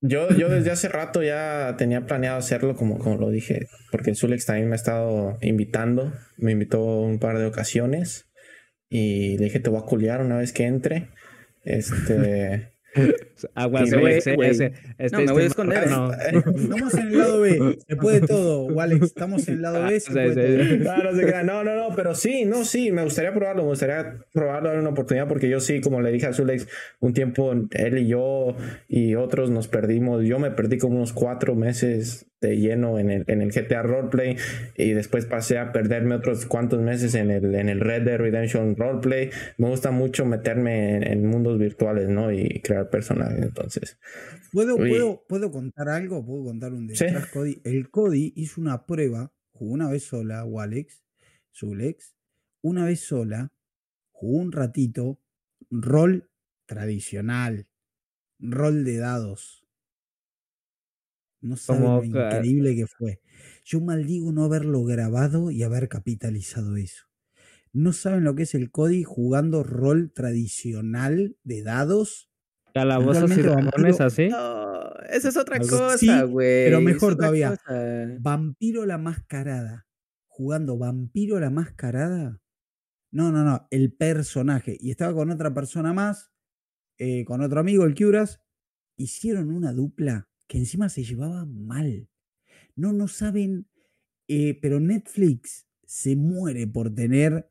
[0.00, 4.44] Yo, yo desde hace rato ya tenía planeado hacerlo, como, como lo dije, porque Zulex
[4.44, 8.30] también me ha estado invitando, me invitó un par de ocasiones
[8.90, 11.08] y le dije, te voy a culiar una vez que entre.
[11.62, 12.74] Este,
[13.54, 14.20] Aguas, güey.
[15.12, 15.84] no, me voy a esconder.
[15.84, 17.78] Estamos en el lado B.
[17.86, 19.02] Se puede todo, Walex.
[19.06, 20.00] Estamos en el lado B.
[20.00, 21.44] Se puede todo.
[21.44, 22.90] No, no, no, pero sí, no, sí.
[22.90, 23.62] Me gustaría probarlo.
[23.62, 26.66] Me gustaría probarlo, dar una oportunidad porque yo sí, como le dije a Zulex,
[27.00, 28.56] un tiempo él y yo
[28.88, 30.24] y otros nos perdimos.
[30.24, 34.36] Yo me perdí como unos cuatro meses de lleno en el, en el GTA Roleplay
[34.76, 38.76] y después pasé a perderme otros cuantos meses en el, en el Red Dead Redemption
[38.76, 39.30] Roleplay.
[39.56, 42.30] Me gusta mucho meterme en, mundos virtuales, ¿no?
[42.30, 43.98] Y crear personajes, entonces.
[44.52, 46.24] ¿Puedo, ¿puedo, ¿Puedo contar algo?
[46.24, 47.60] ¿Puedo contar un detrás, Cody?
[47.64, 51.04] El Cody hizo una prueba, jugó una vez sola, Walex,
[51.52, 52.16] Zulex,
[52.62, 53.52] una vez sola,
[54.10, 55.20] jugó un ratito,
[55.70, 56.30] rol
[56.66, 57.68] tradicional,
[58.38, 59.64] rol de dados
[61.44, 63.20] no saben lo increíble que fue.
[63.66, 67.04] Yo maldigo no haberlo grabado y haber capitalizado eso.
[67.72, 72.30] No saben lo que es el Cody jugando rol tradicional de dados.
[72.74, 74.28] Calabozos y dragones así.
[74.28, 76.64] No, esa es otra cosa, güey.
[76.64, 77.56] pero mejor todavía.
[78.20, 79.86] Vampiro la mascarada.
[80.26, 82.40] Jugando Vampiro la mascarada.
[83.12, 83.68] No, no, no.
[83.70, 84.76] El personaje.
[84.80, 86.32] Y estaba con otra persona más,
[86.98, 88.40] eh, con otro amigo, el Curas.
[88.96, 92.08] Hicieron una dupla que encima se llevaba mal.
[92.74, 93.68] No, no saben,
[94.26, 97.48] eh, pero Netflix se muere por tener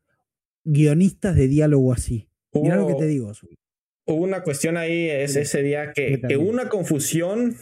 [0.64, 2.28] guionistas de diálogo así.
[2.52, 3.32] Mira lo que te digo.
[4.06, 7.56] Hubo una cuestión ahí es ese día que, que hubo una confusión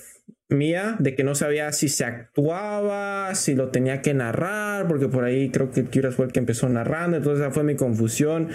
[0.52, 5.24] mía de que no sabía si se actuaba, si lo tenía que narrar, porque por
[5.24, 8.48] ahí creo que Kira fue el que empezó narrando, entonces esa fue mi confusión,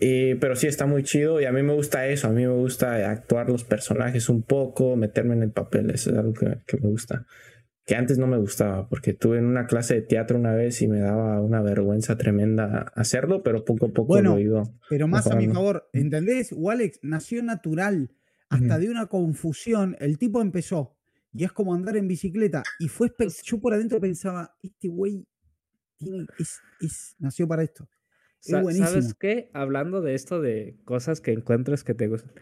[0.00, 3.10] pero sí está muy chido y a mí me gusta eso, a mí me gusta
[3.10, 7.26] actuar los personajes un poco, meterme en el papel, eso es algo que, me gusta.
[7.84, 10.88] Que antes no me gustaba, porque tuve en una clase de teatro una vez y
[10.88, 14.62] me daba una vergüenza tremenda hacerlo, pero poco a poco Bueno, lo he ido.
[14.88, 16.52] Pero más a mi favor, ¿entendés?
[16.52, 18.10] Walex nació natural.
[18.48, 20.94] Hasta de una confusión, el tipo empezó.
[21.32, 22.62] Y es como andar en bicicleta.
[22.78, 23.10] Y fue
[23.44, 25.26] yo por adentro pensaba, este güey
[26.38, 27.88] es, es- nació para esto.
[28.44, 28.88] Es buenísimo.
[28.88, 29.50] ¿Sabes qué?
[29.54, 32.32] Hablando de esto de cosas que encuentres que te gustan.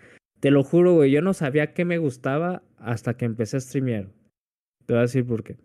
[0.41, 4.11] Te lo juro, güey, yo no sabía qué me gustaba hasta que empecé a streamear.
[4.91, 5.57] Te voy a decir por qué.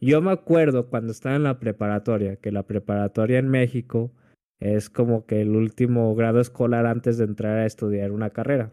[0.00, 4.12] Yo me acuerdo cuando estaba en la preparatoria, que la preparatoria en México
[4.60, 8.72] es como que el último grado escolar antes de entrar a estudiar una carrera.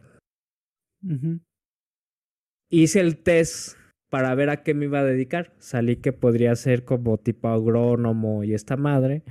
[2.70, 3.80] Hice el test
[4.11, 5.56] para ver a qué me iba a dedicar.
[5.57, 9.24] Salí que podría ser como tipo agrónomo y esta madre.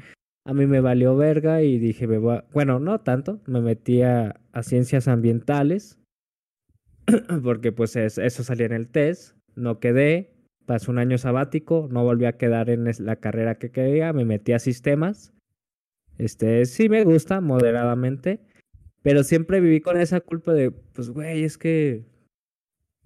[0.45, 4.03] A mí me valió verga y dije, me voy a- bueno, no tanto, me metí
[4.03, 6.01] a, a ciencias ambientales,
[7.45, 10.35] porque pues es- eso salía en el test, no quedé,
[10.69, 14.53] pasé un año sabático, no volví a quedar en la carrera que quería, me metí
[14.53, 15.33] a sistemas.
[16.19, 18.41] Este, sí me gusta moderadamente,
[19.01, 22.05] pero siempre viví con esa culpa de, pues, güey, es que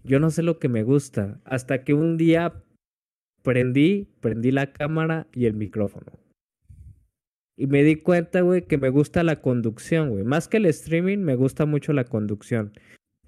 [0.03, 1.41] yo no sé lo que me gusta.
[1.45, 2.65] Hasta que un día
[3.43, 6.19] prendí, prendí la cámara y el micrófono.
[7.57, 10.25] Y me di cuenta, güey, que me gusta la conducción, güey.
[10.25, 12.73] Más que el streaming, me gusta mucho la conducción.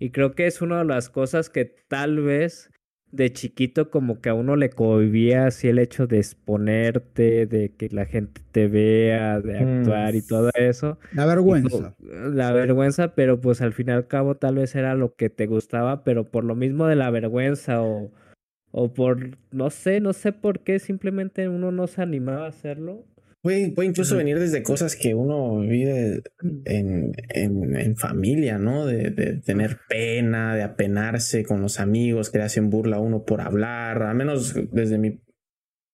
[0.00, 2.72] Y creo que es una de las cosas que tal vez
[3.14, 7.88] de chiquito como que a uno le cohibía así el hecho de exponerte, de que
[7.90, 9.78] la gente te vea, de Mm.
[9.80, 10.98] actuar y todo eso.
[11.12, 11.94] La vergüenza.
[11.98, 15.30] co- La vergüenza, pero pues al fin y al cabo tal vez era lo que
[15.30, 18.10] te gustaba, pero por lo mismo de la vergüenza o,
[18.72, 23.04] o por, no sé, no sé por qué, simplemente uno no se animaba a hacerlo.
[23.44, 26.22] Puede, puede incluso venir desde cosas que uno vive
[26.64, 28.86] en, en, en familia, ¿no?
[28.86, 33.24] De, de tener pena, de apenarse con los amigos que le hacen burla a uno
[33.24, 34.02] por hablar.
[34.02, 35.20] Al menos desde mi,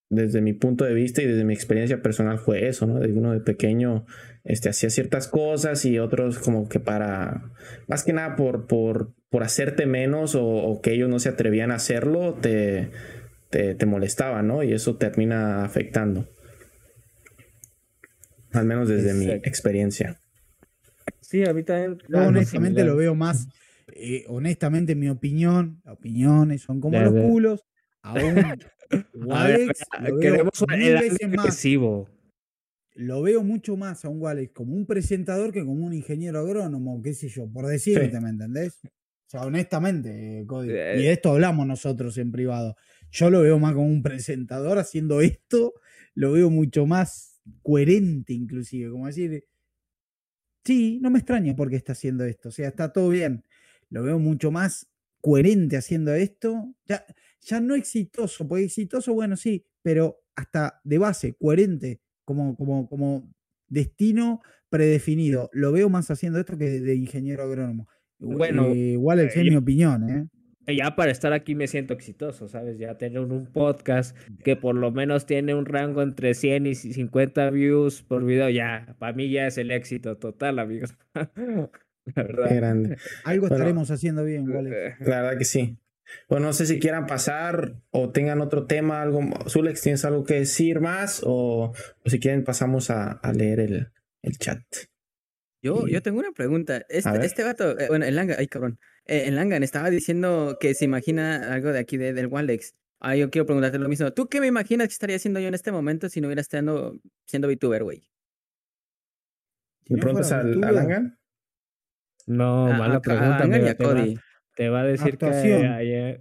[0.09, 3.01] desde mi punto de vista y desde mi experiencia personal fue eso, ¿no?
[3.01, 4.06] De uno de pequeño
[4.44, 7.51] este, hacía ciertas cosas y otros como que para,
[7.89, 11.72] más que nada por, por, por hacerte menos o, o que ellos no se atrevían
[11.72, 12.90] a hacerlo, te,
[13.51, 14.62] te, te molestaba, ¿no?
[14.62, 16.28] Y eso termina afectando.
[18.52, 20.20] Al menos desde mi experiencia.
[21.20, 21.98] Sí, a mí también.
[22.12, 23.47] Honestamente lo veo más,
[23.94, 27.64] eh, honestamente, mi opinión, las opiniones son como los culos.
[28.02, 28.18] Aún
[29.31, 31.39] A ver, Walex lo veo mil veces más.
[31.39, 32.09] agresivo.
[32.94, 37.01] Lo veo mucho más a un Walex como un presentador que como un ingeniero agrónomo,
[37.02, 38.20] qué sé yo, por decirte, Sí.
[38.20, 38.81] ¿me entendés?
[38.85, 38.89] O
[39.31, 40.70] sea, honestamente, eh, Cody.
[40.72, 42.74] Eh, Y de esto hablamos nosotros en privado.
[43.12, 45.72] Yo lo veo más como un presentador haciendo esto,
[46.14, 47.30] lo veo mucho más
[47.62, 49.45] coherente inclusive, como decir,
[50.65, 53.45] sí, no me extraña porque está haciendo esto, o sea, está todo bien.
[53.89, 54.89] Lo veo mucho más
[55.21, 57.05] coherente haciendo esto, ya,
[57.41, 63.33] ya no exitoso, porque exitoso, bueno, sí, pero hasta de base, coherente, como, como, como
[63.69, 65.51] destino predefinido.
[65.53, 67.89] Lo veo más haciendo esto que de, ingeniero agrónomo.
[68.19, 70.29] Bueno, Eh, igual es eh, mi opinión, ¿eh?
[70.66, 72.78] Ya para estar aquí me siento exitoso, ¿sabes?
[72.78, 77.51] Ya tener un podcast que por lo menos tiene un rango entre 100 y 50
[77.51, 80.95] views por video, ya, para mí ya es el éxito total, amigos.
[82.15, 82.49] La verdad.
[82.49, 82.97] Qué grande.
[83.24, 84.77] Algo Bueno, estaremos haciendo bien, Walex.
[84.77, 85.78] Eh, La verdad que sí.
[86.28, 89.20] Bueno, no sé si quieran pasar o tengan otro tema, algo.
[89.49, 91.23] Zulex, ¿tienes algo que decir más?
[91.24, 91.73] O,
[92.05, 93.89] o si quieren, pasamos a, a leer el,
[94.23, 94.61] el chat.
[95.62, 96.85] Yo, yo tengo una pregunta.
[96.89, 100.74] Este, este vato, eh, bueno, el Langan, ay cabrón, eh, el Langan estaba diciendo que
[100.74, 102.74] se imagina algo de aquí de, del Walex.
[102.99, 104.12] Ah, yo quiero preguntarte lo mismo.
[104.12, 106.99] ¿Tú qué me imaginas que estaría haciendo yo en este momento si no hubiera estado
[107.27, 108.09] siendo VTuber, güey?
[109.89, 111.19] ¿Me no preguntas al, al Langan?
[112.27, 114.19] No, A- mala a- a pregunta, Langan y amigo, a te va, Cody.
[114.57, 115.66] te va a decir que Actuación.
[115.66, 116.20] ayer...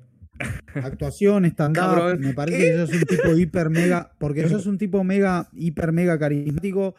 [0.74, 5.04] Actuación, stand-up, Cabrón, me parece que sos un tipo hiper mega, porque sos un tipo
[5.04, 6.96] mega, hiper mega carismático.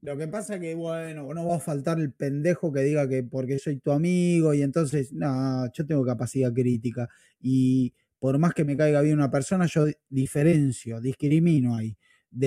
[0.00, 3.58] Lo que pasa que, bueno, no va a faltar el pendejo que diga que porque
[3.58, 7.08] soy tu amigo y entonces, no, yo tengo capacidad crítica
[7.40, 11.96] y por más que me caiga bien una persona, yo diferencio, discrimino ahí,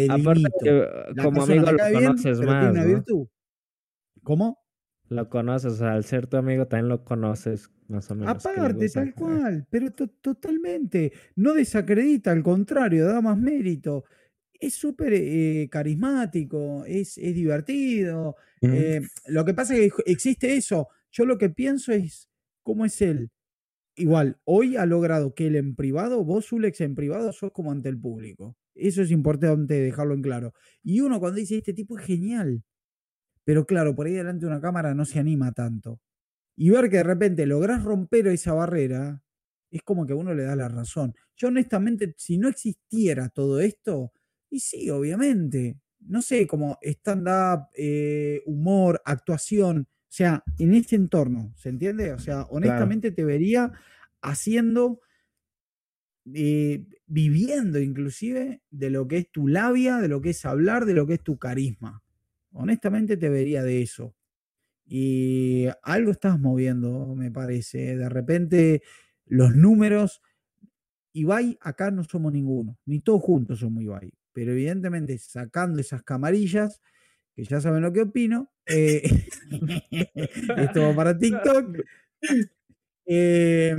[0.10, 0.88] Aparte que
[1.24, 2.88] como amigo lo cae bien, conoces pero tiene más, una ¿no?
[2.94, 3.28] virtud.
[4.24, 4.60] ¿Cómo?
[5.10, 8.46] Lo conoces, o sea, al ser tu amigo también lo conoces más o menos.
[8.46, 11.12] Aparte, tal cual, pero to- totalmente.
[11.36, 14.06] No desacredita, al contrario, da más mérito.
[14.62, 18.36] Es súper eh, carismático, es, es divertido.
[18.62, 20.88] Eh, lo que pasa es que existe eso.
[21.12, 22.30] Yo lo que pienso es,
[22.62, 23.32] ¿cómo es él?
[23.96, 27.90] Igual, hoy ha logrado que él en privado, vos, Zulex, en privado, sos como ante
[27.90, 28.56] el público.
[28.76, 30.54] Eso es importante dejarlo en claro.
[30.84, 32.64] Y uno cuando dice, este tipo es genial.
[33.44, 36.00] Pero claro, por ahí delante de una cámara no se anima tanto.
[36.56, 39.24] Y ver que de repente lográs romper esa barrera,
[39.72, 41.16] es como que a uno le da la razón.
[41.36, 44.12] Yo honestamente, si no existiera todo esto,
[44.52, 51.54] y sí, obviamente, no sé, como stand-up, eh, humor, actuación, o sea, en este entorno,
[51.56, 52.12] ¿se entiende?
[52.12, 53.72] O sea, honestamente te vería
[54.22, 55.00] haciendo,
[56.34, 60.96] eh, viviendo inclusive de lo que es tu labia, de lo que es hablar, de
[60.96, 62.04] lo que es tu carisma.
[62.52, 64.14] Honestamente te vería de eso.
[64.86, 67.96] Y algo estás moviendo, me parece.
[67.96, 68.82] De repente
[69.26, 70.22] los números,
[71.14, 74.12] Ibai, acá no somos ninguno, ni todos juntos somos Ibai.
[74.34, 76.82] Pero evidentemente sacando esas camarillas,
[77.36, 79.02] que ya saben lo que opino, eh,
[80.58, 81.78] esto va para TikTok.
[83.06, 83.76] Eh,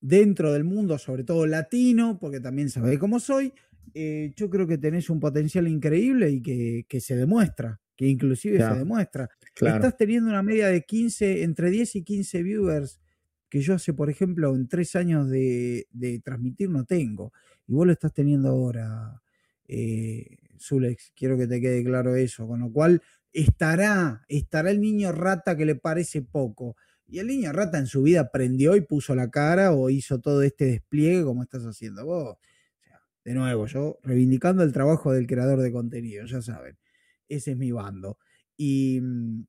[0.00, 3.52] dentro del mundo, sobre todo latino, porque también sabéis cómo soy,
[3.94, 8.74] eh, yo creo que tenés un potencial increíble y que, se demuestra, que inclusive se
[8.74, 9.28] demuestra.
[9.54, 13.00] Estás teniendo una media de 15, entre 10 y 15 viewers
[13.48, 15.86] que yo hace, por ejemplo, en tres años de,
[16.22, 17.32] transmitir no tengo.
[17.66, 19.20] Y vos lo estás teniendo ahora,
[19.68, 22.46] eh, Zulex, quiero que te quede claro eso.
[22.46, 26.76] Con lo cual, estará, estará el niño rata que le parece poco.
[27.06, 30.42] Y el niño rata en su vida aprendió y puso la cara o hizo todo
[30.42, 32.36] este despliegue como estás haciendo vos.
[33.24, 36.78] de nuevo, yo reivindicando el trabajo del creador de contenido, ya saben,
[37.28, 38.18] ese es mi bando.
[38.56, 39.44] Y, mm,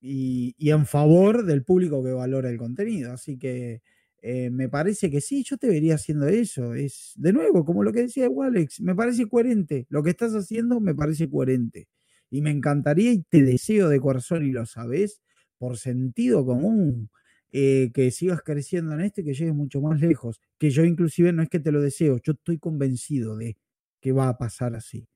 [0.00, 3.12] y, en favor del público que valora el contenido.
[3.12, 3.82] Así que
[4.20, 6.74] eh, me parece que sí, yo te vería haciendo eso.
[6.74, 9.86] Es, de nuevo, como lo que decía Alex, me parece coherente.
[9.88, 11.88] Lo que estás haciendo me parece coherente.
[12.30, 15.20] Y me encantaría y te deseo de corazón, y lo sabes,
[15.56, 17.10] por sentido común,
[17.52, 20.40] eh, que sigas creciendo en este, que llegues mucho más lejos.
[20.58, 23.56] Que yo inclusive no es que te lo deseo, yo estoy convencido de
[24.00, 25.08] que va a pasar así.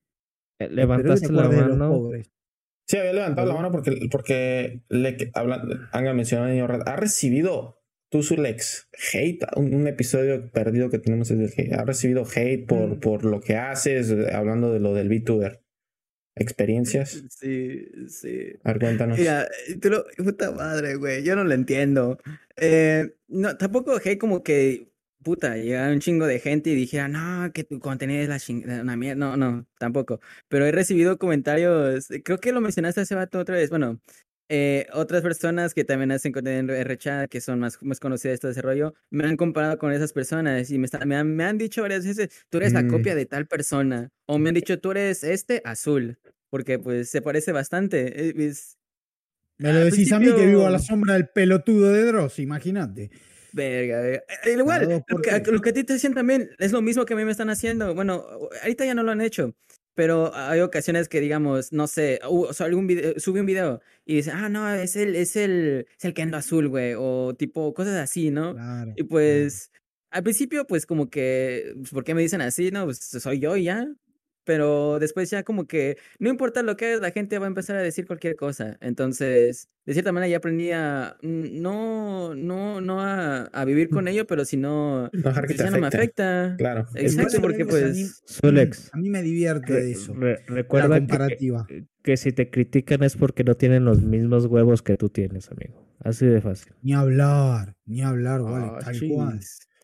[0.59, 2.11] Eh, levantaste la mano.
[2.87, 5.31] Sí, había levantado la mano porque, porque le,
[5.93, 7.82] han mencionado ha recibido
[8.13, 13.01] tú su lex hate, un, episodio perdido que tenemos es ha recibido hate por, mm.
[13.01, 15.63] por lo que haces, hablando de lo del VTuber.
[16.35, 17.25] ¿Experiencias?
[17.31, 18.53] Sí, sí.
[18.65, 19.19] A ver, cuéntanos.
[19.19, 19.49] Mira,
[19.81, 22.19] tú lo, puta madre, güey, yo no lo entiendo.
[22.57, 27.53] Eh, no, tampoco hate como que puta, llegara un chingo de gente y dijera, no,
[27.53, 29.17] que tu contenido es la chingada, una mierda.
[29.17, 30.21] No, no, tampoco.
[30.49, 33.71] Pero he recibido comentarios, creo que lo mencionaste hace rato otra vez.
[33.71, 34.01] Bueno,
[34.55, 38.35] eh, otras personas que también hacen contenido en RChat, que son más, más conocidas de
[38.35, 41.81] este desarrollo, me han comparado con esas personas y me, me, han, me han, dicho
[41.81, 43.17] varias veces, tú eres la copia mm.
[43.17, 44.11] de tal persona.
[44.27, 46.19] O me han dicho, tú eres este azul.
[46.51, 48.29] Porque pues se parece bastante.
[48.29, 48.53] Eh,
[49.57, 53.11] me lo decís a mí que vivo a la sombra del pelotudo de Dross, imagínate.
[53.53, 54.23] Verga, eh,
[54.55, 55.23] Igual, lo
[55.63, 57.95] que, a ti te decían también es lo mismo que a mí me están haciendo.
[57.95, 58.27] Bueno,
[58.61, 59.55] ahorita ya no lo han hecho,
[59.95, 64.31] pero hay ocasiones que, digamos, no sé, o algún video, sube un video y dice,
[64.33, 68.31] ah, no, es el, es el, es el Kendo azul, güey, o tipo cosas así,
[68.31, 68.55] ¿no?
[68.97, 69.71] y pues,
[70.11, 72.71] al principio, pues como que, pues, ¿por qué me dicen así?
[72.71, 73.89] No, pues soy yo y ya
[74.45, 77.77] pero después ya como que no importa lo que es, la gente va a empezar
[77.77, 78.77] a decir cualquier cosa.
[78.81, 84.09] Entonces, de cierta manera ya aprendí a mm, no, no, no a, a vivir con
[84.09, 86.55] ello, pero si no, no, pues ya no me afecta.
[86.59, 86.87] Claro.
[86.95, 88.23] Exacto, porque pues...
[88.93, 90.15] A mí, me divierte eso.
[90.47, 91.67] recuerda comparativa.
[92.03, 95.87] Que, si te critican es porque no tienen los mismos huevos que tú tienes, amigo.
[96.01, 96.73] Así de fácil.
[96.83, 99.41] Ni hablar, ni hablar, vale, oh, tal cual.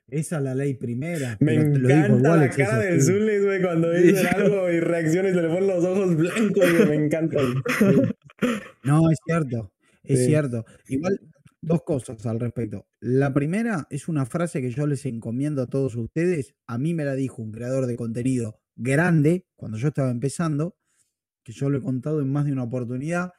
[0.08, 1.36] Esa es la ley primera.
[1.40, 5.48] Me encanta la cara de Zulis, güey, cuando dice algo y reacciona y se le
[5.48, 6.88] ponen los ojos blancos, güey.
[6.88, 7.36] Me encanta.
[8.84, 9.72] No, es cierto.
[10.02, 10.64] Es cierto.
[10.86, 11.20] Igual,
[11.60, 12.86] dos cosas al respecto.
[13.00, 16.54] La primera es una frase que yo les encomiendo a todos ustedes.
[16.66, 20.76] A mí me la dijo un creador de contenido grande cuando yo estaba empezando,
[21.44, 23.32] que yo lo he contado en más de una oportunidad,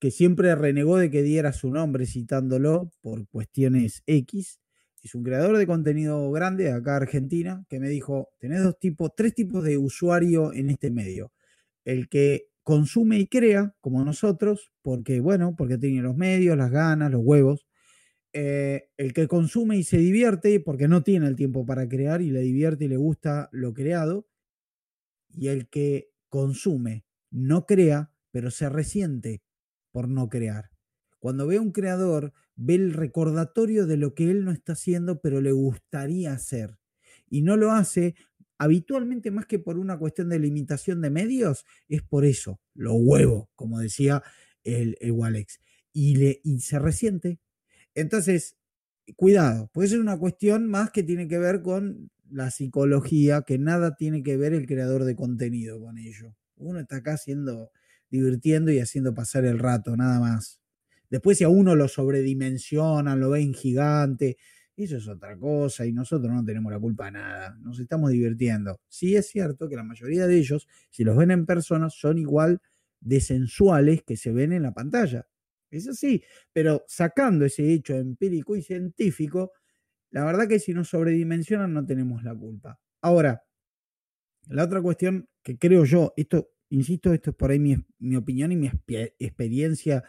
[0.00, 4.58] que siempre renegó de que diera su nombre citándolo por cuestiones X
[5.02, 9.34] es un creador de contenido grande acá Argentina, que me dijo, tenés dos tipos, tres
[9.34, 11.32] tipos de usuario en este medio.
[11.84, 17.10] El que consume y crea, como nosotros, porque, bueno, porque tiene los medios, las ganas,
[17.10, 17.66] los huevos.
[18.32, 22.30] Eh, el que consume y se divierte, porque no tiene el tiempo para crear y
[22.30, 24.26] le divierte y le gusta lo creado.
[25.30, 29.42] Y el que consume, no crea, pero se resiente
[29.90, 30.70] por no crear.
[31.18, 35.20] Cuando ve a un creador, ve el recordatorio de lo que él no está haciendo,
[35.20, 36.78] pero le gustaría hacer.
[37.28, 38.14] Y no lo hace
[38.58, 43.48] habitualmente más que por una cuestión de limitación de medios, es por eso, lo huevo,
[43.54, 44.22] como decía
[44.62, 45.60] el, el Walex.
[45.92, 47.40] Y, le, y se resiente.
[47.94, 48.56] Entonces,
[49.16, 53.96] cuidado, puede ser una cuestión más que tiene que ver con la psicología, que nada
[53.96, 56.36] tiene que ver el creador de contenido con ello.
[56.56, 57.72] Uno está acá haciendo,
[58.10, 60.59] divirtiendo y haciendo pasar el rato, nada más.
[61.10, 64.38] Después si a uno lo sobredimensionan, lo ven gigante,
[64.76, 67.56] Eso es otra cosa y nosotros no tenemos la culpa de nada.
[67.60, 68.80] Nos estamos divirtiendo.
[68.88, 72.60] Sí es cierto que la mayoría de ellos, si los ven en persona, son igual
[73.00, 75.26] de sensuales que se ven en la pantalla.
[75.70, 76.22] Es así,
[76.52, 79.52] pero sacando ese hecho empírico y científico,
[80.10, 82.80] la verdad que si nos sobredimensionan no tenemos la culpa.
[83.02, 83.44] Ahora,
[84.48, 88.52] la otra cuestión que creo yo, esto, insisto, esto es por ahí mi, mi opinión
[88.52, 88.70] y mi
[89.18, 90.04] experiencia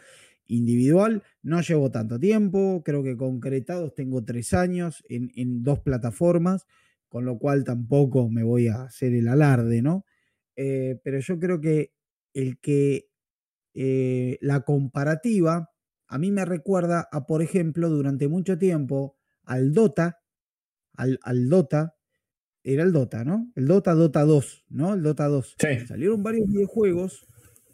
[0.52, 6.66] individual, no llevo tanto tiempo, creo que concretados tengo tres años en, en dos plataformas,
[7.08, 10.04] con lo cual tampoco me voy a hacer el alarde, ¿no?
[10.56, 11.92] Eh, pero yo creo que
[12.34, 13.08] el que
[13.74, 15.70] eh, la comparativa
[16.08, 20.20] a mí me recuerda a, por ejemplo, durante mucho tiempo al Dota,
[20.94, 21.96] al, al Dota,
[22.64, 23.50] era el Dota, ¿no?
[23.56, 24.94] El Dota, Dota 2, ¿no?
[24.94, 25.58] El Dota 2.
[25.86, 27.26] Salieron varios videojuegos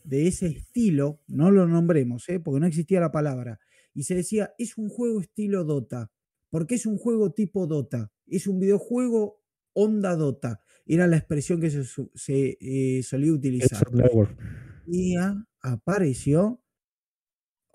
[0.09, 2.41] de ese estilo, no lo nombremos, ¿eh?
[2.41, 3.61] porque no existía la palabra,
[3.93, 6.11] y se decía, es un juego estilo Dota,
[6.49, 9.43] porque es un juego tipo Dota, es un videojuego
[9.75, 13.87] onda Dota, era la expresión que se, se eh, solía utilizar.
[13.93, 16.63] Un día apareció,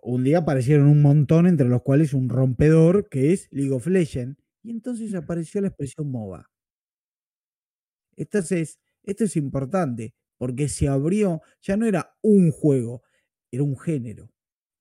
[0.01, 4.41] un día aparecieron un montón, entre los cuales un rompedor que es League of Legends,
[4.63, 6.49] y entonces apareció la expresión MOBA.
[8.15, 13.01] Entonces, esto es importante, porque se abrió, ya no era un juego,
[13.49, 14.29] era un género,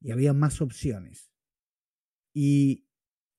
[0.00, 1.30] y había más opciones.
[2.34, 2.88] Y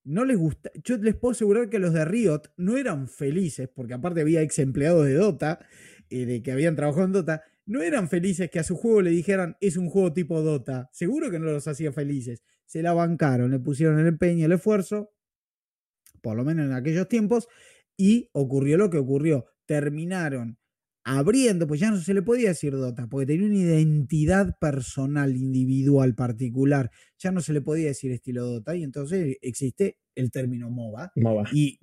[0.06, 3.96] no les gusta, yo les puedo asegurar que los de Riot no eran felices, porque
[3.96, 5.68] aparte había ex empleados de Dota,
[6.10, 9.10] eh, de que habían trabajado en Dota, no eran felices que a su juego le
[9.10, 10.90] dijeran es un juego tipo Dota.
[10.94, 12.42] Seguro que no los hacía felices.
[12.66, 15.12] Se la bancaron, le pusieron el empeño, el esfuerzo,
[16.22, 17.50] por lo menos en aquellos tiempos,
[17.98, 19.48] y ocurrió lo que ocurrió.
[19.66, 20.58] Terminaron
[21.04, 26.16] abriendo, pues ya no se le podía decir Dota, porque tenía una identidad personal, individual,
[26.16, 26.92] particular.
[27.18, 31.12] Ya no se le podía decir estilo Dota, y entonces existe el término MOBA.
[31.16, 31.50] MOBA.
[31.52, 31.80] Y,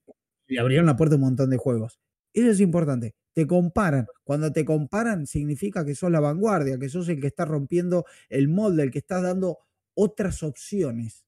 [0.47, 2.01] y abrieron la puerta a un montón de juegos.
[2.33, 3.15] Eso es importante.
[3.33, 4.07] Te comparan.
[4.25, 8.49] Cuando te comparan, significa que sos la vanguardia, que sos el que está rompiendo el
[8.49, 9.59] molde, el que está dando
[9.95, 11.27] otras opciones.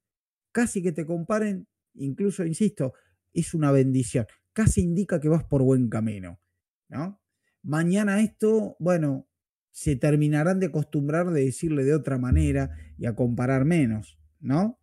[0.52, 2.94] Casi que te comparen, incluso, insisto,
[3.32, 4.26] es una bendición.
[4.52, 6.38] Casi indica que vas por buen camino.
[6.92, 7.21] ¿no?
[7.62, 9.26] Mañana esto, bueno,
[9.70, 14.78] se terminarán de acostumbrar de decirle de otra manera y a comparar menos, ¿no?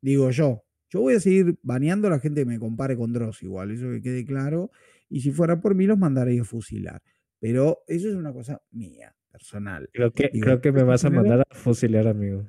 [0.00, 0.64] Digo yo.
[0.90, 3.90] Yo voy a seguir baneando a la gente que me compare con Dross igual, eso
[3.90, 4.70] que quede claro.
[5.10, 7.02] Y si fuera por mí, los mandaría a fusilar.
[7.40, 9.90] Pero eso es una cosa mía, personal.
[9.92, 12.46] Creo que, creo que me vas a mandar a fusilar, amigo.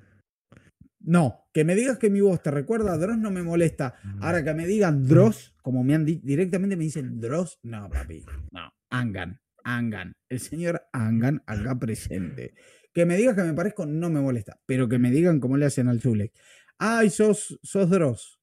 [1.02, 3.96] No, que me digas que mi voz te recuerda a Dross no me molesta.
[4.22, 8.24] Ahora que me digan Dross, como me han dicho, directamente me dicen Dross, no, papi,
[8.52, 12.54] no, Angan, Angan, el señor Angan acá presente.
[12.94, 15.66] Que me digas que me parezco no me molesta, pero que me digan cómo le
[15.66, 16.34] hacen al Zulek.
[16.78, 18.40] Ay, sos, sos Dross.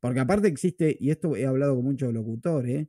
[0.00, 2.88] Porque aparte existe, y esto he hablado con muchos locutores,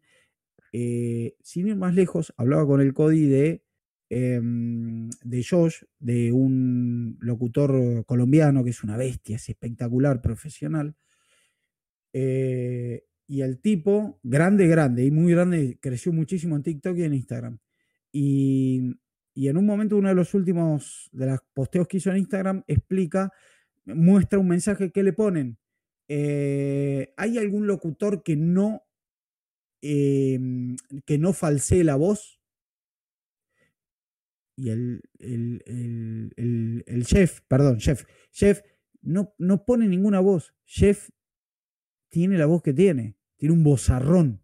[0.72, 3.64] eh, sin ir más lejos, hablaba con el Cody de,
[4.10, 10.96] em, de Josh, de un locutor colombiano que es una bestia, es espectacular, profesional.
[12.14, 17.14] Eh, y el tipo, grande, grande, y muy grande, creció muchísimo en TikTok y en
[17.14, 17.60] Instagram.
[18.12, 18.96] Y,
[19.34, 22.64] y en un momento, uno de los últimos de los posteos que hizo en Instagram
[22.68, 23.32] explica,
[23.86, 25.58] muestra un mensaje que le ponen.
[26.08, 28.84] Eh, ¿Hay algún locutor que no
[29.82, 30.76] Em,
[31.06, 32.40] que no falsee la voz.
[34.56, 35.64] Y el, el,
[36.86, 38.62] el, chef, perdón, chef, chef
[39.02, 40.54] no, no pone ninguna voz.
[40.66, 41.10] Chef
[42.10, 44.40] tiene la voz que tiene, tiene un vozarrón.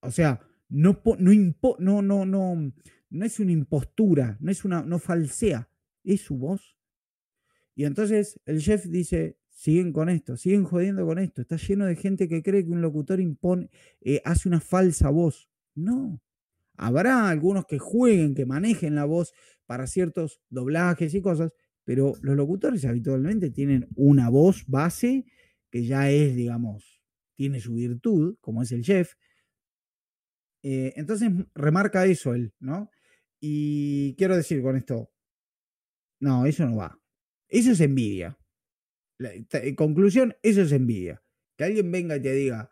[0.00, 1.32] O sea, no, no,
[1.80, 2.72] no, no, no,
[3.10, 5.68] no es una impostura, no es una, no falsea,
[6.04, 6.78] es su voz.
[7.74, 11.42] Y entonces el chef dice, siguen con esto, siguen jodiendo con esto.
[11.42, 13.70] Está lleno de gente que cree que un locutor impone,
[14.02, 15.50] eh, hace una falsa voz.
[15.74, 16.22] No.
[16.76, 19.34] Habrá algunos que jueguen, que manejen la voz
[19.66, 21.50] para ciertos doblajes y cosas,
[21.82, 25.26] pero los locutores habitualmente tienen una voz base
[25.72, 26.97] que ya es, digamos,
[27.38, 29.14] tiene su virtud, como es el chef.
[30.64, 32.90] Eh, entonces remarca eso él, ¿no?
[33.40, 35.12] Y quiero decir con esto,
[36.20, 37.00] no, eso no va.
[37.48, 38.36] Eso es envidia.
[39.20, 41.22] En conclusión, eso es envidia.
[41.56, 42.70] Que alguien venga y te diga,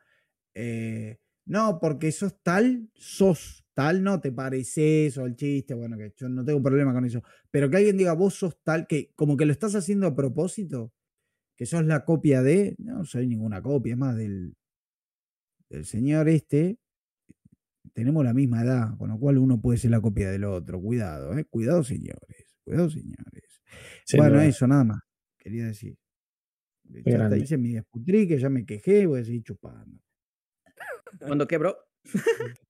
[0.54, 6.12] eh, no, porque sos tal, sos tal, no te pareces o el chiste, bueno, que
[6.16, 7.22] yo no tengo problema con eso,
[7.52, 10.92] pero que alguien diga, vos sos tal, que como que lo estás haciendo a propósito,
[11.56, 14.54] que sos la copia de, no soy ninguna copia, es más del,
[15.70, 16.78] del señor este,
[17.92, 21.36] tenemos la misma edad, con lo cual uno puede ser la copia del otro, cuidado,
[21.36, 21.44] ¿eh?
[21.44, 23.62] cuidado señores, cuidado señores.
[24.16, 25.00] bueno, eso nada más,
[25.38, 25.96] quería decir.
[27.04, 29.98] Ya te hice mi desputrí, que ya me quejé, voy a seguir chupando.
[31.18, 31.76] ¿Cuándo qué, bro?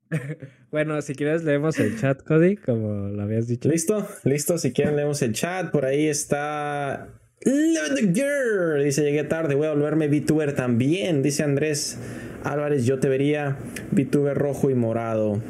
[0.70, 3.68] Bueno, si quieres leemos el chat, Cody, como lo habías dicho.
[3.68, 4.06] ¿Listo?
[4.22, 4.56] ¿Listo?
[4.56, 5.72] Si quieren leemos el chat.
[5.72, 7.20] Por ahí está...
[7.44, 8.82] Love the Girl.
[8.82, 11.22] Dice, llegué tarde, voy a volverme VTuber también.
[11.22, 11.98] Dice Andrés
[12.44, 13.58] Álvarez, yo te vería
[13.92, 15.40] VTuber rojo y morado.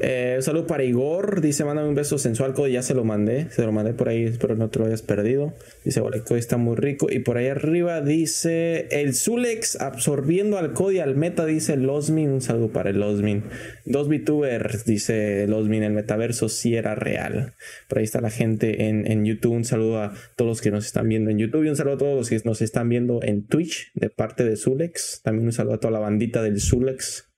[0.00, 1.40] Eh, un saludo para Igor.
[1.40, 2.72] Dice, mándame un beso sensual, Cody.
[2.72, 3.50] Ya se lo mandé.
[3.50, 4.24] Se lo mandé por ahí.
[4.24, 5.54] Espero no te lo hayas perdido.
[5.84, 7.08] Dice, hola, Cody está muy rico.
[7.10, 11.46] Y por ahí arriba dice, el Zulex absorbiendo al Cody al meta.
[11.46, 12.30] Dice Losmin.
[12.30, 13.44] Un saludo para el Losmin.
[13.84, 15.82] Dos VTubers, dice Losmin.
[15.82, 17.54] El metaverso sí era real.
[17.88, 19.52] Por ahí está la gente en, en YouTube.
[19.52, 21.64] Un saludo a todos los que nos están viendo en YouTube.
[21.64, 24.56] Y un saludo a todos los que nos están viendo en Twitch de parte de
[24.56, 25.20] Zulex.
[25.22, 27.30] También un saludo a toda la bandita del Zulex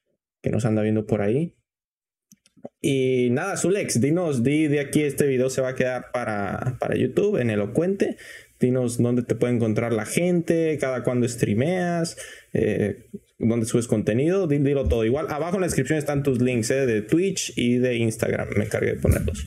[0.42, 1.57] que nos anda viendo por ahí.
[2.80, 6.96] Y nada, Zulex, dinos, di de aquí este video se va a quedar para, para
[6.96, 8.16] YouTube en Elocuente.
[8.60, 12.16] Dinos dónde te puede encontrar la gente, cada cuándo streameas,
[12.52, 13.06] eh,
[13.38, 15.04] dónde subes contenido, di- dilo todo.
[15.04, 18.48] Igual, abajo en la descripción están tus links eh, de Twitch y de Instagram.
[18.56, 19.46] Me encargué de ponerlos.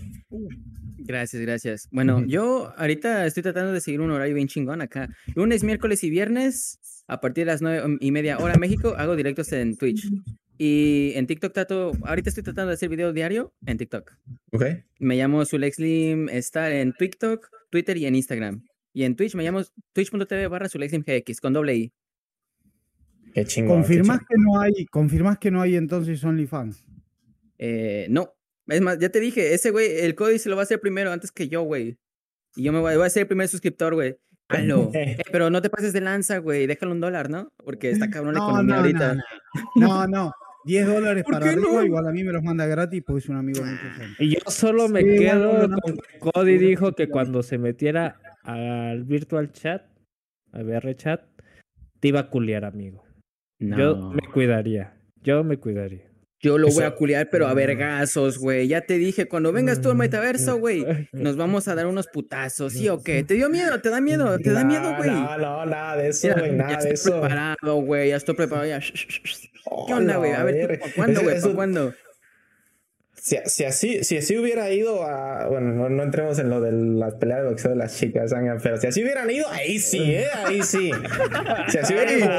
[0.99, 1.87] Gracias, gracias.
[1.91, 5.09] Bueno, yo ahorita estoy tratando de seguir un horario bien chingón acá.
[5.35, 9.51] Lunes, miércoles y viernes, a partir de las nueve y media hora México, hago directos
[9.51, 10.07] en Twitch.
[10.63, 14.11] Y en TikTok trato, ahorita estoy tratando de hacer video diario en TikTok.
[14.51, 14.63] ¿Ok?
[14.99, 18.63] Me llamo Sulexlim, está en TikTok, Twitter y en Instagram.
[18.93, 19.63] Y en Twitch me llamo
[19.93, 21.93] twitch.tv barra SulexlimGX con doble I.
[23.33, 23.69] Qué chingón.
[23.69, 24.27] qué ¿Confirmás chingón.
[24.29, 26.85] que no hay, confirmás que no hay entonces OnlyFans?
[27.57, 28.31] Eh, no,
[28.67, 31.11] es más, ya te dije, ese güey, el Cody se lo va a hacer primero
[31.11, 31.97] antes que yo, güey.
[32.55, 34.15] Y yo me voy, voy a ser el primer suscriptor, güey.
[34.47, 34.91] Hazlo.
[34.93, 36.67] Eh, pero no te pases de lanza, güey.
[36.67, 37.51] Déjalo un dólar, ¿no?
[37.57, 39.15] Porque está cabrón la No, economía no, ahorita.
[39.15, 39.21] no,
[39.75, 39.87] no.
[39.87, 40.31] No, no.
[40.65, 41.83] 10 dólares ¿Por para arriba, no?
[41.83, 43.79] igual a mí me los manda gratis porque es un amigo años.
[44.19, 47.57] Y yo solo me Sí, quedo bueno, no, con que Cody dijo que cuando se
[47.57, 49.83] metiera al virtual chat,
[50.51, 51.21] a VR chat,
[51.99, 53.03] te iba a culiar, amigo.
[53.59, 54.93] Yo me cuidaría.
[55.23, 56.10] Yo me cuidaría.
[56.41, 58.67] Yo lo voy a culiar, pero a vergazos, güey.
[58.67, 62.73] Ya te dije, cuando vengas tú al metaverso, güey, nos vamos a dar unos putazos,
[62.73, 63.23] ¿sí o qué?
[63.23, 63.79] ¿Te dio miedo?
[63.79, 64.39] ¿Te da miedo?
[64.39, 65.11] ¿Te da miedo, güey?
[65.11, 67.21] No, no, nada de eso, güey, ya nada de estoy eso.
[67.21, 68.09] preparado, güey.
[68.09, 68.67] Ya estoy preparado.
[68.67, 68.79] Ya.
[68.79, 70.31] ¿Qué onda, güey?
[70.31, 71.35] A ver, ¿tú ¿para cuándo, güey?
[71.35, 71.93] eso- ¿Para cuándo?
[73.23, 75.45] Si, si así, si así hubiera ido a.
[75.47, 78.77] Bueno, no, no entremos en lo de las peleas de boxeo de las chicas, pero
[78.77, 80.25] si así hubieran ido, ahí sí, ¿eh?
[80.43, 80.89] Ahí sí.
[81.67, 82.31] Si así hubieran ido.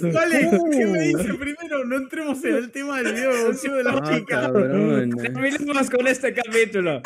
[0.00, 1.18] Vale, vale, ¿qué me Uh.
[1.18, 1.84] dice primero?
[1.84, 4.40] No entremos en el tema del video de boxeo de las Ah, chicas.
[4.46, 5.10] cabrón.
[5.10, 7.02] Terminemos con este capítulo.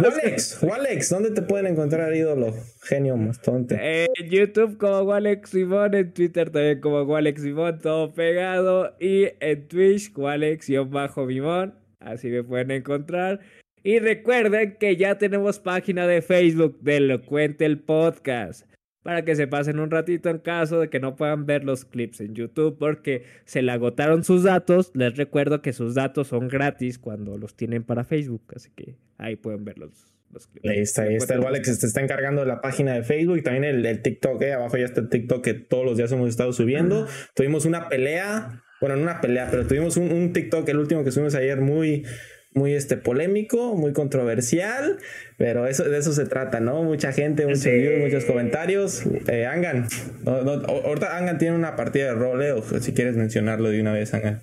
[0.00, 2.54] Walex, Walex, ¿dónde te pueden encontrar, ídolo?
[2.82, 4.04] Genio mastonte.
[4.04, 8.94] En YouTube como Walex Simón, en Twitter también como Walex Simón, todo pegado.
[9.00, 11.74] Y en Twitch, Walex-Vimón.
[12.00, 13.40] Así me pueden encontrar.
[13.82, 18.66] Y recuerden que ya tenemos página de Facebook de Elocuente el Podcast.
[19.02, 22.20] Para que se pasen un ratito en caso de que no puedan ver los clips
[22.20, 24.90] en YouTube porque se le agotaron sus datos.
[24.94, 28.42] Les recuerdo que sus datos son gratis cuando los tienen para Facebook.
[28.54, 30.68] Así que ahí pueden ver los, los clips.
[30.68, 33.42] Ahí está, ahí está el Walex, se está encargando de la página de Facebook y
[33.42, 34.52] también el, el TikTok, ¿eh?
[34.52, 37.06] Abajo ya está el TikTok que todos los días hemos estado subiendo.
[37.34, 41.10] Tuvimos una pelea, bueno, no una pelea, pero tuvimos un, un TikTok, el último que
[41.10, 42.04] subimos ayer, muy,
[42.52, 44.98] muy este, polémico, muy controversial,
[45.36, 46.82] pero eso, de eso se trata, ¿no?
[46.82, 47.70] Mucha gente, muchos Sí.
[47.70, 49.02] views, muchos comentarios.
[49.28, 49.86] Eh, Angan,
[50.24, 52.52] no, no, ahorita Angan tiene una partida de rol, ¿eh?
[52.52, 54.42] O si quieres mencionarlo de una vez, Angan.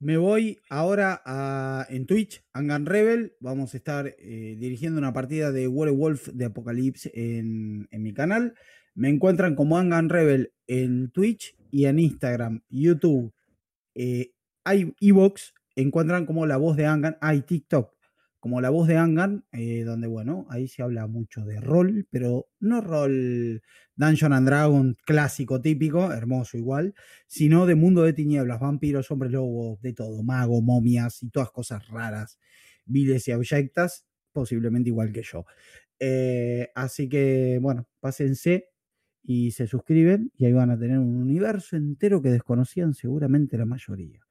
[0.00, 3.36] Me voy ahora a, en Twitch, Angan Rebel.
[3.38, 8.54] Vamos a estar eh, dirigiendo una partida de Werewolf de Apocalypse en, en mi canal.
[8.94, 13.32] Me encuentran como Angan Rebel en Twitch y en Instagram, YouTube,
[13.94, 14.32] eh,
[14.64, 15.54] hay Evox.
[15.76, 17.16] Encuentran como la voz de Angan.
[17.20, 17.92] Hay TikTok
[18.42, 22.48] como la voz de Angan, eh, donde bueno, ahí se habla mucho de rol, pero
[22.58, 23.62] no rol
[23.94, 26.92] Dungeon and Dragon clásico, típico, hermoso igual,
[27.28, 31.86] sino de mundo de tinieblas, vampiros, hombres lobos, de todo, mago, momias y todas cosas
[31.86, 32.40] raras,
[32.84, 35.46] viles y abyectas, posiblemente igual que yo.
[36.00, 38.70] Eh, así que, bueno, pásense
[39.22, 43.66] y se suscriben y ahí van a tener un universo entero que desconocían seguramente la
[43.66, 44.21] mayoría.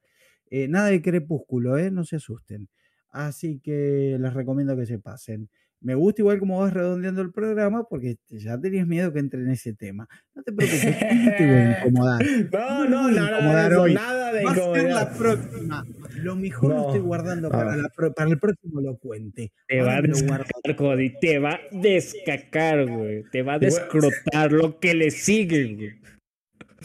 [0.51, 1.89] Eh, nada de crepúsculo, ¿eh?
[1.91, 2.69] no se asusten.
[3.09, 5.49] Así que les recomiendo que se pasen.
[5.79, 9.49] Me gusta igual como vas redondeando el programa porque ya tenías miedo que entre en
[9.49, 10.07] ese tema.
[10.35, 12.25] No te preocupes, no te voy a incomodar.
[12.51, 15.83] No, No no, nada de nada Va a ser la próxima.
[16.17, 19.51] Lo mejor lo estoy guardando para, la para el próximo lo cuente.
[19.67, 21.13] Te va a descacar, Cody.
[21.19, 23.23] Te va a descacar, güey.
[23.31, 25.93] Te va a descrotar lo que le sigue, güey.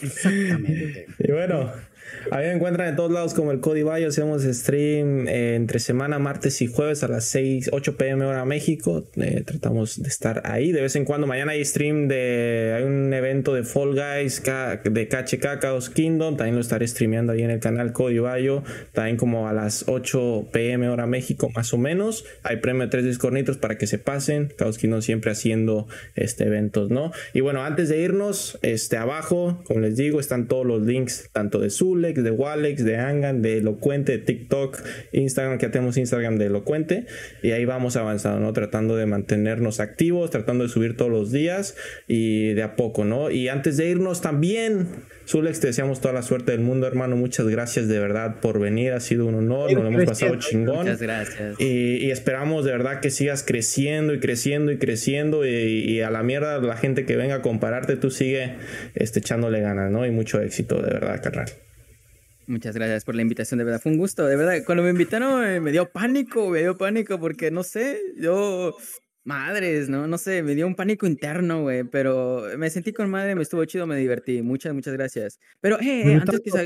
[0.01, 1.07] Exactamente.
[1.19, 1.71] Y bueno,
[2.31, 4.09] A mí me encuentran en todos lados como el Cody Bayo.
[4.09, 9.05] Hacemos stream eh, entre semana, martes y jueves a las 6, 8 pm hora México.
[9.17, 10.73] Eh, tratamos de estar ahí.
[10.73, 12.75] De vez en cuando, mañana hay stream de.
[12.77, 14.43] Hay un evento de Fall Guys
[14.85, 16.37] de KHK Chaos Kingdom.
[16.37, 18.63] También lo estaré streameando ahí en el canal Cody Bayo.
[18.93, 22.25] También como a las 8 pm hora México, más o menos.
[22.43, 24.53] Hay premio de tres discornitos para que se pasen.
[24.59, 27.13] Chaos Kingdom siempre haciendo este eventos, ¿no?
[27.35, 31.59] Y bueno, antes de irnos, este abajo, como les digo, están todos los links, tanto
[31.59, 34.83] de De Walex, de Angan, de Elocuente, de TikTok,
[35.13, 37.07] Instagram, que tenemos Instagram de Elocuente.
[37.43, 38.53] Y ahí vamos avanzando, ¿no?
[38.53, 43.31] Tratando de mantenernos activos, tratando de subir todos los días y de a poco, ¿no?
[43.31, 44.89] Y antes de irnos también,
[45.27, 47.17] Zulex, te deseamos toda la suerte del mundo, hermano.
[47.17, 48.93] Muchas gracias de verdad por venir.
[48.93, 50.79] Ha sido un honor, nos lo hemos pasado chingón.
[50.79, 51.61] Muchas gracias.
[51.61, 55.45] Y, esperamos de verdad que sigas creciendo y creciendo y creciendo.
[55.45, 58.55] Y, a la mierda, la gente que venga a compararte, tú sigue
[58.95, 60.07] este, echándole ganas, ¿no?
[60.07, 61.47] Y mucho éxito, de verdad, carnal.
[62.47, 63.81] Muchas gracias por la invitación, de verdad.
[63.81, 64.63] Fue un gusto, de verdad.
[64.65, 68.77] Cuando me invitaron eh, me dio pánico, me dio pánico porque no sé, yo
[69.27, 73.35] Madres, no, no sé, me dio un pánico interno, güey, pero me sentí con madre,
[73.35, 74.41] me estuvo chido, me divertí.
[74.41, 75.41] Muchas, muchas gracias.
[75.61, 76.65] Pero, eh, antes que, se,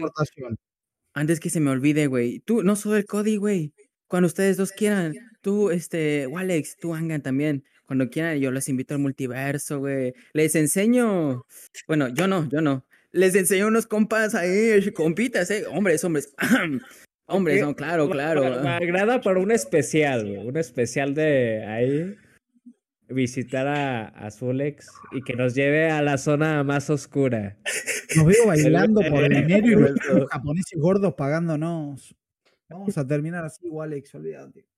[1.15, 3.73] antes que se me olvide, güey, tú, no soy el Cody, güey.
[4.07, 7.65] Cuando ustedes dos quieran, tú, este, Walex, tú, Angan también.
[7.87, 10.13] Cuando quieran, yo les invito al multiverso, güey.
[10.35, 11.47] Les enseño,
[11.89, 12.85] bueno, yo no, yo no.
[13.13, 16.33] Les enseño unos compas ahí, compitas, eh, hombres, hombres.
[17.27, 18.63] hombres, no, claro, claro.
[18.63, 22.17] Me, agrada para un especial, güey, un especial de ahí
[23.09, 27.59] visitar a, a Zulex y que nos lleve a la zona más oscura.
[28.17, 32.15] Nos veo bailando por el dinero y los japoneses gordos pagándonos.
[32.69, 34.70] Vamos a terminar así, igual, Alex, olvídate.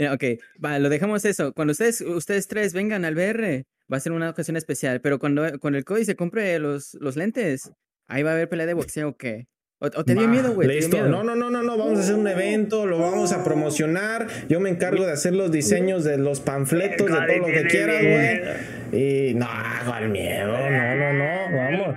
[0.00, 1.52] Eh, ok, va, lo dejamos eso.
[1.52, 5.58] Cuando ustedes, ustedes tres vengan al BR, va a ser una ocasión especial, pero cuando
[5.58, 7.70] con el Cody se compre los, los lentes,
[8.08, 9.46] ahí va a haber pelea de boxeo, ¿qué?
[9.78, 10.68] ¿O, te dio miedo, güey?
[10.68, 11.06] Listo.
[11.06, 11.76] No, no, no, no, no.
[11.76, 14.26] Vamos a hacer un evento, lo vamos a promocionar.
[14.48, 18.02] Yo me encargo de hacer los diseños de los panfletos, de todo lo que quieras,
[18.02, 19.30] güey.
[19.30, 20.48] Y no, al miedo.
[20.48, 21.56] No, no, no.
[21.56, 21.96] Vamos.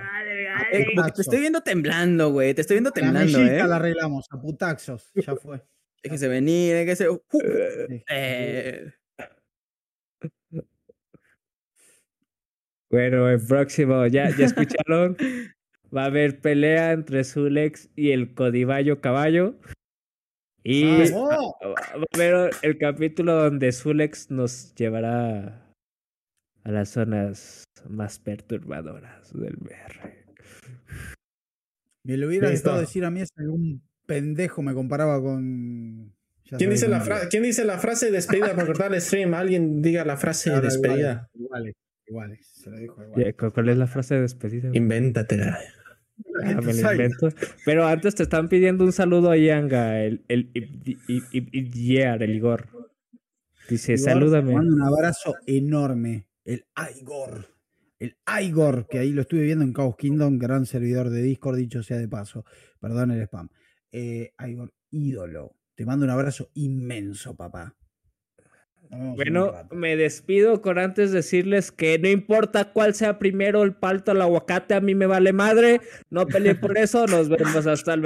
[0.72, 2.52] Eh, te estoy viendo temblando, güey.
[2.52, 3.66] Te estoy viendo temblando, la ¿eh?
[3.66, 5.10] la arreglamos, a putaxos.
[5.14, 5.62] Ya fue.
[6.04, 7.08] Déjese venir, déjese.
[7.08, 7.18] Uh,
[8.10, 8.92] eh.
[12.90, 15.16] Bueno, el próximo, ya, ya escucharon.
[15.96, 19.56] Va a haber pelea entre Zulex y el Codivallo Caballo.
[20.62, 25.72] Y va, a haber el capítulo donde Zulex nos llevará
[26.64, 30.24] a las zonas más perturbadoras del BR.
[32.02, 36.14] Me lo hubiera estado decir a mí si algún pendejo me comparaba con.
[36.58, 39.34] ¿Quién dice, la ¿Quién dice la frase de despedida para cortar el stream?
[39.34, 41.30] Alguien diga la frase de despedida.
[41.34, 41.74] Igual,
[42.06, 43.34] igual, se lo dijo igual.
[43.52, 44.70] ¿Cuál es la frase de despedida?
[44.72, 45.58] Invéntatela.
[46.44, 46.60] Ah,
[47.64, 52.68] Pero antes te están pidiendo un saludo a Yanga, el, el, el Igor.
[53.68, 54.52] Dice, salúdame.
[54.52, 56.28] Mando un abrazo enorme.
[56.44, 56.64] El
[57.00, 57.48] Igor.
[57.98, 61.82] El Igor, que ahí lo estuve viendo en Chaos Kingdom, gran servidor de Discord, dicho
[61.82, 62.44] sea de paso.
[62.80, 63.48] Perdón el spam.
[63.96, 64.32] Eh,
[64.90, 65.54] ídolo.
[65.76, 67.76] Te mando un abrazo inmenso, papá.
[68.90, 74.14] Bueno, me despido con antes decirles que no importa cuál sea primero el palto o
[74.14, 75.80] el aguacate, a mí me vale madre.
[76.10, 77.06] No peleen por eso.
[77.06, 78.02] Nos vemos hasta el